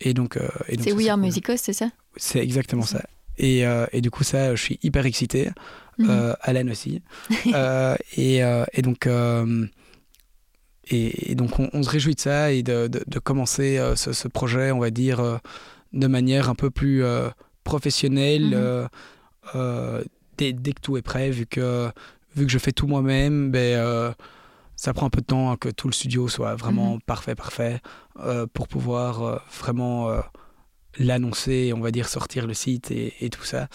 Et 0.00 0.14
donc, 0.14 0.38
c'est 0.78 0.92
We 0.92 1.08
Are 1.08 1.18
Musicos, 1.18 1.56
c'est 1.56 1.72
ça? 1.72 1.90
C'est 2.16 2.40
exactement 2.40 2.82
ça. 2.82 3.02
Et, 3.38 3.62
et, 3.92 4.00
du 4.00 4.10
coup, 4.10 4.24
ça, 4.24 4.54
je 4.54 4.62
suis 4.62 4.78
hyper 4.82 5.06
excité. 5.06 5.50
Mhm. 5.98 6.34
Alan 6.40 6.68
aussi. 6.68 7.02
et, 8.16 8.40
et, 8.72 8.82
donc, 8.82 9.06
et, 10.90 11.34
donc 11.34 11.58
on, 11.58 11.82
se 11.82 11.88
réjouit 11.88 12.14
de 12.14 12.20
ça 12.20 12.52
et 12.52 12.62
de, 12.62 12.88
de, 12.88 13.18
commencer 13.18 13.78
euh, 13.78 13.94
ce, 13.96 14.28
projet, 14.28 14.72
on 14.72 14.80
va 14.80 14.90
dire, 14.90 15.20
euh, 15.20 15.38
de 15.92 16.06
manière 16.06 16.48
un 16.50 16.54
peu 16.54 16.70
plus 16.70 17.02
euh, 17.60 17.64
professionnelle 17.64 18.88
mhm. 19.54 20.04
dès, 20.36 20.52
dès, 20.52 20.72
que 20.72 20.80
tout 20.80 20.96
est 20.96 21.02
prêt, 21.02 21.30
vu 21.30 21.46
que, 21.46 21.90
vu 22.36 22.46
que 22.46 22.52
je 22.52 22.58
fais 22.58 22.72
tout 22.72 22.86
moi-même, 22.86 23.50
ben, 23.50 24.14
ça 24.76 24.94
prend 24.94 25.06
un 25.06 25.10
peu 25.10 25.20
de 25.20 25.26
temps 25.26 25.56
que 25.56 25.68
tout 25.68 25.88
le 25.88 25.92
studio 25.92 26.28
soit 26.28 26.54
vraiment 26.54 26.94
mhm. 26.94 27.00
parfait, 27.02 27.34
parfait, 27.34 27.80
pour 28.52 28.68
pouvoir 28.68 29.42
vraiment 29.58 30.10
l'annoncer, 30.98 31.72
on 31.74 31.80
va 31.80 31.90
dire 31.90 32.08
sortir 32.08 32.46
le 32.46 32.54
site 32.54 32.90
et, 32.90 33.14
et 33.20 33.30
tout 33.30 33.44
ça 33.44 33.68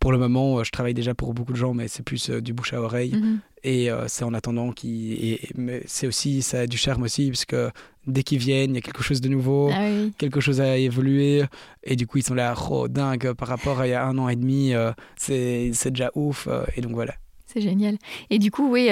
pour 0.00 0.12
le 0.12 0.18
moment, 0.18 0.62
je 0.62 0.70
travaille 0.70 0.94
déjà 0.94 1.14
pour 1.14 1.34
beaucoup 1.34 1.52
de 1.52 1.56
gens, 1.56 1.74
mais 1.74 1.88
c'est 1.88 2.02
plus 2.02 2.30
du 2.30 2.52
bouche 2.52 2.72
à 2.72 2.80
oreille. 2.80 3.14
Mhm. 3.14 3.40
Et 3.64 3.90
euh, 3.90 4.06
c'est 4.08 4.24
en 4.24 4.34
attendant 4.34 4.72
qui 4.72 5.40
mais 5.56 5.82
c'est 5.86 6.06
aussi 6.06 6.42
ça 6.42 6.60
a 6.60 6.66
du 6.66 6.76
charme 6.76 7.02
aussi 7.02 7.28
parce 7.28 7.44
que 7.44 7.70
dès 8.06 8.22
qu'ils 8.22 8.38
viennent 8.38 8.70
il 8.70 8.74
y 8.76 8.78
a 8.78 8.80
quelque 8.80 9.02
chose 9.02 9.20
de 9.20 9.28
nouveau 9.28 9.70
ah 9.72 9.88
quelque 10.16 10.40
chose 10.40 10.60
a 10.60 10.76
évolué 10.76 11.44
et 11.82 11.96
du 11.96 12.06
coup 12.06 12.18
ils 12.18 12.22
sont 12.22 12.34
là 12.34 12.54
oh 12.70 12.88
dingue 12.88 13.32
par 13.32 13.48
rapport 13.48 13.80
à 13.80 13.86
il 13.86 13.90
y 13.90 13.94
a 13.94 14.04
un 14.04 14.16
an 14.18 14.28
et 14.28 14.36
demi 14.36 14.74
euh, 14.74 14.92
c'est 15.16 15.90
déjà 15.90 16.10
ouf 16.14 16.46
euh, 16.48 16.64
et 16.76 16.80
donc 16.80 16.92
voilà. 16.92 17.14
C'est 17.46 17.62
génial. 17.62 17.96
Et 18.28 18.38
du 18.38 18.50
coup, 18.50 18.70
oui, 18.70 18.90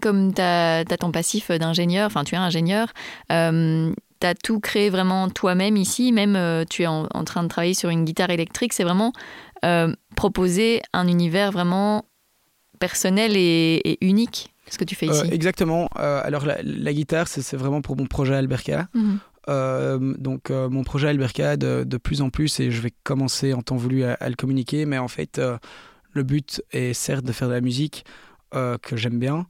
comme 0.00 0.34
tu 0.34 0.42
as, 0.42 0.84
ton 0.98 1.12
passif 1.12 1.52
d'ingénieur, 1.52 2.08
enfin 2.08 2.24
tu 2.24 2.34
es 2.34 2.38
ingénieur, 2.38 2.92
as 3.28 4.34
tout 4.42 4.58
créé 4.58 4.90
vraiment 4.90 5.28
toi-même 5.28 5.76
ici, 5.76 6.10
même 6.10 6.64
tu 6.68 6.82
es 6.82 6.88
en, 6.88 7.06
train 7.24 7.44
de 7.44 7.48
travailler 7.48 7.74
sur 7.74 7.90
une 7.90 8.04
guitare 8.04 8.30
électrique, 8.30 8.72
c'est 8.72 8.82
vraiment 8.82 9.12
proposer 10.16 10.82
un 10.92 11.06
univers 11.06 11.52
vraiment 11.52 12.04
personnel 12.82 13.36
et, 13.36 13.96
unique, 14.00 14.52
ce 14.68 14.76
que 14.76 14.84
tu 14.84 14.96
fais 14.96 15.06
ici. 15.06 15.28
exactement. 15.30 15.86
alors 15.94 16.44
la, 16.46 16.92
guitare, 16.92 17.28
c'est 17.28 17.56
vraiment 17.56 17.80
pour 17.80 17.96
mon 17.96 18.06
projet 18.06 18.34
Alberca. 18.34 18.88
Mhm. 18.94 19.18
Euh, 19.48 20.14
donc 20.18 20.50
euh, 20.50 20.68
mon 20.68 20.84
projet 20.84 21.08
Alberca 21.08 21.56
de, 21.56 21.82
de, 21.84 21.96
plus 21.96 22.22
en 22.22 22.30
plus 22.30 22.60
et 22.60 22.70
je 22.70 22.80
vais 22.80 22.92
commencer 23.02 23.54
en 23.54 23.62
temps 23.62 23.74
voulu 23.74 24.04
à, 24.04 24.28
le 24.28 24.36
communiquer 24.36 24.86
mais 24.86 24.98
en 24.98 25.08
fait 25.08 25.40
euh, 25.40 25.58
le 26.12 26.22
but 26.22 26.62
est 26.70 26.92
certes 26.92 27.24
de 27.24 27.32
faire 27.32 27.48
de 27.48 27.54
la 27.54 27.60
musique 27.60 28.04
que 28.52 28.96
j'aime 28.96 29.18
bien 29.18 29.46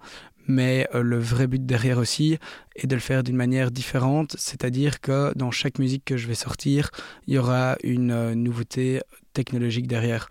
mais 0.47 0.89
le 0.95 1.19
vrai 1.19 1.49
but 1.49 1.67
derrière 1.67 1.99
aussi 1.99 2.39
est 2.77 2.87
de 2.87 2.95
le 2.95 3.01
faire 3.01 3.25
d'une 3.25 3.35
manière 3.35 3.73
différente 3.73 4.37
c'est-à-dire 4.39 5.01
que 5.01 5.37
dans 5.37 5.51
chaque 5.51 5.81
musique 5.81 6.05
que 6.05 6.17
je 6.17 6.29
vais 6.29 6.37
sortir 6.37 6.91
il 7.27 7.35
y 7.35 7.39
aura 7.39 7.77
une 7.83 8.35
nouveauté 8.35 9.01
technologique 9.33 9.89
derrière 9.89 10.29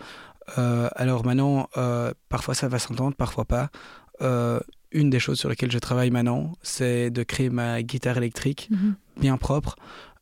alors 0.55 1.25
maintenant 1.25 1.69
parfois 2.29 2.53
ça 2.53 2.67
va 2.67 2.79
s'entendre 2.79 3.15
parfois 3.15 3.45
pas 3.45 3.69
une 4.91 5.09
des 5.09 5.19
choses 5.19 5.39
sur 5.39 5.49
lesquelles 5.49 5.71
je 5.71 5.79
travaille 5.79 6.11
maintenant, 6.11 6.53
c'est 6.61 7.09
de 7.09 7.23
créer 7.23 7.49
ma 7.49 7.81
guitare 7.81 8.17
électrique 8.17 8.69
mhm. 8.71 8.95
bien 9.17 9.37
propre. 9.37 9.75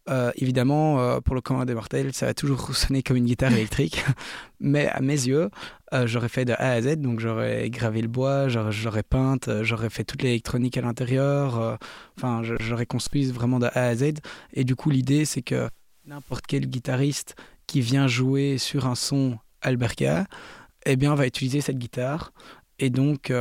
Euh, 0.10 0.32
évidemment, 0.38 1.00
euh, 1.00 1.20
pour 1.20 1.36
le 1.36 1.42
commun 1.42 1.66
des 1.66 1.76
mortels, 1.76 2.14
ça 2.14 2.26
va 2.26 2.34
toujours 2.34 2.76
sonner 2.76 3.04
comme 3.04 3.18
une 3.18 3.26
guitare 3.26 3.52
électrique, 3.52 4.04
mais 4.60 4.88
à 4.88 5.02
mes 5.02 5.14
yeux, 5.28 5.50
euh, 5.94 6.08
j'aurais 6.08 6.30
fait 6.30 6.46
de 6.46 6.54
A 6.54 6.72
à 6.72 6.82
Z, 6.82 6.98
donc 6.98 7.20
j'aurais 7.20 7.70
gravé 7.70 8.02
le 8.02 8.08
bois, 8.08 8.48
j'aurais 8.48 9.04
peint, 9.04 9.38
j'aurais 9.62 9.90
fait 9.90 10.04
toute 10.04 10.24
l'électronique 10.24 10.78
à 10.78 10.82
l'intérieur, 10.82 11.78
enfin, 12.18 12.42
j'aurais 12.60 12.88
construit 12.88 13.26
vraiment 13.26 13.60
de 13.60 13.68
A 13.68 13.88
à 13.88 13.96
Z. 13.96 14.14
Et 14.54 14.64
du 14.64 14.76
coup, 14.76 14.90
l'idée, 14.90 15.26
c'est 15.26 15.44
que 15.44 15.70
n'importe 16.06 16.48
quel 16.48 16.66
guitariste 16.66 17.36
qui 17.68 17.82
vient 17.82 18.08
jouer 18.08 18.58
sur 18.58 18.88
un 18.88 18.96
son 18.96 19.38
Alberca, 19.62 20.26
eh 20.86 20.96
bien, 20.96 21.16
va 21.16 21.28
utiliser 21.28 21.62
cette 21.62 21.78
guitare. 21.78 22.32
Et 22.80 22.90
donc, 22.90 23.32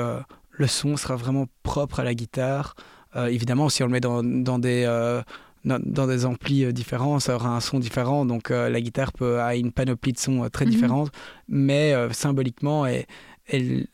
le 0.58 0.66
son 0.66 0.96
sera 0.96 1.16
vraiment 1.16 1.46
propre 1.62 2.00
à 2.00 2.04
la 2.04 2.14
guitare. 2.14 2.74
Euh, 3.16 3.26
évidemment, 3.26 3.68
si 3.68 3.82
on 3.82 3.86
le 3.86 3.92
met 3.92 4.00
dans, 4.00 4.22
des, 4.58 4.84
euh, 4.86 5.22
dans, 5.64 6.06
des 6.06 6.26
amplis 6.26 6.64
euh, 6.64 6.72
différents, 6.72 7.20
ça 7.20 7.36
aura 7.36 7.50
un 7.56 7.60
son 7.60 7.78
différent. 7.78 8.26
Donc 8.26 8.50
la 8.50 8.80
guitare 8.80 9.12
peut, 9.12 9.40
a 9.40 9.56
une 9.56 9.72
panoplie 9.72 10.12
de 10.12 10.18
sons 10.18 10.48
très 10.52 10.66
mhm. 10.66 10.70
différentes, 10.70 11.10
mais 11.48 11.94
symboliquement, 12.12 12.84
elle, 12.84 13.06
elle, 13.46 13.86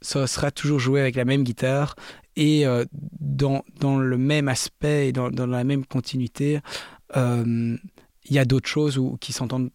ça 0.00 0.26
sera 0.26 0.50
toujours 0.50 0.78
joué 0.78 1.00
avec 1.00 1.16
la 1.16 1.24
même 1.24 1.42
guitare 1.42 1.96
et 2.36 2.64
dans, 3.18 3.64
dans, 3.80 3.98
le 3.98 4.18
même 4.18 4.48
aspect 4.48 5.08
et 5.08 5.12
dans, 5.12 5.30
dans 5.30 5.46
la 5.46 5.64
même 5.64 5.84
continuité. 5.84 6.60
Il 7.14 7.78
y 8.34 8.38
a 8.38 8.44
d'autres 8.44 8.68
choses 8.68 8.98
où, 8.98 9.16
qui 9.20 9.32
s'entendent 9.32 9.70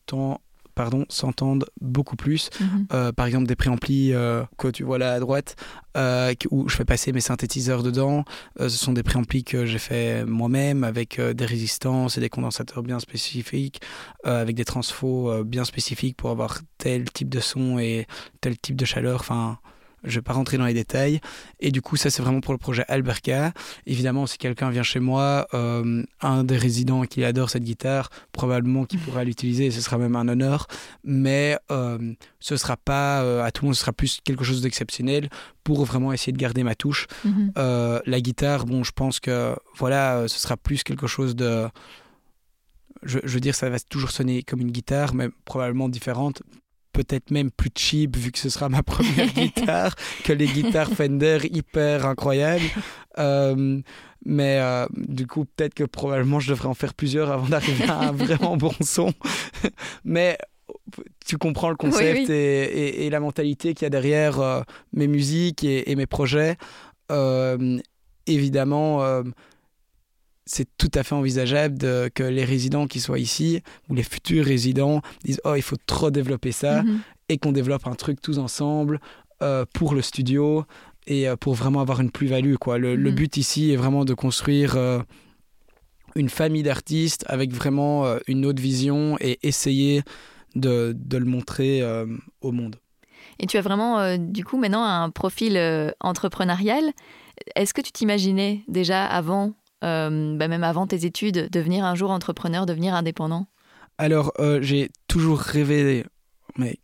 pardon, 0.76 1.05
s'entendent 1.09 1.65
beaucoup 1.80 2.15
plus. 2.15 2.49
Mhm. 2.59 2.88
Euh, 2.93 3.11
par 3.11 3.26
exemple, 3.26 3.47
des 3.47 3.55
préamplis 3.55 4.13
euh, 4.13 4.43
que 4.57 4.67
tu 4.67 4.84
vois 4.84 4.97
là 4.97 5.13
à 5.13 5.19
droite, 5.19 5.55
euh, 5.97 6.34
où 6.49 6.69
je 6.69 6.76
fais 6.76 6.86
passer 6.86 7.11
mes 7.11 7.22
synthétiseurs 7.22 7.84
dedans. 7.84 8.24
ce 8.59 8.69
sont 8.69 8.93
des 8.93 9.03
préamplis 9.03 9.43
que 9.43 9.65
j'ai 9.65 9.80
fait 9.80 10.26
moi-même 10.26 10.84
avec 10.84 11.19
des 11.19 11.45
résistances 11.45 12.17
et 12.17 12.22
des 12.22 12.30
condensateurs 12.30 12.84
bien 12.84 12.99
spécifiques, 12.99 13.82
avec 14.24 14.55
des 14.55 14.65
transfos 14.65 15.43
bien 15.43 15.65
spécifiques 15.65 16.17
pour 16.17 16.30
avoir 16.30 16.59
tel 16.78 17.11
type 17.11 17.30
de 17.30 17.39
son 17.39 17.80
et 17.80 18.07
tel 18.39 18.57
type 18.57 18.76
de 18.76 18.86
chaleur. 18.86 19.19
Enfin, 19.19 19.59
je 20.04 20.16
vais 20.16 20.22
pas 20.22 20.34
rentrer 20.34 20.58
dans 20.58 20.66
les 20.66 20.74
détails. 20.74 21.20
Et 21.60 21.72
du 21.72 21.82
coup, 21.82 21.95
ça, 21.95 22.10
c'est 22.10 22.22
vraiment 22.22 22.41
pour 22.41 22.54
le 22.54 22.58
projet 22.58 22.84
Alberca. 22.88 23.54
Évidemment, 23.86 24.26
si 24.26 24.38
quelqu'un 24.38 24.70
vient 24.70 24.84
chez 24.84 24.99
moi, 24.99 25.47
euh, 25.54 26.04
un 26.22 26.43
des 26.43 26.58
résidents 26.58 27.04
qui 27.04 27.24
adore 27.24 27.49
cette 27.49 27.64
guitare, 27.64 28.10
probablement 28.32 28.86
qu'il 28.86 28.99
pourra 28.99 29.24
l'utiliser, 29.24 29.72
ce 29.72 29.82
sera 29.82 29.97
même 29.97 30.16
un 30.16 30.28
honneur. 30.28 30.68
Mais 31.04 31.58
euh, 31.72 32.14
ce 32.39 32.58
sera 32.58 32.78
pas 32.78 33.22
euh, 33.22 33.43
à 33.43 33.52
tout 33.52 33.64
le 33.64 33.68
monde, 33.68 33.76
ce 33.76 33.82
sera 33.82 33.93
plus 33.93 34.20
quelque 34.24 34.43
chose 34.43 34.62
d'exceptionnel 34.62 35.30
pour 35.64 35.86
vraiment 35.86 36.12
essayer 36.12 36.34
de 36.34 36.38
garder 36.38 36.64
ma 36.64 36.76
touche. 36.76 37.08
Mhm. 37.24 37.52
la 37.56 38.22
guitare, 38.22 38.66
bon, 38.66 38.84
je 38.84 38.91
pense 38.91 39.20
que 39.20 39.56
voilà, 39.78 40.28
ce 40.28 40.39
sera 40.39 40.58
plus 40.58 40.84
quelque 40.84 41.08
chose 41.08 41.36
de 41.36 41.68
je, 43.04 43.20
je, 43.24 43.34
veux 43.34 43.39
dire, 43.39 43.56
ça 43.56 43.70
va 43.70 43.80
toujours 43.80 44.12
sonner 44.12 44.43
comme 44.43 44.62
une 44.62 44.72
guitare, 44.72 45.14
mais 45.14 45.30
probablement 45.45 45.89
différente, 45.89 46.43
peut-être 46.92 47.32
même 47.32 47.52
plus 47.52 47.72
cheap 47.76 48.18
vu 48.18 48.32
que 48.32 48.39
ce 48.39 48.50
sera 48.50 48.70
ma 48.70 48.84
première 48.84 49.28
guitare 49.34 49.96
que 50.24 50.34
les 50.34 50.48
guitares 50.48 50.89
Fender 50.89 51.39
hyper 51.44 52.06
incroyables. 52.06 52.66
Euh, 53.18 53.82
mais 54.26 54.60
euh, 54.60 54.86
du 54.96 55.26
coup, 55.28 55.46
peut-être 55.46 55.74
que 55.74 55.84
probablement 55.84 56.39
je 56.39 56.52
devrais 56.52 56.68
en 56.68 56.74
faire 56.74 56.94
plusieurs 56.94 57.32
avant 57.32 57.48
d'arriver 57.48 57.86
à 57.86 58.10
un 58.10 58.12
vraiment 58.12 58.58
bon 58.58 58.74
son. 58.82 59.14
mais 60.06 60.38
tu 61.26 61.38
comprends 61.38 61.70
le 61.70 61.76
concept 61.76 62.30
Et, 62.30 63.10
la 63.10 63.20
mentalité 63.20 63.74
qu'il 63.74 63.86
y 63.86 63.88
a 63.88 63.89
derrière 63.89 64.39
euh, 64.39 64.62
mes 64.94 65.08
musiques 65.08 65.64
et, 65.64 65.92
et 65.92 65.96
mes 65.96 66.06
projets. 66.08 66.58
évidemment, 68.28 69.24
c'est 70.46 70.68
tout 70.78 70.92
à 70.96 71.04
fait 71.04 71.16
envisageable 71.16 71.78
de, 71.78 72.10
que 72.14 72.24
les 72.24 72.44
résidents 72.44 72.88
qui 72.88 73.00
soient 73.00 73.20
ici, 73.20 73.62
ou 73.89 73.96
les 73.96 74.04
futurs 74.04 74.46
résidents, 74.46 75.02
disent 75.24 75.42
Oh, 75.46 75.56
il 75.56 75.62
faut 75.62 75.78
trop 75.86 76.12
développer 76.12 76.52
ça, 76.52 76.84
mhm. 76.84 77.02
et 77.30 77.38
qu'on 77.38 77.52
développe 77.52 77.88
un 77.88 77.96
truc 77.96 78.22
tous 78.22 78.39
ensemble 78.39 79.00
euh, 79.42 79.66
pour 79.74 79.94
le 79.94 80.02
studio 80.02 80.66
et 81.08 81.28
euh, 81.28 81.36
pour 81.36 81.54
vraiment 81.54 81.82
avoir 81.82 82.02
une 82.02 82.12
plus-value. 82.12 82.56
Quoi. 82.56 82.78
Le, 82.78 82.96
le, 82.96 83.10
mhm. 83.10 83.16
but 83.16 83.38
ici 83.38 83.72
est 83.72 83.76
vraiment 83.76 84.06
de 84.06 84.14
construire 84.14 84.76
euh, 84.78 85.00
une 86.16 86.30
famille 86.30 86.64
d'artistes 86.64 87.24
avec 87.28 87.54
vraiment 87.54 88.06
une 88.28 88.46
autre 88.46 88.62
vision 88.62 89.18
et 89.22 89.39
essayer 89.44 90.04
de, 90.56 90.94
de 90.98 91.18
le 91.18 91.26
montrer 91.26 91.82
au 92.42 92.52
monde. 92.52 92.76
Et 93.39 93.48
tu 93.48 93.56
as 93.56 93.62
vraiment, 93.62 94.18
du 94.18 94.44
coup, 94.44 94.58
maintenant 94.58 94.84
un 94.84 95.10
profil 95.10 95.58
entrepreneurial. 96.02 96.92
Est-ce 97.56 97.74
que 97.74 97.80
tu 97.80 97.94
t'imaginais 97.94 98.62
déjà 98.68 99.06
avant 99.06 99.54
euh, 99.84 100.38
bah, 100.38 100.47
même 100.47 100.63
avant 100.63 100.88
tes 100.88 101.05
études, 101.05 101.49
devenir 101.51 101.86
un 101.86 101.95
jour 101.95 102.11
entrepreneur, 102.11 102.65
devenir 102.65 102.93
indépendant 102.93 103.47
Alors, 103.97 104.32
euh, 104.39 104.61
j'ai 104.61 104.91
toujours 105.07 105.39
rêvé, 105.39 106.05
mais 106.57 106.77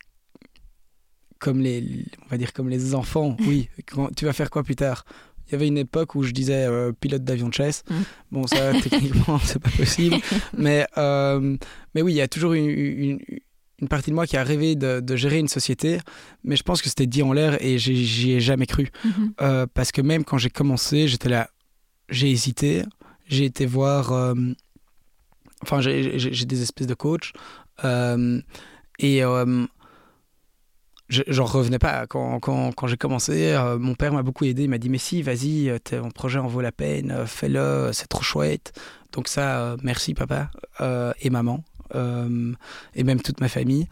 comme 1.40 1.60
les, 1.60 2.06
on 2.26 2.30
va 2.30 2.38
dire 2.38 2.54
comme 2.54 2.70
les 2.70 2.96
enfants, 2.96 3.38
oui. 3.48 3.70
tu 4.16 4.26
vas 4.26 4.34
faire 4.34 4.50
quoi 4.50 4.64
plus 4.64 4.76
tard? 4.76 5.06
Il 5.48 5.54
y 5.54 5.56
avait 5.56 5.68
une 5.68 5.78
époque 5.78 6.16
où 6.16 6.24
je 6.24 6.32
disais 6.32 6.66
euh, 6.66 6.92
pilote 6.92 7.24
d'avion 7.24 7.48
de 7.48 7.54
chasse. 7.54 7.84
Mmh. 7.90 7.96
Bon, 8.32 8.48
ça, 8.48 8.74
techniquement, 8.84 9.40
c'est 9.40 9.60
pas 9.60 9.70
possible. 9.70 10.18
Mais, 10.58 10.86
mais 10.98 12.02
oui, 12.02 12.14
il 12.14 12.18
y 12.18 12.22
a 12.22 12.28
toujours 12.28 12.54
une, 12.54 13.20
une, 13.80 13.88
partie 13.88 14.10
de 14.10 14.16
moi 14.16 14.26
qui 14.26 14.36
a 14.36 14.44
rêvé 14.44 14.76
de, 14.76 15.00
de, 15.00 15.16
gérer 15.16 15.38
une 15.38 15.48
société. 15.48 16.00
Mais 16.44 16.58
je 16.58 16.64
pense 16.64 16.82
que 16.82 16.90
c'était 16.90 17.06
dit 17.06 17.24
en 17.24 17.32
l'air 17.32 17.64
et 17.64 17.78
j'y 17.78 18.32
ai 18.34 18.42
jamais 18.42 18.66
cru. 18.66 18.90
Mmh. 19.06 19.68
parce 19.74 19.94
que 19.94 20.02
même 20.02 20.26
quand 20.26 20.40
j'ai 20.40 20.50
commencé, 20.50 21.08
j'étais 21.08 21.30
là, 21.30 21.50
j'ai 22.10 22.30
hésité. 22.32 22.84
J'ai 23.28 23.46
été 23.46 23.66
voir. 23.66 24.12
Euh, 24.12 24.34
enfin, 25.64 25.82
j'ai 25.82 26.46
des 26.46 26.62
espèces 26.62 26.88
de 26.88 26.94
coachs. 26.94 27.34
Euh, 27.84 28.42
et 29.00 29.24
euh, 29.24 29.66
j'en 31.10 31.46
revenais 31.46 31.80
pas. 31.80 32.08
Quand, 32.08 32.40
quand, 32.40 32.72
quand 32.74 32.88
j'ai 32.88 32.98
commencé, 32.98 33.58
mon 33.80 33.96
père 33.96 34.14
m'a 34.14 34.24
beaucoup 34.24 34.46
aidé. 34.46 34.64
Il 34.64 34.70
m'a 34.70 34.78
dit 34.78 34.90
Mais 34.90 34.98
si, 34.98 35.22
vas-y, 35.22 35.72
ton 35.82 36.10
projet 36.12 36.40
en 36.40 36.48
vaut 36.48 36.62
la 36.62 36.72
peine, 36.72 37.26
fais-le, 37.26 37.92
c'est 37.94 38.08
trop 38.08 38.24
chouette. 38.24 38.74
Donc, 39.12 39.28
ça, 39.28 39.76
merci 39.84 40.14
papa 40.14 40.50
et 41.20 41.30
maman, 41.30 41.64
et 41.94 43.04
même 43.04 43.22
toute 43.22 43.42
ma 43.42 43.50
famille. 43.50 43.88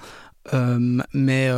mais 1.14 1.50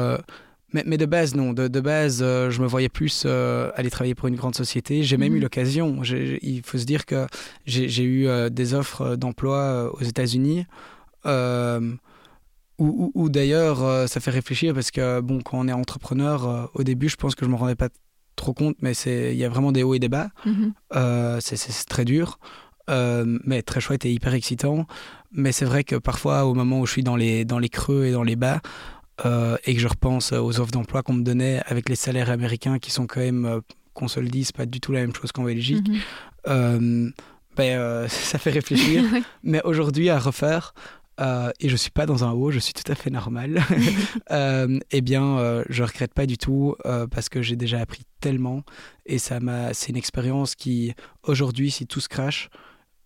mais, 0.73 0.83
mais, 0.85 0.97
de 0.97 1.05
base, 1.05 1.33
non. 1.33 1.53
De, 1.53 1.67
de 1.67 1.79
base, 1.79 2.19
euh, 2.21 2.49
je 2.49 2.61
me 2.61 2.67
voyais 2.67 2.89
plus 2.89 3.23
euh, 3.25 3.71
aller 3.75 3.89
travailler 3.89 4.15
pour 4.15 4.27
une 4.27 4.35
grande 4.35 4.55
société. 4.55 5.01
J'ai 5.03 5.17
même 5.17 5.33
eu 5.33 5.37
mhm. 5.37 5.43
l'occasion. 5.43 6.01
Il 6.03 6.61
faut 6.63 6.77
se 6.77 6.85
dire 6.85 7.05
que 7.05 7.25
j'ai 7.65 8.03
eu 8.03 8.27
euh, 8.27 8.49
des 8.49 8.73
offres 8.73 9.15
d'emploi 9.15 9.91
aux 9.93 10.03
États-Unis. 10.03 10.65
Ou, 12.79 13.11
ou, 13.15 13.29
d'ailleurs, 13.29 14.07
ça 14.07 14.19
fait 14.19 14.29
réfléchir 14.29 14.75
parce 14.75 14.91
que 14.91 15.19
bon, 15.19 15.41
quand 15.41 15.57
on 15.57 15.67
est 15.67 15.73
entrepreneur, 15.73 16.69
au 16.75 16.83
début, 16.83 17.09
je 17.09 17.15
pense 17.15 17.33
que 17.33 17.43
je 17.43 17.49
ne 17.49 17.55
me 17.55 17.59
rendais 17.59 17.75
pas 17.75 17.89
trop 18.35 18.53
compte, 18.53 18.75
mais 18.81 18.93
il 19.07 19.33
y 19.33 19.43
a 19.43 19.49
vraiment 19.49 19.71
des 19.71 19.81
hauts 19.81 19.95
et 19.95 19.99
des 19.99 20.09
bas. 20.09 20.29
Mhm. 20.45 20.73
c'est 21.39 21.85
très 21.89 22.05
dur. 22.05 22.39
mais 22.87 23.63
très 23.63 23.79
chouette 23.79 24.05
et 24.05 24.11
hyper 24.11 24.33
excitant. 24.33 24.85
Mais 25.31 25.51
c'est 25.51 25.65
vrai 25.65 25.83
que 25.83 25.95
parfois, 25.95 26.45
au 26.45 26.53
moment 26.53 26.79
où 26.81 26.85
je 26.85 26.91
suis 26.91 27.03
dans 27.03 27.15
les, 27.15 27.45
dans 27.45 27.59
les 27.59 27.69
creux 27.69 28.05
et 28.05 28.11
dans 28.11 28.23
les 28.23 28.35
bas, 28.35 28.61
euh, 29.25 29.57
et 29.65 29.73
que 29.73 29.79
je 29.81 29.87
repense 29.87 30.31
aux 30.31 30.59
offres 30.59 30.71
d'emploi 30.71 31.01
qu'on 31.03 31.13
me 31.13 31.23
donnait 31.23 31.61
avec 31.65 31.89
les 31.89 31.95
salaires 31.95 32.29
américains 32.29 32.77
qui 32.79 32.91
sont 32.91 33.07
quand 33.07 33.19
même, 33.19 33.45
euh, 33.45 33.61
qu'on 33.93 34.07
se 34.07 34.19
le 34.19 34.27
dise, 34.27 34.51
pas 34.51 34.65
du 34.65 34.79
tout 34.79 34.91
la 34.91 35.01
même 35.01 35.15
chose 35.15 35.31
qu'en 35.31 35.43
Belgique, 35.43 35.87
euh, 36.47 37.09
ben, 37.55 38.07
ça 38.09 38.37
fait 38.37 38.51
réfléchir. 38.51 39.03
Mais 39.43 39.61
aujourd'hui, 39.63 40.09
à 40.09 40.19
refaire, 40.19 40.73
et 41.59 41.67
je 41.67 41.75
suis 41.75 41.89
pas 41.89 42.05
dans 42.05 42.23
un 42.23 42.31
haut, 42.31 42.51
je 42.51 42.59
suis 42.59 42.73
tout 42.73 42.91
à 42.91 42.93
fait 42.93 43.09
normal, 43.09 43.63
eh 44.91 45.01
bien, 45.01 45.63
je 45.67 45.81
regrette 45.83 46.13
pas 46.13 46.27
du 46.27 46.37
tout 46.37 46.75
parce 47.09 47.27
que 47.27 47.41
j'ai 47.41 47.55
déjà 47.55 47.79
appris 47.79 48.03
tellement 48.19 48.61
et 49.07 49.17
ça 49.17 49.39
m'a, 49.39 49.73
c'est 49.73 49.89
une 49.89 49.97
expérience 49.97 50.53
qui, 50.53 50.93
aujourd'hui, 51.23 51.71
si 51.71 51.87
tout 51.87 52.01
se 52.01 52.07
crache, 52.07 52.49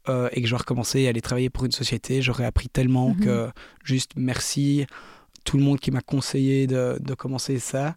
et 0.10 0.42
que 0.42 0.48
je 0.48 0.56
recommencer 0.56 1.06
à 1.06 1.10
aller 1.10 1.22
travailler 1.22 1.50
pour 1.50 1.64
une 1.64 1.72
société, 1.72 2.22
j'aurais 2.22 2.44
appris 2.44 2.68
tellement 2.68 3.12
Mhm. 3.12 3.20
que 3.22 3.50
juste 3.86 4.12
merci 4.18 4.88
tout 5.44 5.58
le 5.58 5.64
monde 5.64 5.80
qui 5.80 5.92
m'a 5.92 6.02
conseillé 6.02 6.68
de, 6.68 6.98
de 7.00 7.14
commencer 7.14 7.60
ça. 7.60 7.96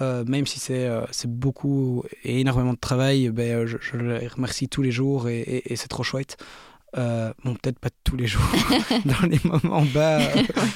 Euh, 0.00 0.24
même 0.26 0.44
si 0.46 0.58
c'est 0.58 0.86
euh, 0.88 1.02
beaucoup 1.28 2.02
et 2.24 2.40
énormément 2.40 2.72
de 2.72 2.78
travail, 2.78 3.28
ben, 3.30 3.58
euh, 3.60 3.66
je, 3.66 3.76
je 3.80 3.96
les 3.96 4.26
remercie 4.26 4.68
tous 4.68 4.82
les 4.82 4.90
jours 4.90 5.28
et, 5.28 5.38
et- 5.40 5.72
et 5.72 5.76
c'est 5.76 5.86
trop 5.88 6.02
chouette. 6.02 6.36
Euh, 6.96 7.32
bon, 7.44 7.54
peut-être 7.54 7.78
pas 7.78 7.90
tous 8.02 8.16
les 8.16 8.26
jours, 8.26 8.42
dans 9.04 9.26
les 9.28 9.38
moments 9.44 9.84
bas. 9.94 10.18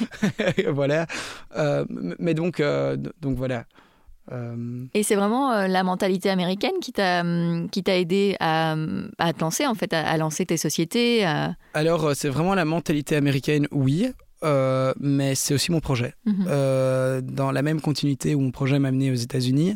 voilà. 0.69 1.05
Mais 2.19 2.33
donc, 2.33 2.61
donc 3.21 3.35
voilà. 3.37 3.65
Et 4.93 5.01
c'est 5.01 5.15
vraiment 5.15 5.65
la 5.65 5.83
mentalité 5.83 6.29
américaine 6.29 6.73
qui 6.81 6.91
t'a 6.91 7.21
hum, 7.21 7.67
qui 7.71 7.81
t'a 7.83 7.97
aidé 7.97 8.35
à, 8.39 8.75
à 9.17 9.33
te 9.33 9.39
lancer, 9.41 9.65
en 9.65 9.73
fait, 9.73 9.91
à, 9.91 10.07
à 10.07 10.17
lancer 10.17 10.45
tes 10.45 10.57
sociétés. 10.57 11.25
à- 11.25 11.55
alors, 11.73 12.11
c'est 12.15 12.29
vraiment 12.29 12.53
la 12.53 12.63
mentalité 12.65 13.15
américaine, 13.15 13.67
oui, 13.71 14.07
euh, 14.43 14.93
mais 14.99 15.35
c'est 15.35 15.53
aussi 15.53 15.71
mon 15.71 15.79
projet. 15.79 16.13
Mhm. 16.25 16.45
Euh, 16.47 17.21
dans 17.21 17.51
la 17.51 17.61
même 17.61 17.81
continuité 17.81 18.35
où 18.35 18.39
mon 18.39 18.51
projet 18.51 18.79
m'a 18.79 18.87
amené 18.89 19.11
aux 19.11 19.15
États-Unis, 19.15 19.73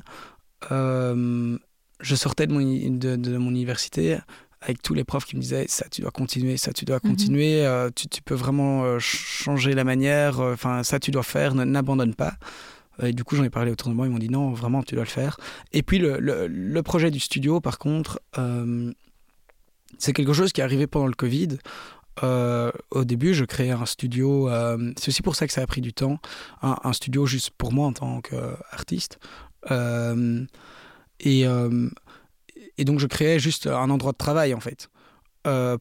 euh, 0.71 1.57
je 1.99 2.15
sortais 2.15 2.47
de 2.47 2.53
mon, 2.53 2.59
i- 2.59 2.89
de, 2.91 3.15
de 3.15 3.37
mon 3.37 3.49
université 3.51 4.17
avec 4.61 4.81
tous 4.81 4.93
les 4.93 5.03
profs 5.03 5.25
qui 5.25 5.35
me 5.35 5.41
disaient 5.41 5.65
ça 5.67 5.87
tu 5.89 6.01
dois 6.01 6.11
continuer, 6.11 6.55
ça 6.57 6.71
tu 6.71 6.85
dois 6.85 6.99
Mhm. 7.03 7.09
continuer, 7.11 7.67
tu, 7.95 8.07
tu 8.07 8.21
peux 8.21 8.33
vraiment 8.35 8.97
changer 8.99 9.73
la 9.73 9.83
manière, 9.83 10.39
enfin 10.39 10.83
ça 10.83 10.99
tu 10.99 11.11
dois 11.11 11.23
faire, 11.23 11.53
ne- 11.55 11.65
n'abandonne 11.65 12.15
pas. 12.15 12.35
Et 13.01 13.11
du 13.11 13.23
coup 13.25 13.35
j'en 13.35 13.43
ai 13.43 13.49
parlé 13.49 13.71
autour 13.71 13.89
de 13.89 13.93
moi, 13.95 14.05
ils 14.07 14.11
m'ont 14.11 14.19
dit 14.19 14.29
non 14.29 14.51
vraiment 14.53 14.81
tu 14.83 14.95
dois 14.95 15.03
le 15.03 15.09
faire. 15.09 15.35
Et 15.73 15.83
puis 15.83 15.97
le, 15.97 16.17
le- 16.19 16.47
le 16.47 16.83
projet 16.83 17.11
du 17.11 17.19
studio 17.19 17.59
par 17.59 17.77
contre, 17.77 18.21
c'est 19.97 20.13
quelque 20.13 20.33
chose 20.33 20.51
qui 20.53 20.61
est 20.61 20.63
arrivé 20.63 20.87
pendant 20.87 21.07
le 21.07 21.13
Covid. 21.13 21.49
Euh, 22.21 22.71
au 22.91 23.05
début, 23.05 23.33
je 23.33 23.43
créais 23.45 23.71
un 23.71 23.85
studio. 23.87 24.49
euh, 24.49 24.91
c'est 24.97 25.07
aussi 25.09 25.21
pour 25.23 25.35
ça 25.35 25.47
que 25.47 25.53
ça 25.53 25.61
a 25.61 25.67
pris 25.67 25.81
du 25.81 25.93
temps. 25.93 26.19
Un, 26.61 26.75
un 26.83 26.93
studio 26.93 27.25
juste 27.25 27.49
pour 27.57 27.71
moi 27.73 27.87
en 27.87 27.93
tant 27.93 28.21
qu'artiste. 28.21 29.17
Euh, 29.71 30.45
et, 31.19 31.45
et 32.77 32.85
donc, 32.85 32.99
je 32.99 33.07
créais 33.07 33.39
juste 33.39 33.67
un 33.67 33.89
endroit 33.89 34.11
de 34.11 34.17
travail 34.17 34.53
en 34.53 34.59
fait. 34.59 34.89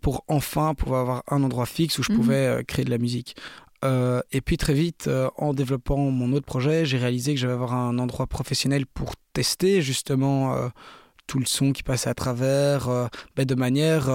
pour 0.00 0.24
enfin 0.28 0.74
pouvoir 0.74 1.00
avoir 1.02 1.22
un 1.30 1.42
endroit 1.42 1.66
fixe 1.66 1.98
où 1.98 2.02
je 2.02 2.12
Mhm. 2.12 2.16
pouvais 2.18 2.64
créer 2.66 2.84
de 2.84 2.90
la 2.90 2.98
musique. 2.98 3.36
Et 3.84 4.40
puis 4.40 4.56
très 4.56 4.74
vite, 4.74 5.10
en 5.36 5.52
développant 5.54 5.96
mon 5.98 6.32
autre 6.32 6.46
projet, 6.46 6.84
j'ai 6.86 6.98
réalisé 6.98 7.34
que 7.34 7.40
j'allais 7.40 7.52
avoir 7.52 7.74
un 7.74 7.98
endroit 7.98 8.26
professionnel 8.28 8.86
pour 8.86 9.14
tester 9.32 9.82
justement 9.82 10.56
tout 11.26 11.38
le 11.40 11.46
son 11.46 11.72
qui 11.72 11.82
passait 11.82 12.10
à 12.10 12.14
travers, 12.14 12.88
ben, 13.36 13.44
de 13.44 13.54
manière 13.56 14.08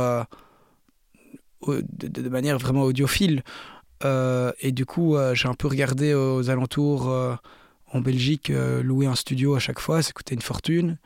de, 1.68 2.30
manière 2.30 2.58
vraiment 2.58 2.84
audiophile. 2.84 3.44
Euh, 4.06 4.52
et 4.60 4.72
du 4.72 4.86
coup, 4.86 5.16
euh, 5.16 5.34
j'ai 5.34 5.48
un 5.48 5.54
peu 5.54 5.68
regardé 5.68 6.14
aux 6.14 6.50
alentours 6.50 7.10
euh, 7.10 7.36
en 7.92 8.02
Belgique, 8.02 8.52
louer 8.84 9.08
un 9.08 9.16
studio 9.16 9.56
à 9.56 9.60
chaque 9.60 9.80
fois, 9.80 10.02
ça 10.02 10.12
coûtait 10.12 10.36
une 10.36 10.42
fortune. 10.42 10.98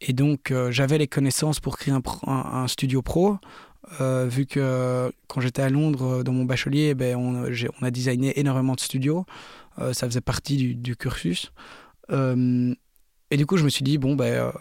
Et 0.00 0.12
donc, 0.12 0.52
j'avais 0.70 0.98
les 0.98 1.06
connaissances 1.06 1.60
pour 1.60 1.76
créer 1.76 1.94
un, 2.26 2.66
studio 2.66 3.02
pro. 3.02 3.36
vu 4.00 4.46
que 4.46 5.12
quand 5.28 5.40
j'étais 5.42 5.62
à 5.62 5.68
Londres, 5.68 6.22
dans 6.24 6.32
mon 6.32 6.44
bachelier, 6.44 6.94
ben, 6.94 7.16
on, 7.16 7.84
a 7.84 7.90
designé 7.90 8.40
énormément 8.40 8.74
de 8.74 8.80
studios. 8.80 9.26
Ça 9.76 10.06
faisait 10.06 10.22
partie 10.22 10.74
du, 10.74 10.96
cursus. 10.96 11.52
Et 12.10 13.36
du 13.36 13.46
coup, 13.46 13.58
je 13.58 13.64
me 13.64 13.68
suis 13.68 13.84
dit, 13.84 13.98
bon, 13.98 14.16
ben, 14.16 14.52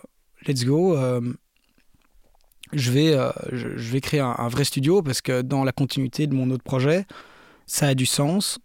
let's 0.45 0.65
go. 0.65 0.97
Je 2.73 2.91
vais, 2.91 3.13
euh, 3.13 3.31
je, 3.51 3.67
vais 3.91 4.01
créer 4.01 4.19
un, 4.19 4.47
vrai 4.47 4.63
studio 4.63 5.01
parce 5.01 5.21
que 5.21 5.41
dans 5.41 5.63
la 5.63 5.71
continuité 5.71 6.27
de 6.27 6.33
mon 6.33 6.49
autre 6.51 6.63
projet, 6.63 7.05
ça 7.65 7.87
a 7.87 7.95
du 7.95 8.05
sens. 8.05 8.59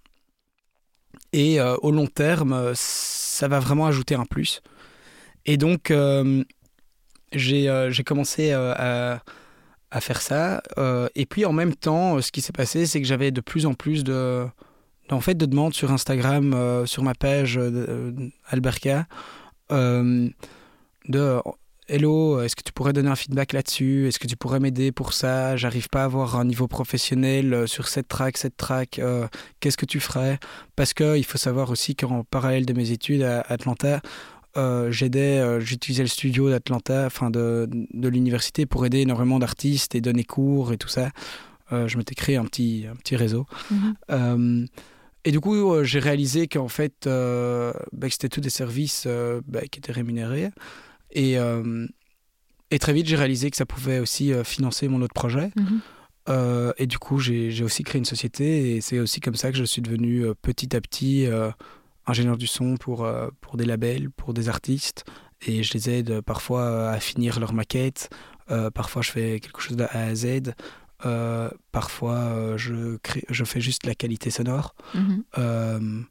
Et 1.33 1.61
euh, 1.61 1.77
au 1.83 1.91
long 1.91 2.07
terme, 2.07 2.53
euh, 2.53 2.73
ça 2.75 3.49
va 3.49 3.61
vraiment 3.61 3.87
ajouter 3.87 4.15
un 4.15 4.25
plus. 4.25 4.63
Et 5.45 5.57
donc, 5.57 5.91
euh, 5.91 6.45
j'ai 7.33 8.05
commencé 8.05 8.53
à, 8.53 9.23
à 9.91 10.01
faire 10.01 10.21
ça. 10.21 10.63
et 11.15 11.27
puis, 11.27 11.45
en 11.45 11.53
même 11.53 11.75
temps, 11.75 12.21
ce 12.21 12.33
qui 12.33 12.41
s'est 12.41 12.53
passé, 12.53 12.87
c'est 12.87 13.01
que 13.01 13.07
j'avais 13.07 13.31
de 13.31 13.41
plus 13.41 13.67
en 13.67 13.75
plus 13.75 14.03
de, 14.03 14.47
en 15.11 15.21
fait, 15.21 15.35
de 15.35 15.47
demandes 15.47 15.75
sur 15.75 15.93
Instagram, 15.93 16.85
sur 16.87 17.03
ma 17.03 17.15
page 17.15 17.61
Alberca, 18.49 19.07
de 19.71 21.41
Hello, 21.89 22.41
est-ce 22.41 22.57
que 22.57 22.65
tu 22.65 22.73
pourrais 22.73 22.93
donner 22.93 23.11
un 23.11 23.15
feedback 23.15 23.53
là-dessus? 23.53 24.09
Est-ce 24.09 24.19
que 24.19 24.27
tu 24.27 24.37
pourrais 24.37 24.59
m'aider 24.59 24.91
pour 24.91 25.13
ça? 25.13 25.57
J'arrive 25.57 25.89
pas 25.89 26.03
à 26.03 26.05
avoir 26.07 26.35
un 26.35 26.45
niveau 26.45 26.67
professionnel 26.67 27.55
euh, 27.55 27.67
sur 27.69 27.87
cette 27.87 28.09
track, 28.09 28.39
cette 28.39 28.57
track. 28.57 28.99
euh, 28.99 29.29
Qu'est-ce 29.61 29.77
que 29.77 29.87
tu 29.87 30.01
ferais? 30.01 30.41
Parce 30.75 30.93
que 30.95 31.17
il 31.17 31.23
faut 31.25 31.39
savoir 31.39 31.71
aussi 31.71 31.95
qu'en 31.95 32.25
parallèle 32.25 32.67
de 32.67 32.73
mes 32.73 32.91
études 32.91 33.23
à 33.23 33.41
Atlanta, 33.43 34.01
euh, 34.57 34.91
j'aidais, 34.91 35.39
euh, 35.39 35.61
j'utilisais 35.61 36.03
le 36.03 36.09
studio 36.09 36.51
d'Atlanta, 36.51 37.07
enfin 37.07 37.31
de, 37.31 37.69
de 37.71 38.09
l'université, 38.09 38.67
pour 38.67 38.85
aider 38.85 39.03
énormément 39.03 39.39
d'artistes 39.39 39.95
et 39.95 40.01
donner 40.01 40.25
cours 40.25 40.73
et 40.73 40.79
tout 40.79 40.89
ça. 40.89 41.11
Euh, 41.71 41.87
je 41.87 41.99
m'étais 41.99 42.17
créé 42.17 42.35
un 42.35 42.47
petit, 42.47 42.87
un 42.91 42.97
petit 42.97 43.15
réseau. 43.15 43.47
Mhm. 43.71 43.95
Euh, 44.11 44.67
et 45.25 45.31
du 45.31 45.39
coup, 45.39 45.85
j'ai 45.85 46.01
réalisé 46.01 46.49
qu'en 46.49 46.69
fait, 46.69 47.05
bah, 47.07 48.07
c'était 48.11 48.29
tous 48.29 48.41
des 48.41 48.51
services 48.51 49.07
bah, 49.47 49.61
qui 49.71 49.79
étaient 49.79 49.93
rémunérés. 49.93 50.51
Et, 51.17 51.39
euh, 51.39 51.89
et 52.71 52.79
très 52.79 52.93
vite, 52.93 53.07
j'ai 53.07 53.17
réalisé 53.17 53.51
que 53.51 53.57
ça 53.57 53.67
pouvait 53.67 53.99
aussi 53.99 54.33
euh, 54.33 54.45
financer 54.45 54.87
mon 54.87 55.01
autre 55.03 55.15
projet. 55.15 55.51
Mhm. 55.57 55.81
Euh, 56.29 56.73
et 56.77 56.87
du 56.87 56.99
coup, 56.99 57.19
j'ai 57.19 57.65
aussi 57.65 57.85
créé 57.85 57.99
une 57.99 58.05
société. 58.05 58.77
Et 58.77 58.81
c'est 58.81 58.99
aussi 58.99 59.21
comme 59.21 59.35
ça 59.35 59.51
que 59.51 59.57
je 59.57 59.65
suis 59.65 59.83
devenu 59.83 60.25
euh, 60.25 60.35
petit 60.35 60.77
à 60.77 60.81
petit 60.81 61.27
euh, 61.27 61.51
ingénieur 62.07 62.37
du 62.37 62.47
son 62.47 62.77
pour, 62.77 63.09
pour 63.41 63.57
des 63.57 63.65
labels, 63.65 64.11
pour 64.11 64.35
des 64.35 64.49
artistes. 64.49 65.05
Et 65.47 65.63
je 65.63 65.73
les 65.73 65.91
aide 65.91 66.21
parfois 66.21 66.91
à 66.91 67.01
finir 67.01 67.41
leur 67.41 67.53
maquette. 67.53 68.11
Parfois, 68.75 69.03
je 69.03 69.11
fais 69.11 69.41
quelque 69.41 69.61
chose 69.61 69.77
de 69.77 69.85
A 69.85 70.05
à 70.05 70.15
Z. 70.15 70.53
Parfois, 71.73 72.57
je, 72.57 72.97
crée, 72.99 73.25
je 73.29 73.45
fais 73.45 73.61
juste 73.61 73.87
la 73.87 73.97
qualité 73.97 74.31
sonore. 74.31 74.77
Mhm. 74.95 76.07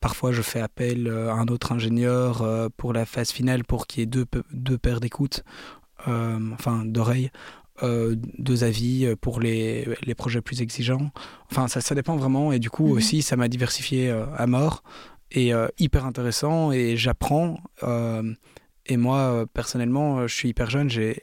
Parfois, 0.00 0.32
je 0.32 0.42
fais 0.42 0.60
appel 0.60 1.06
euh, 1.08 1.30
à 1.30 1.34
un 1.34 1.46
autre 1.48 1.72
ingénieur 1.72 2.42
euh, 2.42 2.68
pour 2.76 2.92
la 2.92 3.04
phase 3.04 3.30
finale 3.30 3.64
pour 3.64 3.86
qu'il 3.86 4.00
y 4.00 4.02
ait 4.02 4.06
deux, 4.06 4.26
deux 4.52 4.78
paires 4.78 5.00
d'écoute, 5.00 5.42
euh, 6.06 6.38
enfin 6.52 6.84
d'oreilles, 6.84 7.30
euh, 7.82 8.16
deux 8.38 8.64
avis 8.64 9.14
pour 9.20 9.40
les, 9.40 9.88
les 10.02 10.14
projets 10.14 10.40
plus 10.40 10.62
exigeants. 10.62 11.10
Enfin, 11.50 11.68
ça, 11.68 11.80
ça 11.80 11.94
dépend 11.94 12.16
vraiment. 12.16 12.52
Et 12.52 12.58
du 12.58 12.70
coup, 12.70 12.86
Mhm. 12.86 12.92
aussi, 12.96 13.22
ça 13.22 13.36
m'a 13.36 13.48
diversifié 13.48 14.10
à 14.36 14.46
mort 14.46 14.82
et 15.30 15.52
hyper 15.78 16.04
intéressant. 16.06 16.72
Et 16.72 16.96
j'apprends. 16.96 17.58
et 18.86 18.96
moi, 18.96 19.44
personnellement, 19.52 20.26
je 20.26 20.34
suis 20.34 20.48
hyper 20.48 20.70
jeune, 20.70 20.88
j'ai 20.90 21.22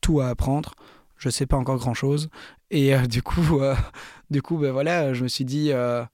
tout 0.00 0.20
à 0.20 0.28
apprendre. 0.28 0.74
Je 1.16 1.30
sais 1.30 1.46
pas 1.46 1.56
encore 1.56 1.78
grand 1.78 1.94
chose. 1.94 2.28
Et 2.70 2.94
euh, 2.94 3.06
du 3.06 3.22
coup, 3.22 3.58
euh, 3.60 3.74
du 4.30 4.40
coup, 4.42 4.56
ben 4.58 4.70
voilà, 4.70 5.14
je 5.14 5.24
me 5.24 5.28
suis 5.28 5.44
dit, 5.44 5.72
euh, 5.72 6.04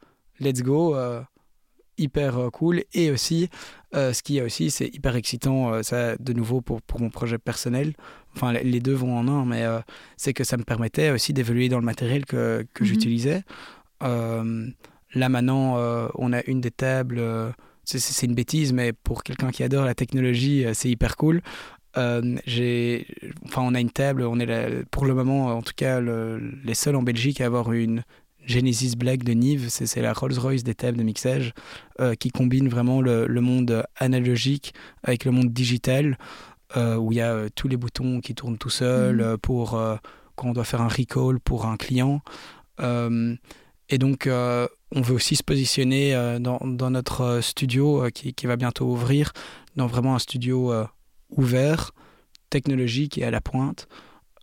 let's 0.41 0.63
go, 0.63 0.97
hyper 1.99 2.39
euh, 2.39 2.51
cool. 2.51 2.83
Et 2.93 3.11
aussi, 3.11 3.49
euh, 3.95 4.13
ce 4.13 4.23
qui 4.23 4.39
est 4.39 4.43
aussi, 4.43 4.71
c'est 4.71 4.87
hyper 4.89 5.17
excitant, 5.17 5.73
euh, 5.73 5.83
ça, 5.83 6.17
de 6.17 6.33
nouveau 6.33 6.61
pour, 6.61 6.83
pour 6.83 7.01
mon 7.01 7.11
projet 7.11 7.39
personnel. 7.39 7.93
Enfin, 8.37 8.53
les- 8.53 8.81
deux 8.81 8.95
vont 8.95 9.17
en 9.17 9.29
un, 9.29 9.45
mais 9.45 9.63
euh, 9.65 9.81
c'est 10.17 10.33
que 10.33 10.45
ça 10.45 10.57
me 10.57 10.65
permettait 10.65 11.11
aussi 11.11 11.33
d'évoluer 11.33 11.69
dans 11.69 11.79
le 11.79 11.85
matériel 11.85 12.25
que, 12.27 12.67
que 12.75 12.83
Mhm. 12.85 12.89
j'utilisais. 12.89 13.43
Là, 14.01 15.29
maintenant, 15.29 15.77
on 16.17 16.33
a 16.33 16.43
une 16.47 16.61
des 16.61 16.71
tables. 16.71 17.21
c'est- 17.87 18.23
une 18.27 18.35
bêtise, 18.35 18.73
mais 18.73 18.93
pour 18.95 19.23
quelqu'un 19.23 19.51
qui 19.51 19.63
adore 19.63 19.85
la 19.85 19.95
technologie, 19.95 20.65
c'est 20.73 20.89
hyper 20.89 21.17
cool. 21.17 21.43
J'ai, 22.47 23.07
enfin, 23.45 23.63
on 23.63 23.75
a 23.75 23.81
une 23.81 23.91
table, 23.91 24.23
on 24.23 24.39
est 24.41 24.85
pour 24.91 25.05
le 25.07 25.15
moment, 25.15 25.47
en 25.49 25.63
tout 25.63 25.75
cas, 25.77 26.01
le- 26.01 26.41
les 26.65 26.75
seuls 26.75 26.97
en 26.97 27.03
Belgique 27.03 27.41
à 27.41 27.47
avoir 27.47 27.73
une 27.73 28.03
Genesis 28.47 28.97
Black 28.97 29.25
de 29.25 29.33
Nive. 29.33 29.69
C'est 29.69 30.01
la 30.03 30.13
Rolls-Royce 30.13 30.65
des 30.65 30.75
tables 30.75 30.99
de 30.99 31.03
mixage 31.03 31.53
euh, 32.01 32.15
qui 32.15 32.31
combine 32.31 32.69
vraiment 32.69 33.01
le, 33.01 33.27
le 33.27 33.41
monde 33.41 33.85
analogique 33.97 34.75
avec 35.03 35.25
le 35.25 35.31
monde 35.31 35.53
digital, 35.53 36.19
euh, 36.77 36.97
où 36.97 37.13
il 37.13 37.19
y 37.19 37.21
a 37.21 37.33
euh, 37.33 37.49
tous 37.55 37.69
les 37.69 37.77
boutons 37.77 38.21
qui 38.21 38.35
tournent 38.35 38.59
tout 38.59 38.71
seuls 38.71 39.21
euh, 39.21 39.37
pour 39.37 39.81
quand 40.35 40.49
on 40.49 40.53
doit 40.53 40.65
faire 40.65 40.81
un 40.81 40.89
recall 40.89 41.39
pour 41.39 41.67
un 41.67 41.77
client. 41.77 42.21
Et 43.91 43.99
donc, 43.99 44.29
on 44.29 45.01
veut 45.01 45.15
aussi 45.15 45.37
se 45.37 45.45
positionner 45.45 46.39
dans, 46.41 46.59
dans 46.65 46.91
notre 46.91 47.41
studio 47.41 48.09
qui, 48.13 48.35
qui 48.35 48.47
va 48.47 48.57
bientôt 48.57 48.87
ouvrir, 48.87 49.33
dans 49.77 49.87
vraiment 49.87 50.17
un 50.17 50.19
studio 50.19 50.73
ouvert, 51.31 51.93
technologique 52.51 53.19
et 53.19 53.25
à 53.25 53.31
la 53.31 53.41
pointe. 53.41 53.87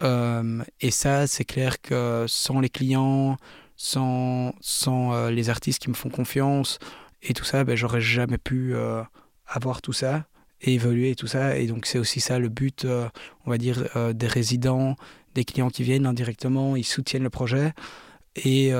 Et 0.01 0.91
ça, 0.91 1.27
c'est 1.27 1.43
clair 1.43 1.81
que 1.81 2.23
sans 2.27 2.61
les 2.61 2.69
clients, 2.69 3.35
sans, 3.81 4.53
sans 4.61 5.11
euh, 5.11 5.31
les 5.31 5.49
artistes 5.49 5.81
qui 5.81 5.89
me 5.89 5.95
font 5.95 6.09
confiance 6.09 6.77
et 7.23 7.33
tout 7.33 7.43
ça, 7.43 7.63
ben, 7.63 7.75
j'aurais 7.75 7.99
jamais 7.99 8.37
pu 8.37 8.75
euh, 8.75 9.01
avoir 9.47 9.81
tout 9.81 9.91
ça 9.91 10.27
et 10.61 10.75
évoluer 10.75 11.09
et 11.09 11.15
tout 11.15 11.25
ça. 11.25 11.57
Et 11.57 11.65
donc, 11.65 11.87
c'est 11.87 11.97
aussi 11.97 12.19
ça 12.19 12.37
le 12.37 12.49
but, 12.49 12.85
euh, 12.85 13.09
on 13.47 13.49
va 13.49 13.57
dire, 13.57 13.83
des 14.13 14.27
résidents, 14.27 14.95
des 15.33 15.45
clients 15.45 15.71
qui 15.71 15.81
viennent 15.81 16.05
indirectement, 16.05 16.75
ils 16.75 16.83
soutiennent 16.83 17.23
le 17.23 17.31
projet. 17.31 17.73
Et, 18.35 18.71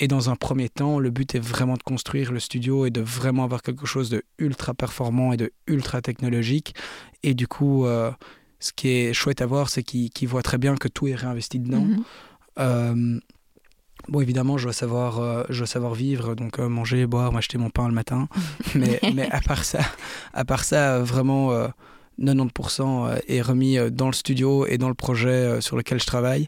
et 0.00 0.08
dans 0.08 0.30
un 0.30 0.36
premier 0.36 0.68
temps, 0.68 0.98
le 0.98 1.10
but 1.10 1.36
est 1.36 1.40
vraiment 1.40 1.74
de 1.74 1.82
construire 1.84 2.32
le 2.32 2.40
studio 2.40 2.86
et 2.86 2.90
de 2.90 3.00
vraiment 3.00 3.44
avoir 3.44 3.62
quelque 3.62 3.86
chose 3.86 4.10
de 4.10 4.24
ultra 4.38 4.74
performant 4.74 5.32
et 5.32 5.36
de 5.36 5.52
ultra 5.68 6.02
technologique. 6.02 6.74
Et 7.22 7.34
du 7.34 7.46
coup, 7.46 7.86
ce 8.58 8.72
qui 8.74 8.88
est 8.88 9.12
chouette 9.12 9.40
à 9.40 9.46
voir, 9.46 9.70
c'est 9.70 9.84
qu'ils 9.84 10.28
voient 10.28 10.42
très 10.42 10.58
bien 10.58 10.74
que 10.74 10.88
tout 10.88 11.06
est 11.06 11.14
réinvesti 11.14 11.60
dedans. 11.60 11.86
Mhm. 12.56 13.20
Bon, 14.08 14.22
évidemment, 14.22 14.56
je 14.56 14.64
dois 14.64 14.72
savoir, 14.72 15.20
euh, 15.20 15.44
je 15.50 15.58
dois 15.58 15.66
savoir 15.66 15.94
vivre, 15.94 16.34
donc 16.34 16.58
euh, 16.58 16.68
manger, 16.68 17.06
boire, 17.06 17.30
m'acheter 17.30 17.58
mon 17.58 17.68
pain 17.68 17.88
le 17.88 17.94
matin. 17.94 18.28
mais, 18.74 18.98
mais 19.14 19.30
à 19.30 19.40
part 19.40 19.64
ça, 19.64 19.80
à 20.32 20.46
part 20.46 20.64
ça, 20.64 21.00
vraiment, 21.00 21.52
90% 22.18 22.80
euh, 22.80 23.18
est 23.28 23.42
remis 23.42 23.76
dans 23.90 24.06
le 24.06 24.14
studio 24.14 24.66
et 24.66 24.78
dans 24.78 24.88
le 24.88 24.94
projet 24.94 25.60
sur 25.60 25.76
lequel 25.76 26.00
je 26.00 26.06
travaille. 26.06 26.46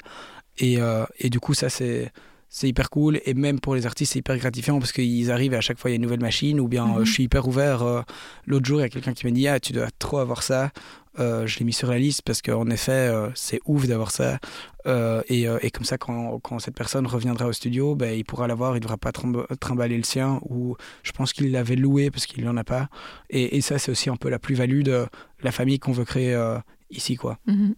Et, 0.59 0.79
et 1.19 1.31
du 1.31 1.41
coup, 1.41 1.55
ça, 1.55 1.69
c'est 1.69 2.13
c'est 2.53 2.67
hyper 2.67 2.91
cool 2.91 3.21
et 3.25 3.33
même 3.33 3.61
pour 3.61 3.77
les 3.77 3.87
artistes 3.87 4.15
c'est 4.15 4.19
hyper 4.19 4.37
gratifiant 4.37 4.81
parce 4.81 4.91
qu'ils 4.91 5.31
arrivent 5.31 5.55
et 5.55 5.57
à 5.57 5.61
chaque 5.61 5.79
fois 5.79 5.89
il 5.89 5.93
y 5.93 5.95
a 5.95 5.99
une 5.99 6.03
nouvelle 6.03 6.21
machine 6.21 6.59
ou 6.59 6.67
bien 6.67 6.85
mhm. 6.85 7.05
je 7.05 7.13
suis 7.13 7.23
hyper 7.23 7.47
ouvert 7.47 8.05
l'autre 8.45 8.67
jour 8.67 8.81
il 8.81 8.83
y 8.83 8.87
a 8.87 8.89
quelqu'un 8.89 9.13
qui 9.13 9.25
m'a 9.25 9.31
dit 9.31 9.47
ah 9.47 9.61
tu 9.61 9.73
dois 9.73 9.87
trop 10.01 10.19
avoir 10.19 10.43
ça 10.43 10.73
euh, 11.19 11.47
je 11.47 11.59
l'ai 11.59 11.65
mis 11.65 11.73
sur 11.73 11.89
la 11.91 11.99
liste 11.99 12.23
parce 12.23 12.41
qu'en 12.41 12.69
effet, 12.71 12.93
euh, 12.93 13.31
c'est 13.35 13.61
ouf 13.67 13.87
d'avoir 13.87 14.11
ça. 14.11 14.39
Euh, 14.87 15.23
et, 15.29 15.71
comme 15.71 15.85
ça, 15.85 15.99
quand, 15.99 16.59
cette 16.59 16.75
personne 16.75 17.07
reviendra 17.07 17.47
au 17.47 17.53
studio, 17.53 17.95
ben, 17.95 18.17
il 18.17 18.25
pourra 18.25 18.47
l'avoir, 18.47 18.73
il 18.73 18.77
ne 18.77 18.81
devra 18.81 18.97
pas 18.97 19.13
trimballer 19.13 19.97
le 19.97 20.05
sien, 20.05 20.41
ou 20.49 20.77
je 21.03 21.13
pense 21.13 21.33
qu'il 21.33 21.51
l'avait 21.51 21.77
loué 21.77 22.11
parce 22.11 22.27
qu'il 22.27 22.45
n'en 22.45 22.57
a 22.57 22.65
pas. 22.65 22.89
Et, 23.29 23.57
et 23.57 23.61
ça, 23.61 23.79
c'est 23.79 23.91
aussi 23.91 24.09
un 24.09 24.17
peu 24.17 24.29
la 24.29 24.39
plus-value 24.39 24.83
de 24.83 25.07
la 25.43 25.53
famille 25.53 25.79
qu'on 25.79 25.93
veut 25.93 26.05
créer 26.05 26.39
ici. 26.91 27.17
quoi. 27.17 27.39
Mhm. 27.47 27.75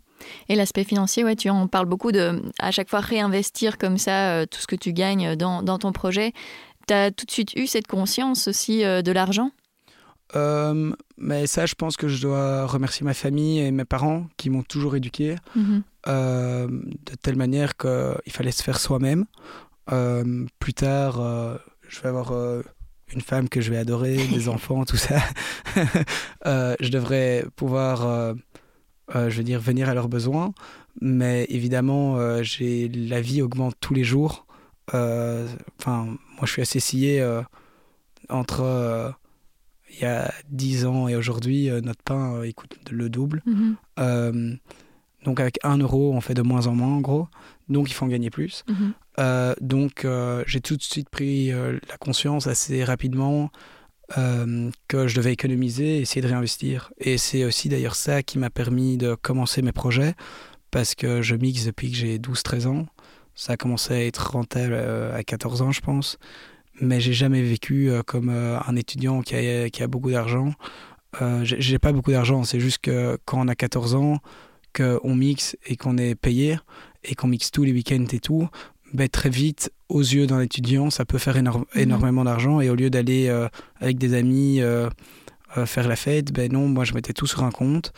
Et 0.49 0.55
l'aspect 0.55 0.85
financier, 0.85 1.25
ouais, 1.25 1.35
tu 1.35 1.51
en 1.51 1.67
parles 1.67 1.87
beaucoup 1.87 2.13
de 2.13 2.41
à 2.61 2.71
chaque 2.71 2.89
fois 2.89 3.01
réinvestir 3.01 3.77
comme 3.79 3.99
ça 3.99 4.47
tout 4.47 4.61
ce 4.61 4.69
que 4.69 4.77
tu 4.77 4.93
gagnes 4.93 5.35
dans, 5.35 5.65
dans 5.65 5.79
ton 5.79 5.91
projet. 5.91 6.33
Tu 6.87 6.95
as 6.95 7.11
tout 7.11 7.27
de 7.27 7.31
suite 7.31 7.57
eu 7.57 7.67
cette 7.67 7.89
conscience 7.89 8.47
aussi 8.47 8.83
de 8.83 9.13
l'argent? 9.13 9.51
Euh, 10.35 10.93
mais 11.19 11.47
ça, 11.47 11.67
je 11.67 11.75
pense 11.75 11.97
que 11.97 12.09
je 12.09 12.23
dois 12.23 12.67
remercier 12.67 13.05
ma 13.05 13.15
famille 13.15 13.61
et 13.61 13.71
mes 13.71 13.85
parents 13.85 14.27
qui 14.37 14.51
m'ont 14.51 14.63
toujours 14.63 14.97
éduqué 14.97 15.37
mhm. 15.55 15.83
euh, 16.09 16.67
de 16.69 17.15
telle 17.23 17.37
manière 17.37 17.77
qu'il 17.77 18.33
fallait 18.33 18.53
se 18.53 18.63
faire 18.63 18.81
soi-même. 18.81 19.27
Euh, 19.91 20.47
plus 20.59 20.75
tard, 20.75 21.15
je 21.89 22.01
vais 22.01 22.09
avoir 22.09 22.33
une 23.13 23.21
femme 23.21 23.49
que 23.49 23.61
je 23.61 23.71
vais 23.71 23.79
adorer, 23.79 24.27
des 24.33 24.49
enfants, 24.49 24.85
tout 24.85 24.97
ça. 24.97 25.21
je 26.45 26.89
devrais 26.89 27.45
pouvoir, 27.57 28.35
je 29.15 29.37
veux 29.37 29.45
dire, 29.45 29.61
venir 29.61 29.89
à 29.89 29.95
leurs 29.95 30.09
besoins. 30.09 30.53
Mais 31.01 31.47
évidemment, 31.49 32.43
j'ai 32.43 32.89
la 32.89 33.21
vie 33.21 33.43
augmente 33.43 33.75
tous 33.81 33.95
les 33.95 34.05
jours. 34.05 34.47
Enfin, 34.89 36.05
moi, 36.05 36.45
je 36.45 36.53
suis 36.53 36.63
assez 36.63 36.81
scié 36.81 37.25
entre 38.29 39.15
il 40.03 40.07
y 40.07 40.09
a 40.09 40.33
10 40.51 40.85
ans 40.87 41.09
et 41.09 41.17
aujourd'hui, 41.17 41.71
euh, 41.71 41.81
notre 41.81 42.03
pain 42.03 42.35
euh, 42.35 42.47
il 42.47 42.55
coûte 42.55 42.77
le 42.91 43.09
double. 43.09 43.43
Mhm. 43.47 43.77
Euh, 44.01 44.55
donc 45.25 45.39
avec 45.39 45.59
1 45.63 45.79
euro, 45.79 46.13
on 46.13 46.21
fait 46.21 46.35
de 46.35 46.43
moins 46.43 46.67
en 46.67 46.75
moins 46.75 46.89
en 46.89 47.01
gros. 47.01 47.29
Donc 47.69 47.89
il 47.89 47.95
faut 47.95 48.05
en 48.05 48.09
gagner 48.09 48.31
plus. 48.31 48.65
Mhm. 48.69 49.55
donc 49.61 50.07
j'ai 50.47 50.61
tout 50.61 50.77
de 50.77 50.83
suite 50.83 51.09
pris 51.09 51.51
la 51.53 51.97
conscience 52.01 52.49
assez 52.49 52.83
rapidement 52.83 53.51
que 54.89 55.07
je 55.07 55.15
devais 55.15 55.33
économiser 55.33 55.99
et 55.99 56.01
essayer 56.01 56.23
de 56.23 56.27
réinvestir. 56.27 56.93
Et 56.99 57.19
c'est 57.19 57.45
aussi 57.45 57.69
d'ailleurs 57.69 57.95
ça 57.95 58.25
qui 58.25 58.39
m'a 58.39 58.51
permis 58.51 58.97
de 58.97 59.15
commencer 59.15 59.63
mes 59.63 59.73
projets 59.73 60.15
parce 60.73 60.97
que 60.97 61.23
je 61.23 61.37
mixe 61.37 61.65
depuis 61.65 61.93
que 61.93 61.97
j'ai 61.97 62.19
12-13 62.19 62.67
ans. 62.67 62.87
Ça 63.37 63.53
a 63.53 63.57
commencé 63.57 63.95
à 63.95 64.05
être 64.05 64.33
rentable 64.33 64.75
à 64.75 65.23
14 65.23 65.63
ans, 65.63 65.71
je 65.71 65.81
pense 65.81 66.19
mais 66.83 67.01
j'ai 67.01 67.13
jamais 67.13 67.43
vécu 67.43 67.89
euh, 67.89 68.03
comme 68.03 68.29
euh, 68.29 68.59
un 68.67 68.77
étudiant 68.77 69.23
qui 69.23 69.37
a, 69.37 69.71
qui 69.71 69.83
a 69.83 69.87
beaucoup 69.87 70.11
d'argent. 70.11 70.53
Euh, 71.23 71.41
j'ai 71.45 71.79
pas 71.79 71.93
beaucoup 71.93 72.11
d'argent, 72.11 72.43
c'est 72.43 72.61
juste 72.61 72.79
que 72.79 73.19
quand 73.25 73.41
on 73.41 73.49
a 73.49 73.55
14 73.55 73.95
ans, 73.95 74.19
qu'on 74.75 75.15
mixe 75.15 75.57
et 75.67 75.77
qu'on 75.77 75.99
est 75.99 76.15
payé 76.15 76.59
et 77.05 77.15
qu'on 77.15 77.29
mixe 77.29 77.51
tous 77.51 77.63
les 77.63 77.73
week-ends 77.73 78.07
et 78.11 78.19
tout, 78.19 78.49
ben, 78.95 79.09
très 79.09 79.29
vite, 79.29 79.71
aux 79.91 80.01
yeux 80.01 80.27
d'un 80.27 80.41
étudiant, 80.41 80.91
ça 80.91 81.05
peut 81.05 81.19
faire 81.19 81.37
mhm. 81.37 81.65
énormément 81.75 82.25
d'argent. 82.25 82.61
Et 82.61 82.71
au 82.71 82.75
lieu 82.75 82.89
d'aller 82.89 83.29
avec 83.81 83.99
des 83.99 84.15
amis 84.15 84.61
faire 85.67 85.87
la 85.87 85.97
fête, 85.97 86.33
ben 86.33 86.51
non, 86.51 86.69
moi 86.69 86.85
je 86.85 86.95
mettais 86.95 87.13
tout 87.13 87.27
sur 87.27 87.45
un 87.45 87.51
compte 87.51 87.93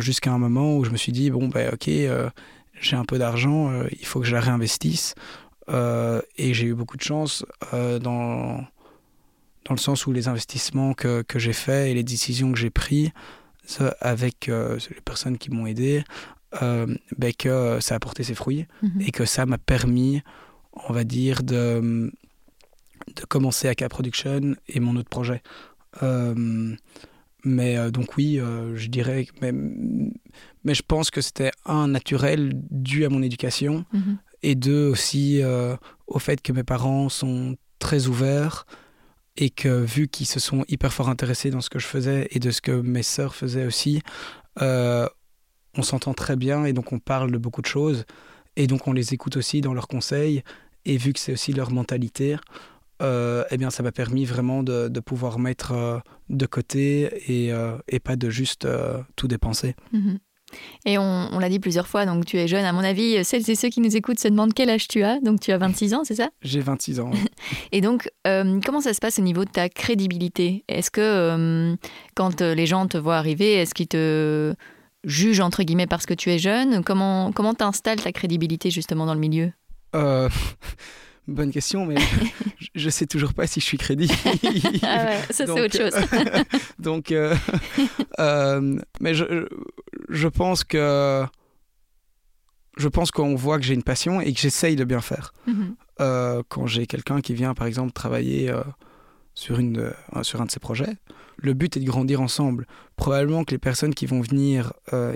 jusqu'à 0.00 0.30
un 0.32 0.38
moment 0.38 0.76
où 0.76 0.84
je 0.84 0.90
me 0.90 0.98
suis 0.98 1.12
dit, 1.12 1.30
bon, 1.30 1.48
ben 1.48 1.72
ok, 1.72 1.88
j'ai 2.78 2.96
un 2.96 3.04
peu 3.06 3.18
d'argent, 3.18 3.72
il 3.98 4.04
faut 4.04 4.20
que 4.20 4.26
je 4.26 4.34
la 4.34 4.40
réinvestisse. 4.40 5.14
Euh, 5.70 6.20
et 6.36 6.54
j'ai 6.54 6.66
eu 6.66 6.74
beaucoup 6.74 6.96
de 6.96 7.02
chance 7.02 7.44
euh, 7.72 7.98
dans, 7.98 8.64
dans 9.64 9.74
le 9.74 9.78
sens 9.78 10.06
où 10.06 10.12
les 10.12 10.28
investissements 10.28 10.94
que, 10.94 11.22
que 11.22 11.38
j'ai 11.38 11.52
faits 11.52 11.88
et 11.88 11.94
les 11.94 12.02
décisions 12.02 12.52
que 12.52 12.58
j'ai 12.58 12.70
prises 12.70 13.10
avec 14.00 14.48
euh, 14.48 14.80
les 14.90 15.00
personnes 15.00 15.38
qui 15.38 15.50
m'ont 15.50 15.66
aidé, 15.66 16.02
ben 16.60 17.32
que 17.38 17.78
ça 17.80 17.94
a 17.94 18.00
porté 18.00 18.24
ses 18.24 18.34
fruits 18.34 18.66
mhm. 18.82 19.02
et 19.02 19.12
que 19.12 19.24
ça 19.24 19.46
m'a 19.46 19.58
permis, 19.58 20.22
on 20.88 20.92
va 20.92 21.04
dire, 21.04 21.44
de, 21.44 22.10
de 23.14 23.24
commencer 23.28 23.68
à 23.68 23.76
K-Production 23.76 24.56
et 24.66 24.80
mon 24.80 24.96
autre 24.96 25.08
projet. 25.08 25.42
mais 27.44 27.90
donc 27.92 28.16
oui, 28.16 28.40
je 28.74 28.88
dirais, 28.88 29.28
mais, 29.40 29.52
mais 29.52 30.74
je 30.74 30.82
pense 30.82 31.12
que 31.12 31.20
c'était 31.20 31.52
un 31.64 31.86
naturel 31.86 32.50
dû 32.72 33.04
à 33.04 33.08
mon 33.08 33.22
éducation. 33.22 33.84
Mhm 33.92 34.18
et 34.42 34.54
deux 34.54 34.88
aussi 34.88 35.42
euh, 35.42 35.76
au 36.06 36.18
fait 36.18 36.40
que 36.42 36.52
mes 36.52 36.64
parents 36.64 37.08
sont 37.08 37.56
très 37.78 38.06
ouverts 38.06 38.66
et 39.36 39.50
que 39.50 39.68
vu 39.68 40.08
qu'ils 40.08 40.26
se 40.26 40.40
sont 40.40 40.64
hyper 40.68 40.92
fort 40.92 41.08
intéressés 41.08 41.50
dans 41.50 41.60
ce 41.60 41.70
que 41.70 41.78
je 41.78 41.86
faisais 41.86 42.28
et 42.30 42.38
de 42.38 42.50
ce 42.50 42.60
que 42.60 42.72
mes 42.72 43.02
sœurs 43.02 43.34
faisaient 43.34 43.66
aussi, 43.66 44.02
euh, 44.60 45.08
on 45.76 45.82
s'entend 45.82 46.14
très 46.14 46.36
bien 46.36 46.64
et 46.64 46.72
donc 46.72 46.92
on 46.92 46.98
parle 46.98 47.30
de 47.30 47.38
beaucoup 47.38 47.62
de 47.62 47.66
choses 47.66 48.04
et 48.56 48.66
donc 48.66 48.88
on 48.88 48.92
les 48.92 49.14
écoute 49.14 49.36
aussi 49.36 49.60
dans 49.60 49.72
leurs 49.72 49.88
conseils 49.88 50.42
et 50.84 50.96
vu 50.96 51.12
que 51.12 51.20
c'est 51.20 51.32
aussi 51.32 51.52
leur 51.52 51.70
mentalité, 51.70 52.36
euh, 53.02 53.44
eh 53.50 53.56
bien 53.56 53.70
ça 53.70 53.82
m'a 53.82 53.92
permis 53.92 54.24
vraiment 54.24 54.62
de, 54.62 54.88
pouvoir 55.00 55.38
mettre 55.38 56.02
de 56.28 56.46
côté 56.46 57.02
et, 57.30 57.52
et, 57.88 58.00
pas 58.00 58.16
de 58.16 58.30
juste 58.30 58.66
tout 59.16 59.28
dépenser. 59.28 59.74
Mm-hmm. 59.94 60.18
Et 60.84 60.98
on, 60.98 61.38
l'a 61.38 61.48
dit 61.48 61.58
plusieurs 61.58 61.86
fois, 61.86 62.06
donc 62.06 62.24
tu 62.24 62.36
es 62.38 62.48
jeune. 62.48 62.64
À 62.64 62.72
mon 62.72 62.84
avis, 62.84 63.24
celles 63.24 63.48
et 63.50 63.54
ceux 63.54 63.68
qui 63.68 63.80
nous 63.80 63.96
écoutent 63.96 64.18
se 64.18 64.28
demandent 64.28 64.54
quel 64.54 64.70
âge 64.70 64.88
tu 64.88 65.02
as. 65.02 65.20
Donc 65.20 65.40
tu 65.40 65.52
as 65.52 65.58
26 65.58 65.94
ans, 65.94 66.04
c'est 66.04 66.14
ça? 66.14 66.30
J'ai 66.42 66.60
26 66.60 67.00
ans. 67.00 67.10
et 67.72 67.80
donc, 67.80 68.10
euh, 68.26 68.60
comment 68.64 68.80
ça 68.80 68.94
se 68.94 69.00
passe 69.00 69.18
au 69.18 69.22
niveau 69.22 69.44
de 69.44 69.50
ta 69.50 69.68
crédibilité? 69.68 70.64
Est-ce 70.68 70.90
que 70.90 71.00
euh, 71.00 71.76
quand 72.14 72.42
euh, 72.42 72.54
les 72.54 72.66
gens 72.66 72.86
te 72.86 72.98
voient 72.98 73.16
arriver, 73.16 73.54
est-ce 73.54 73.74
qu'ils 73.74 73.88
te 73.88 74.54
jugent 75.04 75.40
entre 75.40 75.62
guillemets 75.62 75.86
parce 75.86 76.06
que 76.06 76.14
tu 76.14 76.30
es 76.30 76.38
jeune? 76.38 76.82
Comment 76.84 77.32
comment 77.32 77.54
t'installes 77.54 78.00
ta 78.00 78.12
crédibilité 78.12 78.70
justement 78.70 79.06
dans 79.06 79.14
le 79.14 79.20
milieu? 79.20 79.52
Bonne 81.30 81.52
question, 81.52 81.86
mais 81.86 81.94
je, 82.74 82.86
ne 82.86 82.90
sais 82.90 83.06
toujours 83.06 83.34
pas 83.34 83.46
si 83.46 83.60
je 83.60 83.64
suis 83.64 83.78
crédible. 83.78 84.12
ah 84.82 85.04
ouais, 85.04 85.20
ça 85.30 85.46
c'est 85.46 85.50
autre 85.50 85.76
chose. 85.76 85.94
donc, 86.78 87.10
mais 89.00 89.14
je, 89.14 89.46
je 90.08 90.28
pense 90.28 90.64
que 90.64 91.24
je 92.76 92.88
pense 92.88 93.10
qu'on 93.10 93.34
voit 93.34 93.58
que 93.58 93.64
j'ai 93.64 93.74
une 93.74 93.82
passion 93.82 94.20
et 94.20 94.32
que 94.32 94.40
j'essaye 94.40 94.74
de 94.74 94.84
bien 94.84 95.00
faire. 95.00 95.32
Mhm. 95.46 95.76
Euh, 96.00 96.42
quand 96.48 96.66
j'ai 96.66 96.86
quelqu'un 96.86 97.20
qui 97.20 97.34
vient, 97.34 97.54
par 97.54 97.66
exemple, 97.66 97.92
travailler 97.92 98.50
euh, 98.50 98.62
sur, 99.34 99.58
une, 99.58 99.78
euh, 99.78 100.22
sur 100.22 100.40
un 100.40 100.46
de 100.46 100.50
ses 100.50 100.60
projets, 100.60 100.96
le 101.36 101.52
but 101.52 101.76
est 101.76 101.80
de 101.80 101.86
grandir 101.86 102.20
ensemble. 102.20 102.66
Probablement 102.96 103.44
que 103.44 103.52
les 103.52 103.58
personnes 103.58 103.94
qui 103.94 104.06
vont 104.06 104.20
venir 104.20 104.72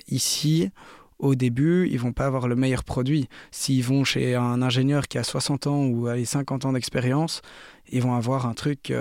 ici, 0.09 0.71
au 1.19 1.35
début, 1.35 1.89
ils 1.91 1.99
vont 1.99 2.13
pas 2.13 2.27
avoir 2.27 2.49
le 2.49 2.57
meilleur 2.57 2.85
produit. 2.85 3.29
S'ils 3.51 3.85
vont 3.85 4.05
chez 4.05 4.35
un 4.35 4.63
ingénieur 4.63 5.09
qui 5.09 5.19
a 5.19 5.25
60 5.25 5.67
ans 5.67 5.85
ou 5.85 6.09
50 6.25 6.65
ans 6.65 6.73
d'expérience, 6.73 7.43
ils 7.91 8.03
vont 8.03 8.15
avoir 8.15 8.47
un 8.47 8.55
truc 8.55 8.93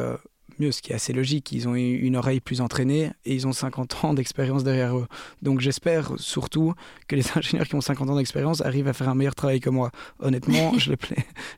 mieux, 0.60 0.72
ce 0.72 0.82
qui 0.82 0.92
est 0.92 0.96
assez 0.96 1.14
logique. 1.14 1.52
Ils 1.52 1.68
ont 1.68 1.76
une 1.76 2.16
oreille 2.16 2.40
plus 2.40 2.62
entraînée 2.62 3.12
et 3.26 3.34
ils 3.34 3.48
ont 3.48 3.54
50 3.54 4.06
ans 4.06 4.14
d'expérience 4.14 4.64
derrière 4.64 4.98
eux. 4.98 5.08
Donc 5.42 5.60
j'espère 5.60 6.14
surtout 6.18 6.74
que 7.08 7.16
les 7.16 7.24
ingénieurs 7.36 7.68
qui 7.68 7.76
ont 7.76 7.82
50 7.82 8.10
ans 8.10 8.16
d'expérience 8.16 8.62
arrivent 8.62 8.88
à 8.88 8.94
faire 8.94 9.10
un 9.10 9.16
meilleur 9.16 9.36
travail 9.36 9.60
que 9.60 9.70
moi. 9.70 9.92
Honnêtement, 10.20 10.74
je, 10.78 10.92
les 10.92 10.98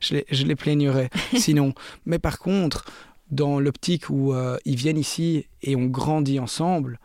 je, 0.00 0.14
les, 0.14 0.26
je 0.30 0.44
les 0.44 0.56
plaignerais 0.56 1.10
sinon. 1.36 1.74
Mais 2.04 2.18
par 2.18 2.38
contre, 2.38 2.84
dans 3.30 3.58
l'optique 3.58 4.08
où 4.08 4.32
euh, 4.32 4.56
ils 4.64 4.76
viennent 4.76 4.98
ici 4.98 5.46
et 5.62 5.74
on 5.76 5.86
grandit 5.86 6.38
ensemble, 6.38 6.98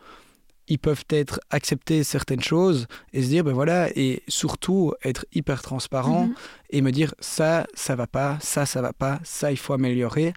ils 0.68 0.78
peuvent 0.78 1.04
être 1.10 1.40
accepter 1.50 2.04
certaines 2.04 2.42
choses 2.42 2.86
et 3.12 3.22
se 3.22 3.28
dire 3.28 3.44
ben 3.44 3.52
voilà 3.52 3.90
et 3.96 4.22
surtout 4.28 4.94
être 5.04 5.26
hyper 5.32 5.62
transparent 5.62 6.26
mhm. 6.26 6.34
et 6.70 6.80
me 6.82 6.92
dire 6.92 7.14
ça 7.18 7.66
ça 7.74 7.96
va 7.96 8.06
pas 8.06 8.38
ça 8.40 8.66
ça 8.66 8.80
va 8.80 8.92
pas 8.92 9.20
ça 9.24 9.50
il 9.50 9.58
faut 9.58 9.72
améliorer 9.72 10.32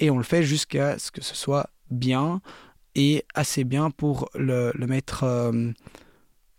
et 0.00 0.10
on 0.10 0.18
le 0.18 0.24
fait 0.24 0.42
jusqu'à 0.42 0.98
ce 0.98 1.10
que 1.10 1.22
ce 1.22 1.34
soit 1.34 1.70
bien 1.90 2.40
et 2.94 3.24
assez 3.34 3.64
bien 3.64 3.90
pour 3.90 4.30
le, 4.34 4.72
mettre 4.86 5.24
euh, 5.24 5.70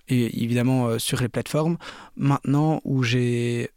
et 0.07 0.43
évidemment 0.43 0.99
sur 0.99 1.19
les 1.19 1.29
plateformes. 1.29 1.77
Maintenant, 2.15 2.79
où 2.85 3.03
j'ai 3.03 3.71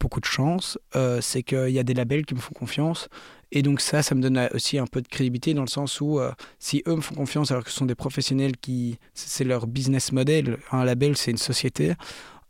beaucoup 0.00 0.20
de 0.20 0.26
chance, 0.26 0.78
c'est 1.20 1.42
qu'il 1.42 1.70
y 1.70 1.78
a 1.78 1.82
des 1.82 1.94
labels 1.94 2.26
qui 2.26 2.34
me 2.34 2.40
font 2.40 2.52
confiance. 2.52 3.08
Et 3.52 3.62
donc 3.62 3.80
ça, 3.80 4.02
ça 4.02 4.14
me 4.14 4.20
donne 4.20 4.48
aussi 4.54 4.78
un 4.78 4.86
peu 4.86 5.00
de 5.00 5.08
crédibilité 5.08 5.54
dans 5.54 5.62
le 5.62 5.68
sens 5.68 6.00
où 6.00 6.20
si 6.58 6.82
eux 6.86 6.96
me 6.96 7.00
font 7.00 7.14
confiance 7.14 7.52
alors 7.52 7.62
que 7.62 7.70
ce 7.70 7.76
sont 7.76 7.86
des 7.86 7.94
professionnels 7.94 8.56
qui... 8.56 8.98
C'est 9.14 9.44
leur 9.44 9.66
business 9.66 10.10
model. 10.12 10.58
Un 10.72 10.84
label, 10.84 11.16
c'est 11.16 11.30
une 11.30 11.38
société. 11.38 11.94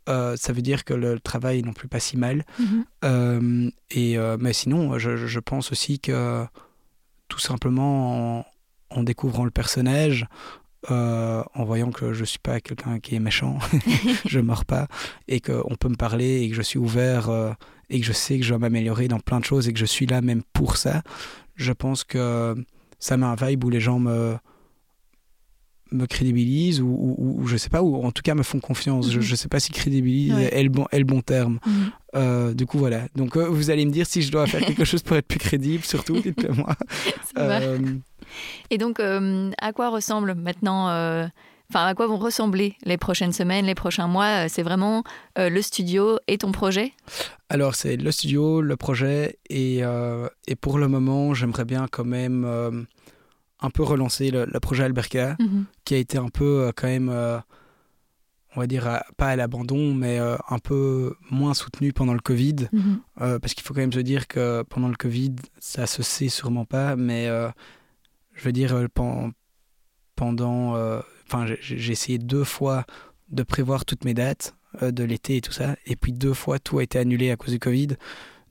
Euh, 0.07 0.35
ça 0.37 0.53
veut 0.53 0.61
dire 0.61 0.85
que 0.85 0.93
le 0.93 1.19
travail 1.19 1.61
non 1.63 1.73
plus 1.73 1.87
pas 1.87 1.99
si 1.99 2.17
mal. 2.17 2.45
Mhm. 2.59 2.85
Euh, 3.03 3.69
et, 3.91 4.17
euh, 4.17 4.37
mais 4.39 4.53
sinon, 4.53 4.97
je, 4.97 5.17
je, 5.17 5.39
pense 5.39 5.71
aussi 5.71 5.99
que 5.99 6.45
tout 7.27 7.39
simplement 7.39 8.39
en, 8.39 8.45
en 8.89 9.03
découvrant 9.03 9.43
le 9.43 9.51
personnage, 9.51 10.25
en 10.89 11.63
voyant 11.65 11.91
que 11.91 12.13
je 12.13 12.23
suis 12.23 12.39
pas 12.39 12.59
quelqu'un 12.59 12.99
qui 12.99 13.15
est 13.15 13.19
méchant, 13.19 13.57
je 14.25 14.39
mords 14.39 14.65
pas, 14.65 14.87
et 15.27 15.39
qu'on 15.41 15.75
peut 15.79 15.89
me 15.89 15.95
parler 15.95 16.41
et 16.41 16.49
que 16.49 16.55
je 16.55 16.61
suis 16.61 16.79
ouvert 16.79 17.29
et 17.89 17.99
que 17.99 18.05
je 18.05 18.13
sais 18.13 18.37
que 18.37 18.43
je 18.43 18.49
dois 18.49 18.59
m'améliorer 18.59 19.07
dans 19.07 19.19
plein 19.19 19.39
de 19.39 19.45
choses 19.45 19.67
et 19.67 19.73
que 19.73 19.79
je 19.79 19.85
suis 19.85 20.05
là 20.05 20.21
même 20.21 20.43
pour 20.53 20.77
ça, 20.77 21.01
je 21.55 21.71
pense 21.71 22.03
que 22.03 22.55
ça 22.99 23.17
met 23.17 23.25
un 23.25 23.35
vibe 23.35 23.63
où 23.63 23.69
les 23.69 23.79
gens 23.79 23.99
me 23.99 24.37
me 25.91 26.05
crédibilisent 26.05 26.81
ou, 26.81 26.87
ou, 26.87 27.41
ou, 27.41 27.47
je 27.47 27.57
sais 27.57 27.69
pas 27.69 27.81
ou 27.81 28.03
en 28.03 28.11
tout 28.11 28.21
cas 28.21 28.35
me 28.35 28.43
font 28.43 28.59
confiance. 28.59 29.09
Je, 29.09 29.17
mhm. 29.17 29.21
je 29.21 29.35
sais 29.35 29.47
pas 29.47 29.59
si 29.59 29.71
crédibilise 29.71 30.33
est, 30.37 30.63
le 30.63 30.69
bon, 30.69 30.85
est 30.91 30.99
le 30.99 31.05
bon 31.05 31.21
terme. 31.21 31.59
Mhm. 31.65 31.91
euh, 32.15 32.53
du 32.53 32.65
coup 32.65 32.77
voilà. 32.77 33.07
Donc 33.15 33.37
euh, 33.37 33.47
vous 33.47 33.69
allez 33.69 33.85
me 33.85 33.91
dire 33.91 34.05
si 34.05 34.21
je 34.21 34.31
dois 34.31 34.47
faire 34.47 34.65
quelque 34.65 34.85
chose 34.85 35.03
pour 35.03 35.17
être 35.17 35.27
plus 35.27 35.39
crédible 35.39 35.83
surtout 35.83 36.19
dites-le 36.19 36.53
moi. 36.53 36.75
Euh... 37.37 37.77
et 38.71 38.77
donc 38.77 38.99
euh, 38.99 39.51
à 39.59 39.71
quoi 39.71 39.89
ressemble 39.89 40.33
maintenant 40.33 40.87
Enfin, 41.69 41.85
à 41.85 41.93
quoi 41.95 42.07
vont 42.07 42.17
ressembler 42.17 42.75
les 42.83 42.97
prochaines 42.97 43.33
semaines, 43.33 43.65
les 43.65 43.75
prochains 43.75 44.07
mois? 44.07 44.47
C'est 44.47 44.63
vraiment 44.63 45.03
le 45.35 45.61
studio 45.61 46.17
et 46.27 46.37
ton 46.37 46.53
projet? 46.53 46.93
Alors, 47.49 47.75
c'est 47.75 47.97
le 47.97 48.09
studio, 48.11 48.61
le 48.61 48.77
projet, 48.77 49.37
et, 49.49 49.81
et 50.47 50.55
pour 50.55 50.77
le 50.77 50.87
moment, 50.87 51.33
j'aimerais 51.33 51.65
bien 51.65 51.87
quand 51.91 52.05
même 52.05 52.87
un 53.59 53.69
peu 53.69 53.83
relancé 53.83 54.31
le, 54.31 54.45
projet 54.59 54.83
Alberca, 54.83 55.35
mhm. 55.39 55.65
qui 55.83 55.95
a 55.95 55.97
été 55.97 56.17
un 56.17 56.29
peu 56.29 56.67
euh, 56.67 56.71
quand 56.75 56.87
même, 56.87 57.09
euh, 57.09 57.39
on 58.55 58.59
va 58.59 58.67
dire, 58.67 59.01
pas 59.17 59.27
à 59.27 59.35
l'abandon, 59.35 59.93
mais 59.93 60.19
euh, 60.19 60.35
un 60.49 60.59
peu 60.59 61.15
moins 61.29 61.53
soutenu 61.53 61.93
pendant 61.93 62.13
le 62.13 62.19
Covid. 62.19 62.69
Mhm. 62.71 62.99
parce 63.39 63.53
qu'il 63.53 63.63
faut 63.63 63.73
quand 63.73 63.81
même 63.81 63.93
se 63.93 63.99
dire 63.99 64.27
que 64.27 64.63
pendant 64.63 64.89
le 64.89 64.95
Covid, 64.95 65.35
ça 65.59 65.87
se 65.87 66.03
sait 66.03 66.29
sûrement 66.29 66.65
pas, 66.65 66.95
mais 66.95 67.27
je 68.33 68.43
veux 68.43 68.51
dire, 68.53 68.87
pendant. 70.15 70.75
Enfin, 71.29 71.45
j'ai 71.59 71.91
essayé 71.91 72.19
deux 72.19 72.45
fois 72.45 72.85
de 73.29 73.43
prévoir 73.43 73.83
toutes 73.83 74.05
mes 74.05 74.13
dates 74.13 74.55
de 74.81 75.03
l'été 75.03 75.37
et 75.37 75.41
tout 75.41 75.51
ça, 75.51 75.75
et 75.85 75.97
puis 75.97 76.13
deux 76.13 76.33
fois 76.33 76.57
tout 76.57 76.79
a 76.79 76.83
été 76.83 76.97
annulé 76.97 77.31
à 77.31 77.35
cause 77.35 77.51
du 77.51 77.59
Covid. 77.59 77.89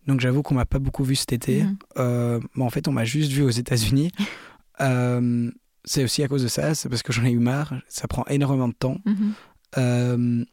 Donc 0.06 0.20
j'avoue 0.20 0.42
qu'on 0.42 0.54
m'a 0.54 0.66
pas 0.66 0.78
beaucoup 0.78 1.04
vu 1.04 1.16
cet 1.16 1.32
été. 1.32 1.64
Mhm. 1.64 2.40
mais 2.54 2.64
en 2.64 2.70
fait, 2.70 2.86
on 2.86 2.92
m'a 2.92 3.04
juste 3.04 3.32
vu 3.32 3.42
aux 3.42 3.50
États-Unis. 3.50 4.12
Euh, 4.80 5.50
c'est 5.84 6.04
aussi 6.04 6.22
à 6.22 6.28
cause 6.28 6.42
de 6.42 6.48
ça, 6.48 6.74
c'est 6.74 6.88
parce 6.88 7.02
que 7.02 7.12
j'en 7.12 7.24
ai 7.24 7.30
eu 7.30 7.38
marre, 7.38 7.74
ça 7.88 8.08
prend 8.08 8.24
énormément 8.26 8.68
de 8.68 8.74
temps. 8.74 8.98
Mhm. 9.04 9.32
Euh, 9.78 10.44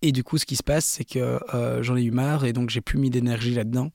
et 0.00 0.12
du 0.12 0.24
coup, 0.24 0.38
ce 0.38 0.46
qui 0.46 0.56
se 0.56 0.62
passe, 0.62 0.84
c'est 0.84 1.04
que 1.04 1.38
euh, 1.54 1.82
j'en 1.82 1.96
ai 1.96 2.02
eu 2.02 2.10
marre 2.10 2.44
et 2.44 2.52
donc 2.52 2.70
j'ai 2.70 2.80
plus 2.80 2.98
mis 2.98 3.10
d'énergie 3.10 3.54
là-dedans. 3.54 3.90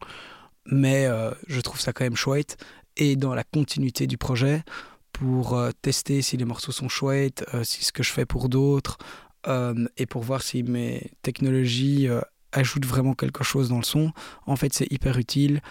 Mais 0.70 1.08
je 1.48 1.62
trouve 1.62 1.80
ça 1.80 1.94
quand 1.94 2.04
même 2.04 2.18
chouette. 2.18 2.58
Et 2.98 3.16
dans 3.16 3.34
la 3.34 3.46
continuité 3.46 4.06
du 4.06 4.18
projet, 4.18 4.64
pour 5.14 5.58
tester 5.82 6.22
si 6.22 6.36
les 6.36 6.44
morceaux 6.44 6.74
sont 6.74 6.90
chouettes, 6.90 7.46
si 7.64 7.86
ce 7.86 7.94
que 7.94 8.04
je 8.04 8.12
fais 8.12 8.26
pour 8.26 8.50
d'autres, 8.50 8.98
et 9.48 10.06
pour 10.06 10.24
voir 10.24 10.42
si 10.42 10.64
mes 10.64 11.12
technologies 11.22 12.10
ajoutent 12.52 12.86
vraiment 12.86 13.14
quelque 13.14 13.46
chose 13.46 13.70
dans 13.70 13.78
le 13.78 13.86
son, 13.86 14.12
en 14.46 14.58
fait, 14.58 14.74
c'est 14.74 14.92
hyper 14.92 15.18
utile 15.18 15.62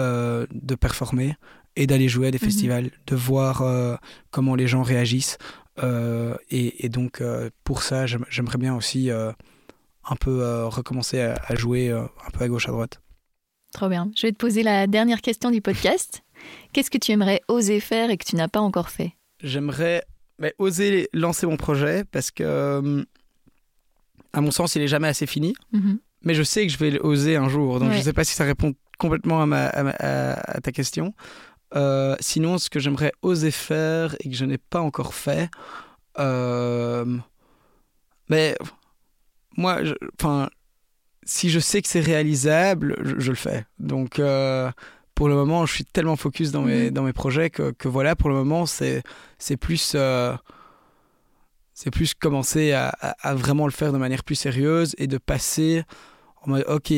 de 0.00 0.74
performer 0.74 1.36
et 1.80 1.86
d'aller 1.86 2.08
jouer 2.08 2.28
à 2.28 2.30
des 2.30 2.38
mhm. 2.38 2.44
festivals, 2.44 2.90
de 3.06 3.16
voir 3.16 3.62
euh, 3.62 3.96
comment 4.30 4.54
les 4.54 4.66
gens 4.66 4.82
réagissent. 4.82 5.38
Euh, 5.82 6.36
et, 6.50 6.90
donc, 6.90 7.22
euh, 7.22 7.48
pour 7.64 7.82
ça, 7.82 8.04
j'aimerais 8.06 8.58
bien 8.58 8.76
aussi 8.76 9.10
un 9.10 10.16
peu 10.20 10.64
recommencer 10.66 11.20
à, 11.20 11.54
jouer 11.54 11.90
un 11.90 12.30
peu 12.34 12.44
à 12.44 12.48
gauche, 12.48 12.68
à 12.68 12.72
droite. 12.72 13.00
Trop 13.72 13.88
bien. 13.88 14.10
Je 14.14 14.26
vais 14.26 14.32
te 14.32 14.36
poser 14.36 14.62
la 14.62 14.86
dernière 14.86 15.22
question 15.22 15.50
du 15.50 15.62
podcast. 15.62 16.22
Qu'est-ce 16.74 16.90
que 16.90 16.98
tu 16.98 17.12
aimerais 17.12 17.40
oser 17.48 17.80
faire 17.80 18.10
et 18.10 18.18
que 18.18 18.24
tu 18.24 18.36
n'as 18.36 18.48
pas 18.48 18.60
encore 18.60 18.90
fait? 18.90 19.12
J'aimerais 19.42 20.04
oser 20.58 21.08
lancer 21.14 21.46
mon 21.46 21.56
projet 21.56 22.04
parce 22.04 22.30
que, 22.30 23.06
à 24.34 24.40
mon 24.42 24.50
sens, 24.50 24.74
il 24.74 24.82
est 24.82 24.88
jamais 24.88 25.08
assez 25.08 25.26
fini. 25.26 25.54
Mhm. 25.72 25.98
Mais 26.24 26.34
je 26.34 26.42
sais 26.42 26.66
que 26.66 26.72
je 26.72 26.76
vais 26.76 27.00
oser 27.00 27.36
un 27.36 27.48
jour. 27.48 27.80
Donc, 27.80 27.92
je 27.92 27.96
ne 27.96 28.02
sais 28.02 28.12
pas 28.12 28.24
si 28.24 28.34
ça 28.34 28.44
répond 28.44 28.74
complètement 28.98 29.40
à, 29.40 29.46
ma, 29.46 29.68
à 29.68 30.60
ta 30.60 30.72
question. 30.72 31.14
Euh, 31.74 32.16
sinon, 32.20 32.58
ce 32.58 32.68
que 32.68 32.80
j'aimerais 32.80 33.12
oser 33.22 33.50
faire 33.50 34.16
et 34.20 34.30
que 34.30 34.36
je 34.36 34.44
n'ai 34.44 34.58
pas 34.58 34.80
encore 34.80 35.14
fait, 35.14 35.48
euh, 36.18 37.18
mais 38.28 38.56
moi, 39.56 39.78
enfin, 40.20 40.50
si 41.24 41.50
je 41.50 41.60
sais 41.60 41.80
que 41.82 41.88
c'est 41.88 42.00
réalisable, 42.00 42.96
je, 43.18 43.30
le 43.30 43.36
fais. 43.36 43.66
Donc, 43.78 44.18
euh, 44.18 44.70
pour 45.14 45.28
le 45.28 45.34
moment, 45.34 45.64
je 45.66 45.74
suis 45.74 45.84
tellement 45.84 46.16
focus 46.16 46.50
dans 46.50 46.62
mes, 46.62 46.86
mhm. 46.86 46.90
dans 46.90 47.02
mes 47.02 47.12
projets 47.12 47.50
que, 47.50 47.70
que 47.72 47.88
voilà, 47.88 48.16
pour 48.16 48.30
le 48.30 48.36
moment, 48.36 48.66
c'est 48.66 49.02
plus 49.60 49.96
c'est 51.72 51.90
plus 51.90 52.12
commencer 52.12 52.72
à, 52.72 52.88
à, 52.88 53.34
vraiment 53.34 53.64
le 53.64 53.72
faire 53.72 53.92
de 53.92 53.98
manière 53.98 54.22
plus 54.22 54.34
sérieuse 54.34 54.94
et 54.98 55.06
de 55.06 55.16
passer 55.16 55.84
en 56.42 56.50
mode 56.50 56.64
ok 56.68 56.92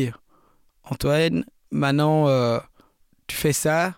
Antoine 0.83 1.45
maintenant 1.70 2.27
tu 3.29 3.37
fais 3.37 3.53
ça 3.53 3.95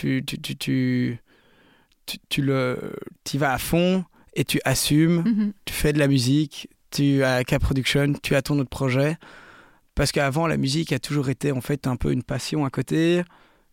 tu, 0.00 0.24
tu, 0.24 0.56
tu, 0.56 1.18
tu, 2.06 2.18
tu, 2.28 2.42
le, 2.42 2.94
y 3.32 3.36
vas 3.36 3.52
à 3.52 3.58
fond 3.58 4.04
et 4.34 4.44
tu 4.44 4.60
assumes, 4.64 5.22
mhm. 5.22 5.52
tu 5.64 5.74
fais 5.74 5.92
de 5.92 5.98
la 5.98 6.08
musique, 6.08 6.68
tu 6.90 7.22
as 7.22 7.44
K-Production, 7.44 8.14
tu 8.22 8.34
as 8.34 8.42
ton 8.42 8.58
autre 8.58 8.70
projet. 8.70 9.16
Parce 9.94 10.12
qu'avant, 10.12 10.46
la 10.46 10.56
musique 10.56 10.92
a 10.92 10.98
toujours 10.98 11.28
été 11.28 11.52
en 11.52 11.60
fait 11.60 11.86
un 11.86 11.96
peu 11.96 12.12
une 12.12 12.22
passion 12.22 12.64
à 12.64 12.70
côté. 12.70 13.22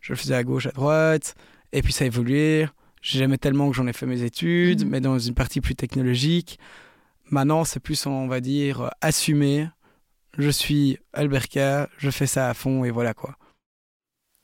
Je 0.02 0.12
le 0.12 0.18
faisais 0.18 0.36
à 0.36 0.44
gauche, 0.44 0.66
à 0.66 0.72
droite. 0.72 1.36
Et 1.72 1.82
puis 1.82 1.94
ça 1.94 2.04
a 2.04 2.08
évolué. 2.08 2.68
J'aimais 3.02 3.38
tellement 3.38 3.70
que 3.70 3.76
j'en 3.76 3.88
ai 3.88 3.94
fait 3.94 4.06
mes 4.06 4.24
études, 4.24 4.84
mhm. 4.84 4.90
mais 4.90 5.00
dans 5.00 5.18
une 5.18 5.34
partie 5.34 5.62
plus 5.62 5.76
technologique. 5.76 6.60
Maintenant, 7.30 7.64
c'est 7.64 7.80
plus, 7.80 8.06
on 8.06 8.28
va 8.28 8.42
dire, 8.42 8.92
assumer. 9.02 9.70
Je 10.38 10.50
suis 10.50 10.98
Alberca, 11.14 11.90
je 11.98 12.10
fais 12.10 12.28
ça 12.28 12.50
à 12.50 12.54
fond 12.54 12.84
et 12.84 12.92
voilà 12.92 13.14
quoi. 13.14 13.38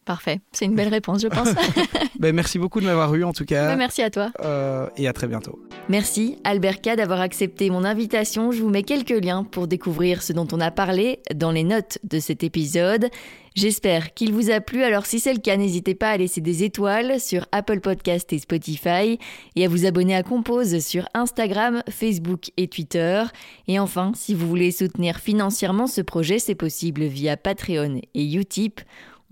Parfait, 0.05 0.41
c'est 0.51 0.65
une 0.65 0.75
belle 0.75 0.89
réponse, 0.89 1.21
je 1.21 1.27
pense. 1.27 1.49
ben, 2.19 2.35
merci 2.35 2.59
beaucoup 2.59 2.81
de 2.81 2.85
m'avoir 2.85 3.13
eu 3.15 3.23
en 3.23 3.31
tout 3.31 3.45
cas. 3.45 3.67
Ben, 3.67 3.77
merci 3.77 4.01
à 4.01 4.09
toi. 4.09 4.31
Euh, 4.43 4.87
et 4.97 5.07
à 5.07 5.13
très 5.13 5.27
bientôt. 5.27 5.59
Merci 5.89 6.37
Albert 6.43 6.81
K 6.81 6.95
d'avoir 6.95 7.21
accepté 7.21 7.69
mon 7.69 7.83
invitation. 7.83 8.51
Je 8.51 8.61
vous 8.61 8.69
mets 8.69 8.83
quelques 8.83 9.23
liens 9.23 9.43
pour 9.43 9.67
découvrir 9.67 10.21
ce 10.21 10.33
dont 10.33 10.47
on 10.51 10.59
a 10.59 10.71
parlé 10.71 11.19
dans 11.33 11.51
les 11.51 11.63
notes 11.63 11.99
de 12.03 12.19
cet 12.19 12.43
épisode. 12.43 13.09
J'espère 13.55 14.15
qu'il 14.15 14.33
vous 14.33 14.49
a 14.49 14.61
plu. 14.61 14.83
Alors 14.83 15.05
si 15.05 15.19
c'est 15.19 15.33
le 15.33 15.39
cas, 15.39 15.57
n'hésitez 15.57 15.93
pas 15.93 16.09
à 16.09 16.17
laisser 16.17 16.41
des 16.41 16.63
étoiles 16.63 17.19
sur 17.19 17.45
Apple 17.51 17.81
Podcast 17.81 18.33
et 18.33 18.39
Spotify 18.39 19.19
et 19.55 19.65
à 19.65 19.67
vous 19.67 19.85
abonner 19.85 20.15
à 20.15 20.23
Compose 20.23 20.79
sur 20.79 21.07
Instagram, 21.13 21.83
Facebook 21.89 22.49
et 22.57 22.67
Twitter. 22.67 23.23
Et 23.67 23.77
enfin, 23.77 24.11
si 24.15 24.33
vous 24.33 24.47
voulez 24.47 24.71
soutenir 24.71 25.17
financièrement 25.17 25.85
ce 25.85 26.01
projet, 26.01 26.39
c'est 26.39 26.55
possible 26.55 27.03
via 27.03 27.37
Patreon 27.37 28.01
et 28.15 28.33
Utip. 28.33 28.81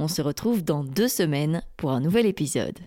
On 0.04 0.08
se 0.08 0.24
retrouve 0.24 0.64
dans 0.64 0.84
deux 0.84 1.08
semaines 1.08 1.62
pour 1.78 1.91
un 1.91 1.99
nouvel 1.99 2.26
épisode. 2.26 2.80